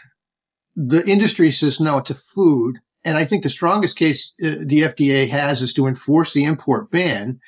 The 0.76 1.04
industry 1.06 1.51
says, 1.51 1.80
no, 1.80 1.97
it's 1.97 2.10
a 2.10 2.16
food. 2.16 2.78
And 3.04 3.18
I 3.18 3.26
think 3.26 3.43
the 3.43 3.49
strongest 3.49 3.97
case 3.97 4.34
uh, 4.41 4.64
the 4.66 4.82
FDA 4.82 5.28
has 5.28 5.62
is 5.62 5.74
to 5.74 5.88
enforce 5.88 6.34
the 6.34 6.45
import 6.45 6.89
ban, 6.89 7.39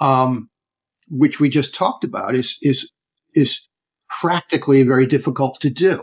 um, 0.00 0.50
which 1.08 1.38
we 1.38 1.48
just 1.48 1.74
talked 1.74 2.02
about 2.02 2.34
is, 2.34 2.58
is, 2.60 2.90
is 3.34 3.66
practically 4.08 4.82
very 4.82 5.06
difficult 5.06 5.60
to 5.60 5.70
do. 5.70 6.02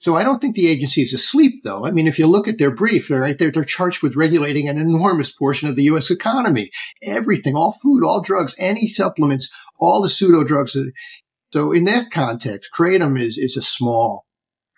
So 0.00 0.16
I 0.16 0.24
don't 0.24 0.40
think 0.40 0.54
the 0.54 0.68
agency 0.68 1.02
is 1.02 1.12
asleep 1.12 1.62
though. 1.64 1.84
I 1.84 1.90
mean, 1.90 2.06
if 2.06 2.18
you 2.18 2.26
look 2.26 2.48
at 2.48 2.58
their 2.58 2.74
brief, 2.74 3.08
they're 3.08 3.20
right 3.20 3.38
there, 3.38 3.50
they're 3.50 3.64
charged 3.64 4.02
with 4.02 4.16
regulating 4.16 4.68
an 4.68 4.78
enormous 4.78 5.32
portion 5.32 5.68
of 5.68 5.76
the 5.76 5.84
U.S. 5.84 6.10
economy. 6.10 6.70
Everything, 7.02 7.54
all 7.54 7.72
food, 7.72 8.04
all 8.04 8.22
drugs, 8.22 8.54
any 8.58 8.86
supplements, 8.86 9.50
all 9.78 10.02
the 10.02 10.08
pseudo 10.08 10.44
drugs. 10.44 10.76
So 11.52 11.72
in 11.72 11.84
that 11.84 12.10
context, 12.10 12.70
kratom 12.76 13.20
is, 13.20 13.36
is 13.38 13.56
a 13.56 13.62
small, 13.62 14.26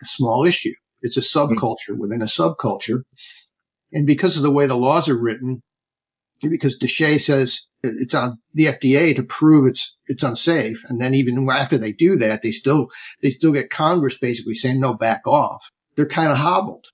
a 0.02 0.06
small 0.06 0.46
issue. 0.46 0.74
It's 1.02 1.16
a 1.16 1.20
hmm. 1.20 1.52
subculture 1.54 1.98
within 1.98 2.22
a 2.22 2.26
subculture. 2.26 3.02
And 3.92 4.06
because 4.06 4.36
of 4.36 4.42
the 4.42 4.52
way 4.52 4.66
the 4.66 4.76
laws 4.76 5.08
are 5.08 5.20
written, 5.20 5.60
because 6.40 6.78
DSHEA 6.78 7.20
says 7.20 7.60
it's 7.82 8.14
on 8.14 8.38
the 8.54 8.66
FDA 8.66 9.14
to 9.16 9.22
prove 9.22 9.68
it's 9.68 9.96
it's 10.06 10.22
unsafe, 10.22 10.82
and 10.88 11.00
then 11.00 11.14
even 11.14 11.48
after 11.50 11.78
they 11.78 11.92
do 11.92 12.16
that, 12.16 12.42
they 12.42 12.50
still 12.50 12.88
they 13.22 13.30
still 13.30 13.52
get 13.52 13.70
Congress 13.70 14.18
basically 14.18 14.54
saying 14.54 14.80
no, 14.80 14.94
back 14.94 15.26
off. 15.26 15.70
They're 15.96 16.06
kind 16.06 16.30
of 16.30 16.38
hobbled. 16.38 16.86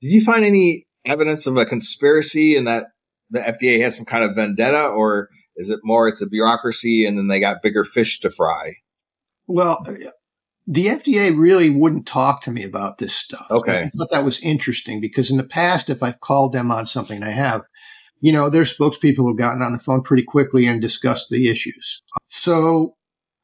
Did 0.00 0.08
you 0.08 0.20
find 0.20 0.44
any 0.44 0.84
evidence 1.04 1.46
of 1.46 1.56
a 1.56 1.64
conspiracy 1.64 2.56
and 2.56 2.66
that 2.66 2.86
the 3.30 3.40
FDA 3.40 3.80
has 3.80 3.96
some 3.96 4.06
kind 4.06 4.24
of 4.24 4.36
vendetta, 4.36 4.86
or 4.86 5.28
is 5.56 5.70
it 5.70 5.80
more 5.82 6.08
it's 6.08 6.22
a 6.22 6.26
bureaucracy 6.26 7.04
and 7.04 7.18
then 7.18 7.28
they 7.28 7.40
got 7.40 7.62
bigger 7.62 7.84
fish 7.84 8.20
to 8.20 8.30
fry? 8.30 8.76
Well, 9.48 9.84
the 10.66 10.86
FDA 10.86 11.36
really 11.36 11.70
wouldn't 11.70 12.06
talk 12.06 12.42
to 12.42 12.50
me 12.50 12.64
about 12.64 12.98
this 12.98 13.14
stuff. 13.14 13.46
Okay. 13.50 13.82
I 13.82 13.90
thought 13.90 14.10
that 14.10 14.24
was 14.24 14.40
interesting 14.40 15.00
because 15.00 15.30
in 15.30 15.36
the 15.36 15.44
past, 15.44 15.88
if 15.88 16.02
I've 16.02 16.20
called 16.20 16.52
them 16.52 16.70
on 16.70 16.86
something, 16.86 17.22
I 17.22 17.30
have, 17.30 17.62
you 18.20 18.32
know, 18.32 18.48
their 18.48 18.64
spokespeople 18.64 19.28
have 19.28 19.38
gotten 19.38 19.62
on 19.62 19.72
the 19.72 19.78
phone 19.78 20.02
pretty 20.02 20.24
quickly 20.24 20.66
and 20.66 20.80
discussed 20.80 21.28
the 21.30 21.48
issues. 21.50 22.02
So 22.28 22.96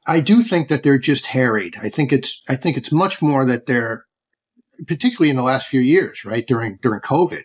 I 0.07 0.21
do 0.21 0.43
think 0.43 0.69
that 0.69 0.83
they're 0.83 0.99
just 0.99 1.27
harried. 1.27 1.75
I 1.83 1.89
think 1.89 2.13
it's, 2.13 2.41
I 2.49 2.57
think 2.57 2.77
it's 2.77 2.91
much 2.91 3.23
more 3.23 3.45
that 3.45 3.67
they're, 3.67 4.07
particularly 4.89 5.31
in 5.31 5.37
the 5.37 5.43
last 5.43 5.69
few 5.69 5.81
years, 5.81 6.25
right? 6.25 6.47
During, 6.47 6.79
during 6.83 7.01
COVID, 7.01 7.43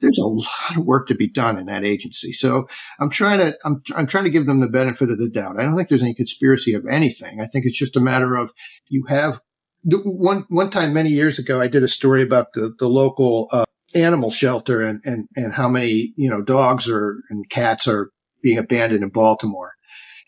there's 0.00 0.18
a 0.18 0.24
lot 0.24 0.76
of 0.76 0.86
work 0.86 1.06
to 1.08 1.14
be 1.14 1.28
done 1.28 1.58
in 1.58 1.66
that 1.66 1.84
agency. 1.84 2.32
So 2.32 2.66
I'm 2.98 3.10
trying 3.10 3.38
to, 3.38 3.56
I'm, 3.64 3.82
I'm 3.94 4.06
trying 4.06 4.24
to 4.24 4.30
give 4.30 4.46
them 4.46 4.60
the 4.60 4.68
benefit 4.68 5.10
of 5.10 5.18
the 5.18 5.30
doubt. 5.30 5.60
I 5.60 5.64
don't 5.64 5.76
think 5.76 5.90
there's 5.90 6.02
any 6.02 6.14
conspiracy 6.14 6.72
of 6.72 6.86
anything. 6.90 7.40
I 7.40 7.46
think 7.46 7.66
it's 7.66 7.78
just 7.78 7.94
a 7.94 8.00
matter 8.00 8.34
of 8.34 8.50
you 8.88 9.04
have 9.08 9.40
one, 9.84 10.46
one 10.48 10.70
time 10.70 10.94
many 10.94 11.10
years 11.10 11.38
ago, 11.38 11.60
I 11.60 11.68
did 11.68 11.84
a 11.84 11.88
story 11.88 12.22
about 12.22 12.46
the, 12.54 12.74
the 12.78 12.88
local, 12.88 13.48
uh, 13.52 13.65
animal 13.96 14.30
shelter 14.30 14.80
and, 14.82 15.00
and, 15.04 15.26
and 15.34 15.52
how 15.52 15.68
many, 15.68 16.12
you 16.16 16.30
know, 16.30 16.42
dogs 16.42 16.88
are 16.88 17.22
and 17.30 17.48
cats 17.50 17.88
are 17.88 18.10
being 18.42 18.58
abandoned 18.58 19.02
in 19.02 19.08
Baltimore 19.08 19.72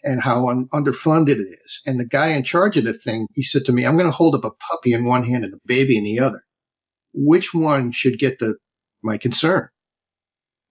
and 0.03 0.23
how 0.23 0.49
un- 0.49 0.69
underfunded 0.73 1.37
it 1.37 1.59
is. 1.65 1.83
And 1.87 2.01
the 2.01 2.07
guy 2.07 2.29
in 2.29 2.45
charge 2.45 2.77
of 2.77 2.85
the 2.85 2.93
thing, 2.93 3.29
he 3.35 3.43
said 3.43 3.65
to 3.67 3.73
me, 3.73 3.85
I'm 3.85 3.97
going 3.97 4.11
to 4.11 4.17
hold 4.17 4.35
up 4.35 4.45
a 4.45 4.51
puppy 4.71 4.93
in 4.93 5.05
one 5.05 5.25
hand 5.25 5.45
and 5.45 5.55
a 5.55 5.59
baby 5.67 5.99
in 5.99 6.05
the 6.05 6.19
other. 6.19 6.43
Which 7.13 7.53
one 7.53 7.93
should 7.93 8.19
get 8.19 8.39
the, 8.39 8.57
my 9.03 9.19
concern? 9.19 9.69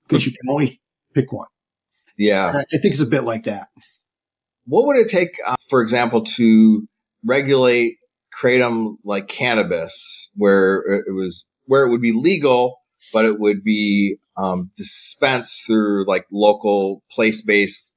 Because 0.03 0.25
you 0.25 0.31
can 0.31 0.49
only 0.49 0.79
pick 1.13 1.31
one. 1.31 1.47
Yeah. 2.17 2.47
I 2.47 2.77
think 2.79 2.93
it's 2.93 3.01
a 3.01 3.05
bit 3.05 3.23
like 3.23 3.43
that. 3.43 3.67
What 4.65 4.85
would 4.87 4.97
it 4.97 5.09
take, 5.09 5.37
uh, 5.45 5.55
for 5.69 5.81
example, 5.81 6.23
to 6.23 6.87
regulate 7.23 7.97
kratom 8.39 8.95
like 9.03 9.27
cannabis, 9.27 10.29
where 10.35 10.77
it 11.07 11.13
was 11.13 11.45
where 11.65 11.85
it 11.85 11.89
would 11.89 12.01
be 12.01 12.13
legal, 12.13 12.77
but 13.13 13.25
it 13.25 13.39
would 13.39 13.63
be 13.63 14.17
um, 14.37 14.71
dispensed 14.75 15.65
through 15.65 16.05
like 16.07 16.25
local 16.31 17.03
place 17.11 17.41
based 17.41 17.95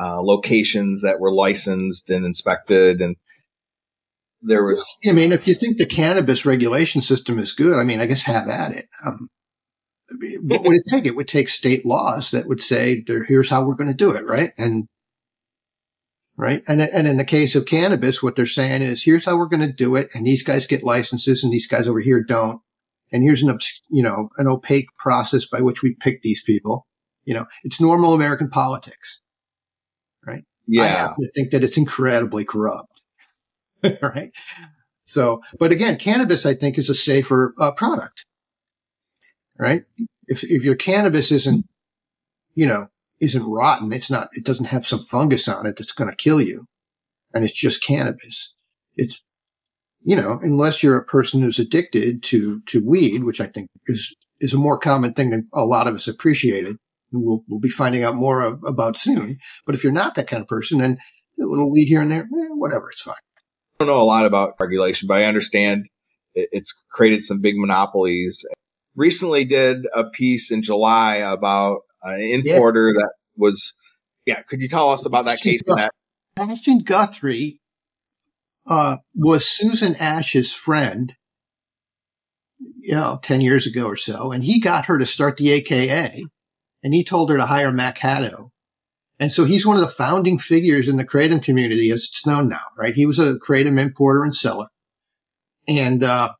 uh, 0.00 0.20
locations 0.20 1.02
that 1.02 1.20
were 1.20 1.32
licensed 1.32 2.10
and 2.10 2.24
inspected 2.24 3.00
and 3.00 3.16
there 4.40 4.64
was 4.64 4.96
i 5.08 5.12
mean 5.12 5.30
if 5.30 5.46
you 5.46 5.54
think 5.54 5.78
the 5.78 5.86
cannabis 5.86 6.44
regulation 6.44 7.00
system 7.00 7.38
is 7.38 7.52
good 7.52 7.78
i 7.78 7.84
mean 7.84 8.00
i 8.00 8.06
guess 8.06 8.22
have 8.22 8.48
at 8.48 8.72
it. 8.72 8.86
Um, 9.06 9.28
what 10.42 10.62
would 10.62 10.76
it 10.76 10.84
take? 10.88 11.06
It 11.06 11.16
would 11.16 11.28
take 11.28 11.48
state 11.48 11.86
laws 11.86 12.30
that 12.30 12.46
would 12.46 12.62
say 12.62 13.04
here's 13.28 13.50
how 13.50 13.66
we're 13.66 13.74
going 13.74 13.90
to 13.90 13.96
do 13.96 14.14
it 14.14 14.24
right? 14.26 14.50
And 14.58 14.86
right? 16.36 16.62
And, 16.66 16.80
and 16.80 17.06
in 17.06 17.16
the 17.16 17.24
case 17.24 17.54
of 17.54 17.66
cannabis 17.66 18.22
what 18.22 18.36
they're 18.36 18.46
saying 18.46 18.82
is 18.82 19.04
here's 19.04 19.24
how 19.24 19.36
we're 19.36 19.46
going 19.46 19.66
to 19.66 19.72
do 19.72 19.96
it 19.96 20.08
and 20.14 20.26
these 20.26 20.42
guys 20.42 20.66
get 20.66 20.82
licenses 20.82 21.44
and 21.44 21.52
these 21.52 21.66
guys 21.66 21.86
over 21.86 22.00
here 22.00 22.22
don't 22.22 22.60
and 23.12 23.22
here's 23.22 23.42
an, 23.42 23.58
you 23.90 24.02
know, 24.02 24.30
an 24.38 24.46
opaque 24.46 24.88
process 24.98 25.46
by 25.46 25.60
which 25.60 25.82
we 25.82 25.94
pick 25.94 26.22
these 26.22 26.42
people. 26.42 26.86
You 27.24 27.34
know, 27.34 27.46
it's 27.62 27.80
normal 27.80 28.14
American 28.14 28.48
politics, 28.48 29.20
right? 30.26 30.44
Yeah. 30.66 30.82
I 30.82 30.86
happen 30.86 31.16
to 31.24 31.30
think 31.32 31.50
that 31.50 31.62
it's 31.62 31.78
incredibly 31.78 32.44
corrupt, 32.44 33.02
right? 34.02 34.32
So, 35.04 35.42
but 35.58 35.72
again, 35.72 35.98
cannabis, 35.98 36.46
I 36.46 36.54
think, 36.54 36.78
is 36.78 36.88
a 36.88 36.94
safer 36.94 37.54
uh, 37.58 37.72
product, 37.72 38.24
right? 39.58 39.84
If, 40.26 40.42
if 40.44 40.64
your 40.64 40.74
cannabis 40.74 41.30
isn't, 41.30 41.66
you 42.54 42.66
know, 42.66 42.86
isn't 43.20 43.44
rotten, 43.44 43.92
it's 43.92 44.10
not, 44.10 44.28
it 44.32 44.44
doesn't 44.44 44.66
have 44.66 44.86
some 44.86 45.00
fungus 45.00 45.46
on 45.48 45.66
it 45.66 45.76
that's 45.76 45.92
going 45.92 46.10
to 46.10 46.16
kill 46.16 46.40
you. 46.40 46.64
And 47.34 47.44
it's 47.44 47.52
just 47.52 47.84
cannabis. 47.84 48.54
It's 48.96 49.20
you 50.04 50.16
know, 50.16 50.38
unless 50.42 50.82
you're 50.82 50.96
a 50.96 51.04
person 51.04 51.42
who's 51.42 51.58
addicted 51.58 52.22
to, 52.24 52.60
to 52.66 52.84
weed, 52.84 53.24
which 53.24 53.40
I 53.40 53.46
think 53.46 53.68
is, 53.86 54.14
is 54.40 54.52
a 54.52 54.58
more 54.58 54.78
common 54.78 55.12
thing 55.12 55.30
than 55.30 55.48
a 55.52 55.64
lot 55.64 55.86
of 55.86 55.94
us 55.94 56.08
appreciated. 56.08 56.76
We'll, 57.12 57.44
we'll 57.48 57.60
be 57.60 57.68
finding 57.68 58.04
out 58.04 58.14
more 58.14 58.42
of, 58.42 58.60
about 58.66 58.96
soon. 58.96 59.38
But 59.66 59.74
if 59.74 59.84
you're 59.84 59.92
not 59.92 60.14
that 60.14 60.26
kind 60.26 60.40
of 60.40 60.48
person, 60.48 60.78
then 60.78 60.98
a 61.40 61.44
little 61.44 61.70
weed 61.70 61.86
here 61.86 62.00
and 62.00 62.10
there, 62.10 62.22
eh, 62.22 62.48
whatever, 62.54 62.90
it's 62.90 63.02
fine. 63.02 63.14
I 63.80 63.84
don't 63.84 63.88
know 63.88 64.02
a 64.02 64.04
lot 64.04 64.26
about 64.26 64.54
regulation, 64.58 65.08
but 65.08 65.18
I 65.18 65.24
understand 65.24 65.86
it's 66.34 66.82
created 66.90 67.22
some 67.22 67.40
big 67.40 67.56
monopolies. 67.58 68.44
Recently 68.96 69.44
did 69.44 69.86
a 69.94 70.08
piece 70.08 70.50
in 70.50 70.62
July 70.62 71.16
about 71.16 71.80
an 72.02 72.20
importer 72.20 72.92
yeah. 72.94 73.02
that 73.02 73.12
was, 73.36 73.74
yeah. 74.26 74.42
Could 74.42 74.60
you 74.60 74.68
tell 74.68 74.90
us 74.90 75.04
about 75.04 75.24
that 75.26 75.40
case? 75.40 75.60
That 75.66 75.90
Austin 76.38 76.80
Guthrie 76.80 77.60
uh, 78.66 78.98
was 79.16 79.48
Susan 79.48 79.94
Ash's 80.00 80.52
friend, 80.52 81.14
you 82.58 82.94
know, 82.94 83.18
10 83.22 83.40
years 83.40 83.66
ago 83.66 83.86
or 83.86 83.96
so. 83.96 84.32
And 84.32 84.44
he 84.44 84.60
got 84.60 84.86
her 84.86 84.98
to 84.98 85.06
start 85.06 85.36
the 85.36 85.50
AKA 85.50 86.24
and 86.82 86.94
he 86.94 87.04
told 87.04 87.30
her 87.30 87.36
to 87.36 87.46
hire 87.46 87.72
Mac 87.72 87.98
Haddow. 87.98 88.48
And 89.18 89.30
so 89.30 89.44
he's 89.44 89.66
one 89.66 89.76
of 89.76 89.82
the 89.82 89.88
founding 89.88 90.38
figures 90.38 90.88
in 90.88 90.96
the 90.96 91.06
Kratom 91.06 91.42
community 91.42 91.90
as 91.90 92.08
it's 92.10 92.26
known 92.26 92.48
now, 92.48 92.64
right? 92.76 92.94
He 92.94 93.06
was 93.06 93.18
a 93.18 93.34
Kratom 93.34 93.78
importer 93.78 94.24
and 94.24 94.34
seller. 94.34 94.66
And, 95.68 96.02
uh, 96.02 96.32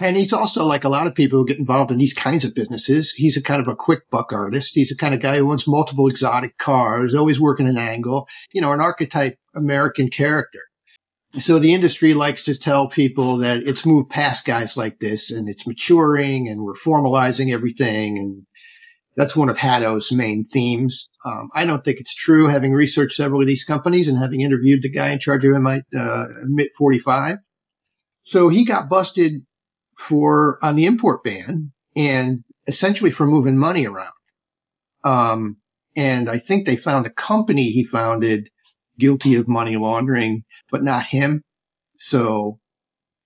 and 0.00 0.16
he's 0.16 0.32
also 0.32 0.64
like 0.64 0.84
a 0.84 0.88
lot 0.88 1.06
of 1.06 1.14
people 1.14 1.38
who 1.38 1.46
get 1.46 1.58
involved 1.58 1.90
in 1.90 1.98
these 1.98 2.14
kinds 2.14 2.44
of 2.44 2.54
businesses. 2.54 3.10
He's 3.12 3.36
a 3.36 3.42
kind 3.42 3.60
of 3.60 3.68
a 3.68 3.76
quick 3.76 4.08
buck 4.10 4.32
artist. 4.32 4.74
He's 4.74 4.90
the 4.90 4.96
kind 4.96 5.12
of 5.12 5.20
guy 5.20 5.38
who 5.38 5.50
owns 5.50 5.66
multiple 5.66 6.06
exotic 6.06 6.56
cars, 6.56 7.14
always 7.14 7.40
working 7.40 7.68
an 7.68 7.76
angle, 7.76 8.28
you 8.52 8.60
know, 8.60 8.72
an 8.72 8.80
archetype 8.80 9.34
American 9.54 10.08
character. 10.08 10.60
So 11.38 11.58
the 11.58 11.74
industry 11.74 12.12
likes 12.12 12.44
to 12.46 12.58
tell 12.58 12.88
people 12.88 13.38
that 13.38 13.58
it's 13.58 13.86
moved 13.86 14.10
past 14.10 14.44
guys 14.44 14.76
like 14.76 14.98
this 14.98 15.30
and 15.30 15.48
it's 15.48 15.66
maturing 15.66 16.48
and 16.48 16.62
we're 16.62 16.74
formalizing 16.74 17.52
everything. 17.52 18.18
And 18.18 18.46
that's 19.16 19.36
one 19.36 19.48
of 19.48 19.58
Haddow's 19.58 20.10
main 20.10 20.44
themes. 20.44 21.08
Um, 21.24 21.48
I 21.54 21.64
don't 21.64 21.84
think 21.84 22.00
it's 22.00 22.14
true 22.14 22.48
having 22.48 22.72
researched 22.72 23.14
several 23.14 23.40
of 23.40 23.46
these 23.46 23.64
companies 23.64 24.08
and 24.08 24.18
having 24.18 24.40
interviewed 24.40 24.82
the 24.82 24.90
guy 24.90 25.10
in 25.10 25.20
charge 25.20 25.44
of 25.44 25.54
MIT, 25.54 25.84
uh, 25.96 26.26
MIT 26.44 26.70
45. 26.76 27.36
So 28.22 28.48
he 28.48 28.64
got 28.64 28.90
busted 28.90 29.42
for 29.96 30.58
on 30.62 30.74
the 30.74 30.86
import 30.86 31.22
ban 31.22 31.72
and 31.94 32.42
essentially 32.66 33.10
for 33.10 33.26
moving 33.26 33.56
money 33.56 33.86
around. 33.86 34.12
Um, 35.04 35.58
and 35.96 36.28
I 36.28 36.38
think 36.38 36.66
they 36.66 36.76
found 36.76 37.06
a 37.06 37.10
company 37.10 37.70
he 37.70 37.84
founded 37.84 38.48
guilty 39.00 39.34
of 39.34 39.48
money 39.48 39.76
laundering, 39.76 40.44
but 40.70 40.84
not 40.84 41.06
him. 41.06 41.42
So, 41.98 42.60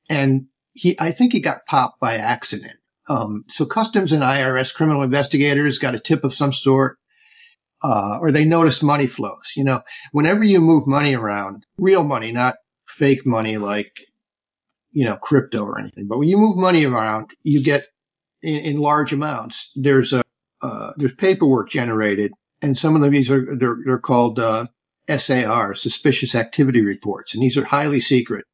and 0.09 0.47
he, 0.73 0.97
I 0.99 1.11
think 1.11 1.33
he 1.33 1.41
got 1.41 1.67
popped 1.67 2.01
by 2.01 2.15
accident. 2.15 2.79
Um, 3.09 3.45
so 3.49 3.67
customs 3.67 4.13
and 4.13 4.23
IRS 4.23 4.75
criminal 4.75 5.03
investigators 5.03 5.79
got 5.79 5.95
a 5.95 6.01
tip 6.01 6.25
of 6.25 6.33
some 6.33 6.53
sort, 6.53 6.97
uh, 7.83 8.19
or 8.21 8.33
they 8.33 8.47
noticed 8.47 8.83
money 8.83 9.07
flows. 9.07 9.53
You 9.57 9.65
know, 9.65 9.81
whenever 10.13 10.43
you 10.43 10.61
move 10.61 10.87
money 10.87 11.15
around, 11.15 11.67
real 11.77 12.03
money, 12.03 12.33
not 12.33 12.55
fake 12.87 13.27
money 13.27 13.59
like, 13.59 13.93
you 14.91 15.05
know, 15.05 15.17
crypto 15.17 15.65
or 15.65 15.79
anything, 15.79 16.07
but 16.09 16.19
when 16.19 16.29
you 16.29 16.39
move 16.39 16.57
money 16.57 16.85
around, 16.87 17.33
you 17.43 17.63
get 17.63 17.83
in, 18.43 18.61
in 18.61 18.77
large 18.79 19.13
amounts. 19.13 19.71
There's 19.75 20.13
a, 20.13 20.23
uh, 20.63 20.93
there's 20.97 21.15
paperwork 21.15 21.69
generated 21.69 22.33
and 22.63 22.79
some 22.79 22.97
of 22.97 23.11
these 23.11 23.31
are, 23.31 23.57
they're, 23.57 23.77
they're 23.85 23.99
called, 23.99 24.39
uh, 24.39 24.67
SAR, 25.09 25.75
suspicious 25.75 26.35
activity 26.35 26.83
reports, 26.83 27.35
and 27.35 27.43
these 27.43 27.57
are 27.57 27.65
highly 27.65 28.01
secret. 28.01 28.45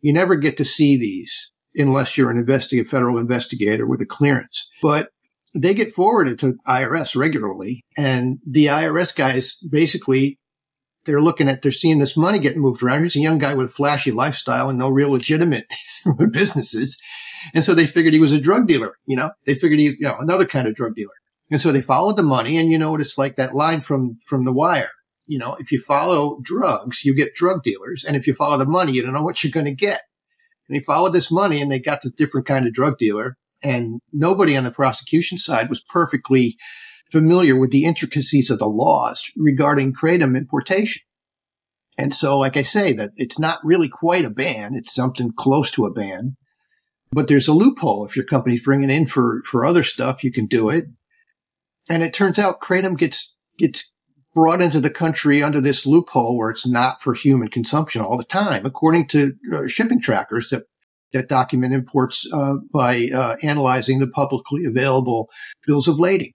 You 0.00 0.12
never 0.12 0.36
get 0.36 0.56
to 0.58 0.64
see 0.64 0.96
these 0.96 1.50
unless 1.74 2.16
you're 2.16 2.30
an 2.30 2.38
investigative 2.38 2.88
federal 2.88 3.18
investigator 3.18 3.86
with 3.86 4.00
a 4.00 4.06
clearance. 4.06 4.70
But 4.82 5.10
they 5.54 5.74
get 5.74 5.90
forwarded 5.90 6.38
to 6.40 6.56
IRS 6.66 7.16
regularly, 7.16 7.84
and 7.96 8.38
the 8.46 8.66
IRS 8.66 9.16
guys 9.16 9.56
basically 9.56 10.38
they're 11.04 11.22
looking 11.22 11.48
at 11.48 11.62
they're 11.62 11.72
seeing 11.72 11.98
this 11.98 12.16
money 12.16 12.38
getting 12.38 12.60
moved 12.60 12.82
around. 12.82 12.98
Here's 12.98 13.16
a 13.16 13.20
young 13.20 13.38
guy 13.38 13.54
with 13.54 13.66
a 13.66 13.70
flashy 13.70 14.10
lifestyle 14.10 14.68
and 14.68 14.78
no 14.78 14.90
real 14.90 15.10
legitimate 15.10 15.64
businesses. 16.32 17.00
And 17.54 17.64
so 17.64 17.72
they 17.72 17.86
figured 17.86 18.12
he 18.12 18.20
was 18.20 18.32
a 18.32 18.40
drug 18.40 18.66
dealer, 18.66 18.96
you 19.06 19.16
know, 19.16 19.30
they 19.46 19.54
figured 19.54 19.80
he, 19.80 19.86
you 19.86 19.96
know, 20.00 20.16
another 20.18 20.44
kind 20.44 20.68
of 20.68 20.74
drug 20.74 20.94
dealer. 20.94 21.14
And 21.50 21.60
so 21.62 21.72
they 21.72 21.80
followed 21.80 22.18
the 22.18 22.22
money 22.22 22.58
and 22.58 22.68
you 22.68 22.78
know, 22.78 22.90
what 22.90 23.00
it's 23.00 23.16
like 23.16 23.36
that 23.36 23.54
line 23.54 23.80
from, 23.80 24.18
from 24.28 24.44
the 24.44 24.52
wire 24.52 24.90
you 25.28 25.38
know, 25.38 25.56
if 25.60 25.70
you 25.70 25.78
follow 25.78 26.40
drugs, 26.42 27.04
you 27.04 27.14
get 27.14 27.34
drug 27.34 27.62
dealers. 27.62 28.02
And 28.02 28.16
if 28.16 28.26
you 28.26 28.32
follow 28.32 28.56
the 28.56 28.64
money, 28.64 28.92
you 28.92 29.02
don't 29.02 29.12
know 29.12 29.22
what 29.22 29.44
you're 29.44 29.52
going 29.52 29.66
to 29.66 29.74
get. 29.74 30.00
And 30.66 30.76
they 30.76 30.80
followed 30.82 31.12
this 31.12 31.30
money 31.30 31.60
and 31.60 31.70
they 31.70 31.78
got 31.78 32.00
the 32.02 32.10
different 32.10 32.46
kind 32.46 32.66
of 32.66 32.72
drug 32.72 32.98
dealer. 32.98 33.36
And 33.62 34.00
nobody 34.12 34.56
on 34.56 34.64
the 34.64 34.70
prosecution 34.70 35.36
side 35.36 35.68
was 35.68 35.82
perfectly 35.82 36.56
familiar 37.12 37.56
with 37.56 37.70
the 37.70 37.84
intricacies 37.84 38.50
of 38.50 38.58
the 38.58 38.66
laws 38.66 39.30
regarding 39.36 39.92
kratom 39.92 40.36
importation. 40.36 41.02
And 41.98 42.14
so, 42.14 42.38
like 42.38 42.56
I 42.56 42.62
say, 42.62 42.92
that 42.94 43.10
it's 43.16 43.38
not 43.38 43.58
really 43.64 43.88
quite 43.88 44.24
a 44.24 44.30
ban. 44.30 44.74
It's 44.74 44.94
something 44.94 45.32
close 45.36 45.70
to 45.72 45.84
a 45.84 45.92
ban, 45.92 46.36
but 47.10 47.28
there's 47.28 47.48
a 47.48 47.52
loophole. 47.52 48.06
If 48.06 48.16
your 48.16 48.24
company's 48.24 48.64
bringing 48.64 48.90
in 48.90 49.06
for, 49.06 49.42
for 49.44 49.66
other 49.66 49.82
stuff, 49.82 50.22
you 50.22 50.30
can 50.30 50.46
do 50.46 50.70
it. 50.70 50.84
And 51.90 52.02
it 52.02 52.14
turns 52.14 52.38
out 52.38 52.60
kratom 52.60 52.96
gets, 52.96 53.34
gets 53.58 53.92
brought 54.34 54.60
into 54.60 54.80
the 54.80 54.90
country 54.90 55.42
under 55.42 55.60
this 55.60 55.86
loophole 55.86 56.36
where 56.36 56.50
it's 56.50 56.66
not 56.66 57.00
for 57.00 57.14
human 57.14 57.48
consumption 57.48 58.02
all 58.02 58.16
the 58.16 58.24
time, 58.24 58.64
according 58.66 59.06
to 59.08 59.32
uh, 59.52 59.66
shipping 59.66 60.00
trackers 60.00 60.50
that 60.50 60.64
that 61.12 61.28
document 61.28 61.72
imports 61.72 62.26
uh, 62.34 62.56
by 62.72 63.08
uh, 63.14 63.36
analyzing 63.42 63.98
the 63.98 64.08
publicly 64.08 64.64
available 64.66 65.30
bills 65.66 65.88
of 65.88 65.98
lading. 65.98 66.32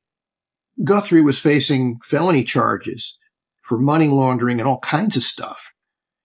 Guthrie 0.84 1.22
was 1.22 1.40
facing 1.40 2.00
felony 2.04 2.44
charges 2.44 3.20
for 3.62 3.80
money 3.80 4.08
laundering 4.08 4.60
and 4.60 4.68
all 4.68 4.80
kinds 4.80 5.16
of 5.16 5.24
stuff. 5.24 5.72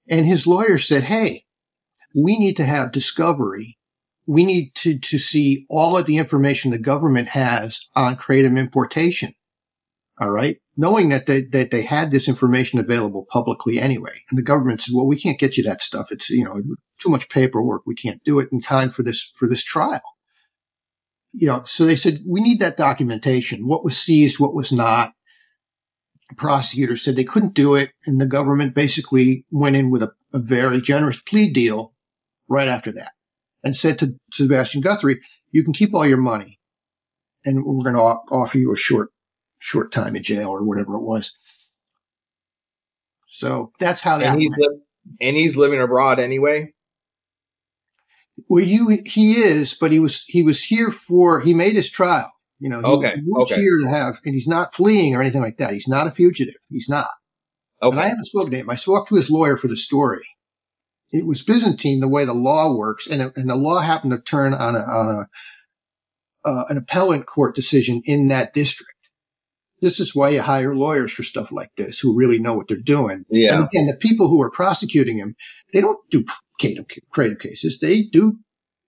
And 0.09 0.25
his 0.25 0.47
lawyer 0.47 0.79
said, 0.79 1.05
Hey, 1.05 1.43
we 2.15 2.39
need 2.39 2.57
to 2.57 2.65
have 2.65 2.93
discovery. 2.93 3.77
We 4.27 4.45
need 4.45 4.75
to, 4.77 4.99
to 4.99 5.19
see 5.19 5.67
all 5.69 5.97
of 5.97 6.07
the 6.07 6.17
information 6.17 6.71
the 6.71 6.79
government 6.79 7.29
has 7.29 7.81
on 7.95 8.17
kratom 8.17 8.59
importation. 8.59 9.31
All 10.21 10.31
right. 10.31 10.57
Knowing 10.77 11.11
that 11.11 11.27
they, 11.27 11.43
that 11.53 11.71
they 11.71 11.83
had 11.83 12.11
this 12.11 12.29
information 12.29 12.79
available 12.79 13.27
publicly 13.31 13.79
anyway. 13.79 14.13
And 14.31 14.39
the 14.39 14.45
government 14.45 14.81
said, 14.81 14.95
well, 14.95 15.07
we 15.07 15.19
can't 15.19 15.39
get 15.39 15.57
you 15.57 15.63
that 15.65 15.83
stuff. 15.83 16.09
It's, 16.11 16.29
you 16.31 16.45
know, 16.45 16.61
too 17.01 17.09
much 17.09 17.29
paperwork. 17.29 17.83
We 17.87 17.95
can't 17.95 18.23
do 18.25 18.41
it 18.41 18.49
in 18.51 18.61
time 18.61 18.89
for 18.89 19.03
this, 19.03 19.31
for 19.35 19.49
this 19.49 19.63
trial. 19.63 20.01
You 21.33 21.49
know, 21.49 21.63
so 21.65 21.85
they 21.85 21.95
said, 21.95 22.21
we 22.27 22.41
need 22.41 22.59
that 22.61 22.77
documentation. 22.77 23.69
What 23.69 23.85
was 23.85 23.97
seized? 23.97 24.41
What 24.41 24.55
was 24.55 24.73
not? 24.73 25.13
prosecutors 26.37 27.03
said 27.03 27.17
they 27.17 27.25
couldn't 27.25 27.55
do 27.55 27.75
it. 27.75 27.93
And 28.07 28.21
the 28.21 28.27
government 28.27 28.75
basically 28.75 29.45
went 29.51 29.77
in 29.77 29.91
with 29.91 30.03
a, 30.03 30.13
a 30.35 30.39
very 30.39 30.81
generous 30.81 31.23
plea 31.23 31.51
deal 31.53 31.95
right 32.49 32.69
after 32.69 32.93
that 32.93 33.13
and 33.65 33.75
said 33.75 33.99
to, 33.99 34.09
to 34.09 34.45
Sebastian 34.45 34.81
Guthrie, 34.81 35.21
you 35.51 35.65
can 35.65 35.73
keep 35.73 35.95
all 35.95 36.07
your 36.07 36.19
money 36.19 36.59
and 37.45 37.65
we're 37.65 37.85
going 37.85 37.95
to 37.95 38.35
offer 38.35 38.59
you 38.59 38.73
a 38.73 38.77
short, 38.77 39.11
short 39.59 39.93
time 39.93 40.17
in 40.17 40.23
jail 40.23 40.49
or 40.49 40.67
whatever 40.67 40.95
it 40.95 41.03
was. 41.03 41.35
So 43.29 43.73
that's 43.79 44.01
how 44.01 44.19
that. 44.19 44.33
And 44.33 44.41
he's, 44.41 44.55
li- 44.57 44.81
and 45.21 45.37
he's 45.37 45.57
living 45.57 45.81
abroad 45.81 46.19
anyway. 46.19 46.73
Well, 48.49 48.65
he 48.65 49.03
he 49.05 49.33
is, 49.33 49.75
but 49.75 49.93
he 49.93 49.99
was 49.99 50.25
he 50.27 50.43
was 50.43 50.65
here 50.65 50.91
for 50.91 51.41
he 51.41 51.55
made 51.55 51.75
his 51.75 51.91
trial. 51.91 52.31
You 52.61 52.71
know, 52.71 52.81
he, 52.81 52.87
okay. 52.87 53.15
he 53.17 53.23
was 53.25 53.51
okay. 53.51 53.61
here 53.61 53.79
to 53.83 53.89
have, 53.91 54.15
and 54.25 54.35
he's 54.35 54.47
not 54.47 54.75
fleeing 54.75 55.15
or 55.15 55.21
anything 55.21 55.43
like 55.43 55.59
that. 55.59 55.71
He's 55.71 55.89
not 55.89 56.07
a 56.07 56.11
fugitive. 56.11 56.57
He's 56.69 56.89
not. 56.89 57.09
Okay. 57.83 57.91
And 57.91 58.01
I 58.01 58.09
haven't 58.09 58.25
spoken 58.25 58.51
to 58.51 58.57
him. 58.57 58.71
I 58.71 58.75
spoke 58.75 59.09
to 59.09 59.15
his 59.15 59.31
lawyer 59.31 59.57
for 59.57 59.69
the 59.69 59.77
story. 59.77 60.23
It 61.11 61.27
was 61.27 61.43
Byzantine 61.43 62.01
the 62.01 62.09
way 62.09 62.25
the 62.25 62.35
law 62.35 62.75
works, 62.77 63.07
and 63.07 63.23
and 63.23 63.49
the 63.49 63.57
law 63.57 63.81
happened 63.81 64.13
to 64.13 64.21
turn 64.21 64.55
on 64.55 64.75
a 64.75 64.81
on 64.81 65.09
a 65.11 66.49
uh, 66.49 66.65
an 66.69 66.77
appellate 66.77 67.27
court 67.27 67.55
decision 67.55 68.03
in 68.05 68.29
that 68.29 68.53
district. 68.53 68.93
This 69.81 70.01
is 70.01 70.15
why 70.15 70.31
you 70.31 70.43
hire 70.43 70.75
lawyers 70.75 71.13
for 71.13 71.23
stuff 71.23 71.53
like 71.53 71.75
this 71.77 71.99
who 72.01 72.17
really 72.17 72.39
know 72.39 72.55
what 72.55 72.69
they're 72.69 72.77
doing. 72.77 73.25
Yeah. 73.29 73.55
And 73.55 73.65
again, 73.65 73.87
the 73.87 73.97
people 74.01 74.29
who 74.29 74.43
are 74.43 74.51
prosecuting 74.51 75.19
him, 75.19 75.37
they 75.73 75.81
don't 75.81 75.99
do 76.11 76.25
kratom 76.61 77.39
cases. 77.39 77.79
They 77.79 78.03
do 78.03 78.39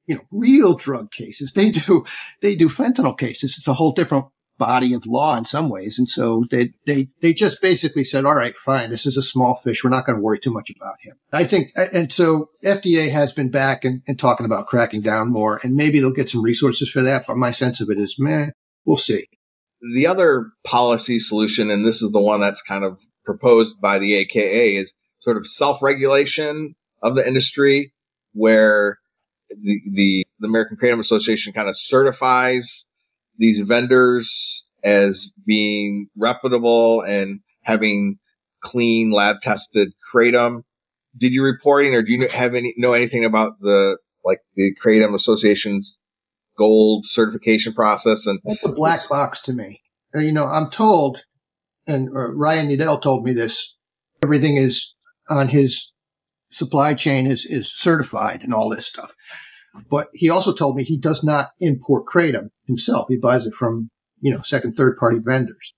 you 0.06 0.16
know, 0.16 0.22
real 0.32 0.76
drug 0.76 1.12
cases. 1.12 1.52
They 1.52 1.70
do, 1.70 2.04
they 2.42 2.56
do 2.56 2.66
fentanyl 2.66 3.16
cases. 3.16 3.56
It's 3.56 3.68
a 3.68 3.74
whole 3.74 3.92
different 3.92 4.26
body 4.58 4.92
of 4.92 5.06
law 5.06 5.38
in 5.38 5.44
some 5.44 5.70
ways. 5.70 5.98
And 5.98 6.08
so 6.08 6.44
they, 6.50 6.72
they, 6.84 7.08
they 7.22 7.32
just 7.32 7.62
basically 7.62 8.02
said, 8.02 8.24
all 8.24 8.34
right, 8.34 8.56
fine. 8.56 8.90
This 8.90 9.06
is 9.06 9.16
a 9.16 9.22
small 9.22 9.54
fish. 9.54 9.84
We're 9.84 9.90
not 9.90 10.06
going 10.06 10.18
to 10.18 10.22
worry 10.22 10.38
too 10.38 10.52
much 10.52 10.70
about 10.76 10.96
him. 11.00 11.14
I 11.32 11.44
think, 11.44 11.72
and 11.94 12.12
so 12.12 12.46
FDA 12.64 13.10
has 13.10 13.32
been 13.32 13.50
back 13.50 13.84
and, 13.84 14.02
and 14.08 14.18
talking 14.18 14.44
about 14.44 14.66
cracking 14.66 15.00
down 15.00 15.30
more 15.30 15.60
and 15.62 15.76
maybe 15.76 16.00
they'll 16.00 16.12
get 16.12 16.28
some 16.28 16.42
resources 16.42 16.90
for 16.90 17.02
that. 17.02 17.24
But 17.26 17.36
my 17.36 17.52
sense 17.52 17.80
of 17.80 17.88
it 17.88 17.98
is, 17.98 18.16
man, 18.18 18.52
we'll 18.84 18.96
see. 18.96 19.26
The 19.80 20.06
other 20.06 20.52
policy 20.64 21.18
solution, 21.18 21.70
and 21.70 21.84
this 21.84 22.02
is 22.02 22.12
the 22.12 22.20
one 22.20 22.40
that's 22.40 22.62
kind 22.62 22.84
of 22.84 22.98
proposed 23.24 23.80
by 23.80 23.98
the 23.98 24.14
AKA 24.14 24.76
is 24.76 24.94
sort 25.20 25.36
of 25.36 25.46
self-regulation 25.46 26.74
of 27.02 27.14
the 27.14 27.26
industry 27.26 27.92
where 28.32 28.98
the, 29.50 29.80
the, 29.92 30.24
the 30.38 30.48
American 30.48 30.76
Kratom 30.76 31.00
Association 31.00 31.52
kind 31.52 31.68
of 31.68 31.76
certifies 31.76 32.84
these 33.38 33.60
vendors 33.60 34.64
as 34.84 35.30
being 35.46 36.08
reputable 36.16 37.02
and 37.02 37.40
having 37.62 38.18
clean 38.60 39.10
lab 39.10 39.40
tested 39.40 39.92
kratom. 40.12 40.62
Did 41.16 41.32
you 41.32 41.42
reporting 41.42 41.94
or 41.94 42.02
do 42.02 42.12
you 42.12 42.28
have 42.28 42.54
any, 42.54 42.74
know 42.76 42.92
anything 42.92 43.24
about 43.24 43.60
the, 43.60 43.98
like 44.24 44.38
the 44.54 44.74
Kratom 44.82 45.14
Association's 45.14 45.98
gold 46.60 47.06
certification 47.06 47.72
process? 47.72 48.26
And 48.26 48.38
that's 48.44 48.64
a 48.64 48.68
black 48.68 49.00
box 49.08 49.40
to 49.42 49.52
me. 49.52 49.80
Uh, 50.14 50.18
you 50.18 50.32
know, 50.32 50.44
I'm 50.44 50.68
told, 50.68 51.24
and 51.86 52.08
uh, 52.08 52.34
Ryan 52.34 52.68
Needell 52.68 53.00
told 53.00 53.24
me 53.24 53.32
this, 53.32 53.76
everything 54.22 54.56
is 54.56 54.94
on 55.28 55.48
his 55.48 55.92
supply 56.52 56.94
chain 56.94 57.26
is, 57.26 57.46
is 57.46 57.72
certified 57.72 58.42
and 58.42 58.52
all 58.52 58.68
this 58.68 58.86
stuff. 58.86 59.14
But 59.88 60.08
he 60.12 60.28
also 60.28 60.52
told 60.52 60.76
me 60.76 60.82
he 60.82 60.98
does 60.98 61.24
not 61.24 61.48
import 61.60 62.04
kratom 62.06 62.50
himself. 62.66 63.06
He 63.08 63.18
buys 63.18 63.46
it 63.46 63.54
from, 63.54 63.88
you 64.20 64.32
know, 64.32 64.42
second, 64.42 64.76
third 64.76 64.96
party 64.96 65.18
vendors. 65.24 65.74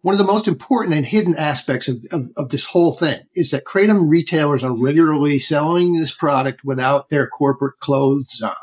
One 0.00 0.14
of 0.14 0.18
the 0.18 0.32
most 0.32 0.48
important 0.48 0.96
and 0.96 1.06
hidden 1.06 1.34
aspects 1.36 1.88
of, 1.88 1.98
of, 2.12 2.22
of, 2.36 2.48
this 2.50 2.66
whole 2.66 2.92
thing 2.92 3.20
is 3.34 3.50
that 3.50 3.64
kratom 3.64 4.10
retailers 4.10 4.64
are 4.64 4.76
regularly 4.76 5.38
selling 5.38 5.98
this 5.98 6.14
product 6.14 6.60
without 6.64 7.08
their 7.08 7.26
corporate 7.26 7.78
clothes 7.80 8.42
on. 8.42 8.54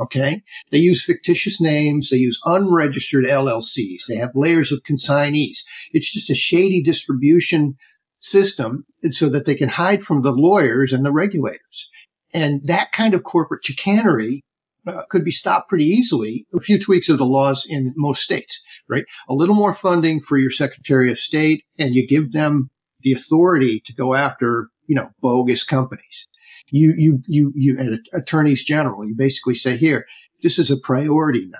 Okay. 0.00 0.42
They 0.70 0.78
use 0.78 1.04
fictitious 1.04 1.60
names. 1.60 2.10
They 2.10 2.18
use 2.18 2.40
unregistered 2.44 3.24
LLCs. 3.24 4.02
They 4.08 4.16
have 4.16 4.30
layers 4.34 4.70
of 4.70 4.82
consignees. 4.88 5.64
It's 5.92 6.12
just 6.12 6.30
a 6.30 6.34
shady 6.34 6.82
distribution 6.82 7.76
system 8.20 8.84
so 9.10 9.28
that 9.28 9.46
they 9.46 9.54
can 9.54 9.70
hide 9.70 10.02
from 10.02 10.22
the 10.22 10.32
lawyers 10.32 10.92
and 10.92 11.04
the 11.04 11.12
regulators. 11.12 11.90
And 12.32 12.60
that 12.66 12.92
kind 12.92 13.14
of 13.14 13.24
corporate 13.24 13.64
chicanery 13.64 14.44
uh, 14.86 15.02
could 15.10 15.24
be 15.24 15.30
stopped 15.30 15.68
pretty 15.68 15.84
easily. 15.84 16.46
A 16.54 16.60
few 16.60 16.78
tweaks 16.78 17.08
of 17.08 17.18
the 17.18 17.26
laws 17.26 17.66
in 17.68 17.92
most 17.96 18.22
states, 18.22 18.62
right? 18.88 19.04
A 19.28 19.34
little 19.34 19.54
more 19.54 19.74
funding 19.74 20.20
for 20.20 20.36
your 20.36 20.50
Secretary 20.50 21.10
of 21.10 21.18
State 21.18 21.64
and 21.78 21.94
you 21.94 22.06
give 22.06 22.32
them 22.32 22.70
the 23.00 23.12
authority 23.12 23.80
to 23.84 23.94
go 23.94 24.14
after, 24.14 24.68
you 24.86 24.94
know, 24.94 25.10
bogus 25.20 25.64
companies. 25.64 26.27
You, 26.70 26.94
you, 26.96 27.22
you, 27.26 27.52
you, 27.54 27.98
attorneys 28.12 28.64
general, 28.64 29.06
you 29.06 29.14
basically 29.16 29.54
say 29.54 29.76
here, 29.76 30.06
this 30.42 30.58
is 30.58 30.70
a 30.70 30.76
priority 30.76 31.46
now. 31.46 31.58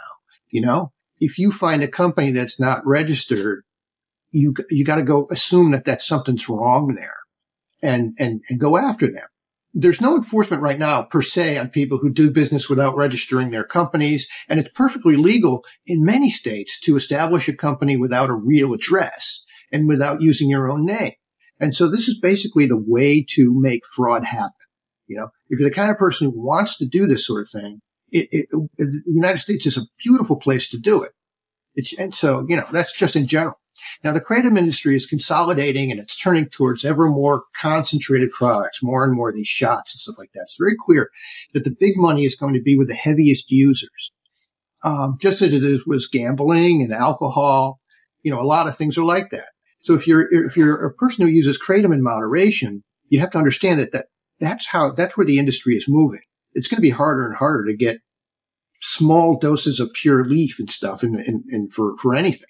You 0.51 0.61
know, 0.63 0.93
if 1.19 1.39
you 1.39 1.51
find 1.51 1.83
a 1.83 1.89
company 1.89 2.31
that's 2.31 2.61
not 2.61 2.87
registered, 2.87 3.65
you, 4.31 4.55
you 4.71 4.85
got 4.85 4.97
to 4.97 5.03
go 5.03 5.27
assume 5.31 5.71
that 5.73 5.85
that 5.87 6.03
something's 6.03 6.49
wrong 6.49 6.95
there 6.95 7.17
and, 7.83 8.15
and, 8.19 8.43
and 8.49 8.61
go 8.61 8.77
after 8.77 9.11
them 9.11 9.27
there's 9.75 10.01
no 10.01 10.17
enforcement 10.17 10.63
right 10.63 10.79
now 10.79 11.03
per 11.03 11.23
se 11.23 11.59
on 11.59 11.69
people 11.69 11.99
who 11.99 12.13
do 12.13 12.31
business 12.31 12.69
without 12.69 12.97
registering 12.97 13.51
their 13.51 13.65
companies. 13.65 14.29
And 14.49 14.59
it's 14.59 14.71
perfectly 14.71 15.17
legal 15.17 15.65
in 15.87 16.05
many 16.05 16.31
states 16.31 16.81
to 16.81 16.97
establish 16.97 17.49
a 17.49 17.57
company 17.57 17.97
without 17.97 18.31
a 18.31 18.35
real 18.35 18.73
address 18.73 19.45
and 19.73 19.87
without 19.87 20.21
using 20.21 20.49
your 20.49 20.71
own 20.71 20.87
name. 20.87 21.13
And 21.61 21.75
so 21.75 21.91
this 21.91 22.09
is 22.09 22.19
basically 22.19 22.67
the 22.67 22.83
way 22.85 23.25
to 23.31 23.53
make 23.55 23.83
fraud 23.85 24.25
happen. 24.25 24.53
You 25.09 25.17
know, 25.17 25.29
if 25.49 25.59
you're 25.59 25.69
the 25.69 25.75
kind 25.75 25.91
of 25.91 25.97
person 25.97 26.31
who 26.31 26.41
wants 26.41 26.77
to 26.79 26.87
do 26.87 27.07
this 27.07 27.27
sort 27.27 27.43
of 27.43 27.49
thing, 27.51 27.81
it, 28.11 28.29
it, 28.31 28.47
it, 28.53 28.71
the 28.79 29.03
United 29.07 29.39
States 29.39 29.67
is 29.67 29.77
a 29.77 29.87
beautiful 30.03 30.37
place 30.37 30.69
to 30.71 30.79
do 30.79 31.03
it. 31.03 31.13
It's, 31.75 31.99
and 31.99 32.15
so, 32.15 32.45
you 32.49 32.57
know, 32.57 32.67
that's 32.73 32.97
just 32.97 33.17
in 33.17 33.27
general. 33.27 33.59
Now 34.03 34.13
the 34.13 34.21
kratom 34.21 34.59
industry 34.59 34.97
is 34.97 35.07
consolidating 35.07 35.91
and 35.91 36.01
it's 36.01 36.21
turning 36.21 36.47
towards 36.47 36.85
ever 36.85 37.09
more 37.09 37.45
concentrated 37.61 38.31
products, 38.31 38.83
more 38.83 39.05
and 39.05 39.15
more 39.15 39.31
of 39.31 39.37
these 39.37 39.47
shots 39.47 39.95
and 39.95 40.01
stuff 40.01 40.19
like 40.19 40.31
that. 40.35 40.43
It's 40.43 40.57
very 40.59 40.75
clear 40.79 41.11
that 41.55 41.65
the 41.65 41.77
big 41.79 41.93
money 41.97 42.25
is 42.25 42.35
going 42.35 42.55
to 42.55 42.63
be 42.63 42.77
with 42.77 42.89
the 42.89 42.95
heaviest 42.95 43.51
users. 43.51 44.13
Um, 44.85 45.17
just 45.21 45.43
as 45.43 45.53
it 45.53 45.65
is 45.65 45.87
was 45.87 46.07
gambling 46.07 46.83
and 46.83 46.93
alcohol, 46.93 47.81
you 48.23 48.31
know, 48.33 48.41
a 48.41 48.43
lot 48.43 48.69
of 48.69 48.77
things 48.77 48.97
are 48.99 49.05
like 49.05 49.31
that. 49.31 49.51
So 49.81 49.95
if 49.95 50.07
you're 50.07 50.27
if 50.31 50.57
you're 50.57 50.85
a 50.85 50.95
person 50.95 51.25
who 51.25 51.33
uses 51.33 51.59
kratom 51.59 51.93
in 51.93 52.03
moderation, 52.03 52.83
you 53.09 53.21
have 53.21 53.31
to 53.33 53.39
understand 53.39 53.81
that 53.81 53.93
that 53.93 54.07
that's 54.41 54.69
how 54.69 54.93
that's 54.93 55.17
where 55.17 55.27
the 55.27 55.39
industry 55.39 55.75
is 55.75 55.87
moving. 55.89 56.21
It's 56.55 56.69
going 56.69 56.79
to 56.79 56.83
be 56.83 56.91
harder 56.91 57.27
and 57.27 57.37
harder 57.37 57.65
to 57.67 57.77
get 57.77 58.01
small 58.81 59.39
doses 59.39 59.81
of 59.81 59.93
pure 59.93 60.25
leaf 60.25 60.59
and 60.59 60.71
stuff 60.71 61.03
in, 61.03 61.15
in, 61.15 61.45
in 61.51 61.69
for 61.69 61.97
for 61.97 62.15
anything. 62.15 62.49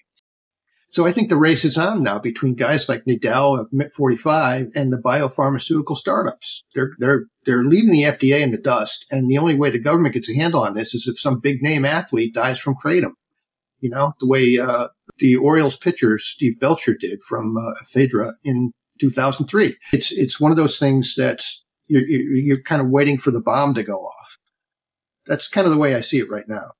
So 0.91 1.05
I 1.05 1.11
think 1.11 1.29
the 1.29 1.37
race 1.37 1.65
is 1.65 1.77
on 1.77 2.01
now 2.01 2.17
between 2.19 2.55
guys 2.55 2.89
like 2.89 3.05
Needell 3.05 3.59
of 3.59 3.69
MIT 3.71 3.91
45 3.95 4.69
and 4.75 4.91
the 4.91 4.97
biopharmaceutical 4.97 5.95
startups. 5.95 6.63
They're, 6.73 6.91
they're, 6.97 7.25
they're 7.45 7.63
leaving 7.63 7.91
the 7.91 8.03
FDA 8.03 8.41
in 8.41 8.51
the 8.51 8.57
dust. 8.57 9.05
And 9.11 9.29
the 9.29 9.37
only 9.37 9.55
way 9.55 9.69
the 9.69 9.79
government 9.79 10.15
gets 10.15 10.31
a 10.31 10.35
handle 10.35 10.63
on 10.63 10.73
this 10.73 10.95
is 10.95 11.07
if 11.07 11.19
some 11.19 11.39
big 11.39 11.61
name 11.61 11.85
athlete 11.85 12.33
dies 12.33 12.59
from 12.59 12.75
kratom. 12.83 13.13
You 13.79 13.91
know, 13.91 14.13
the 14.19 14.27
way, 14.27 14.57
uh, 14.59 14.87
the 15.19 15.35
Orioles 15.35 15.77
pitcher 15.77 16.17
Steve 16.17 16.59
Belcher 16.59 16.95
did 16.99 17.19
from, 17.21 17.55
uh, 17.55 17.73
Ephedra 17.83 18.33
in 18.43 18.71
2003. 18.99 19.77
It's, 19.93 20.11
it's 20.11 20.39
one 20.39 20.51
of 20.51 20.57
those 20.57 20.79
things 20.79 21.13
that's, 21.15 21.63
you're, 21.89 22.07
you're 22.07 22.61
kind 22.61 22.81
of 22.81 22.89
waiting 22.89 23.17
for 23.17 23.31
the 23.31 23.41
bomb 23.41 23.73
to 23.73 23.83
go 23.83 24.05
off. 24.05 24.37
That's 25.25 25.47
kind 25.47 25.65
of 25.65 25.73
the 25.73 25.79
way 25.79 25.95
I 25.95 26.01
see 26.01 26.19
it 26.19 26.29
right 26.29 26.47
now. 26.47 26.71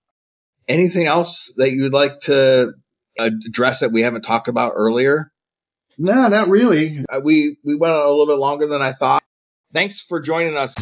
Anything 0.67 1.07
else 1.07 1.53
that 1.57 1.71
you 1.71 1.83
would 1.83 1.93
like 1.93 2.19
to 2.21 2.73
address 3.17 3.79
that 3.79 3.91
we 3.91 4.01
haven't 4.01 4.21
talked 4.21 4.47
about 4.47 4.73
earlier? 4.75 5.31
No, 5.97 6.27
not 6.29 6.47
really. 6.47 7.03
Uh, 7.09 7.19
we 7.21 7.57
we 7.63 7.75
went 7.75 7.93
a 7.93 8.09
little 8.09 8.27
bit 8.27 8.37
longer 8.37 8.67
than 8.67 8.81
I 8.81 8.93
thought. 8.93 9.23
Thanks 9.73 9.99
for 9.99 10.19
joining 10.19 10.55
us. 10.55 10.75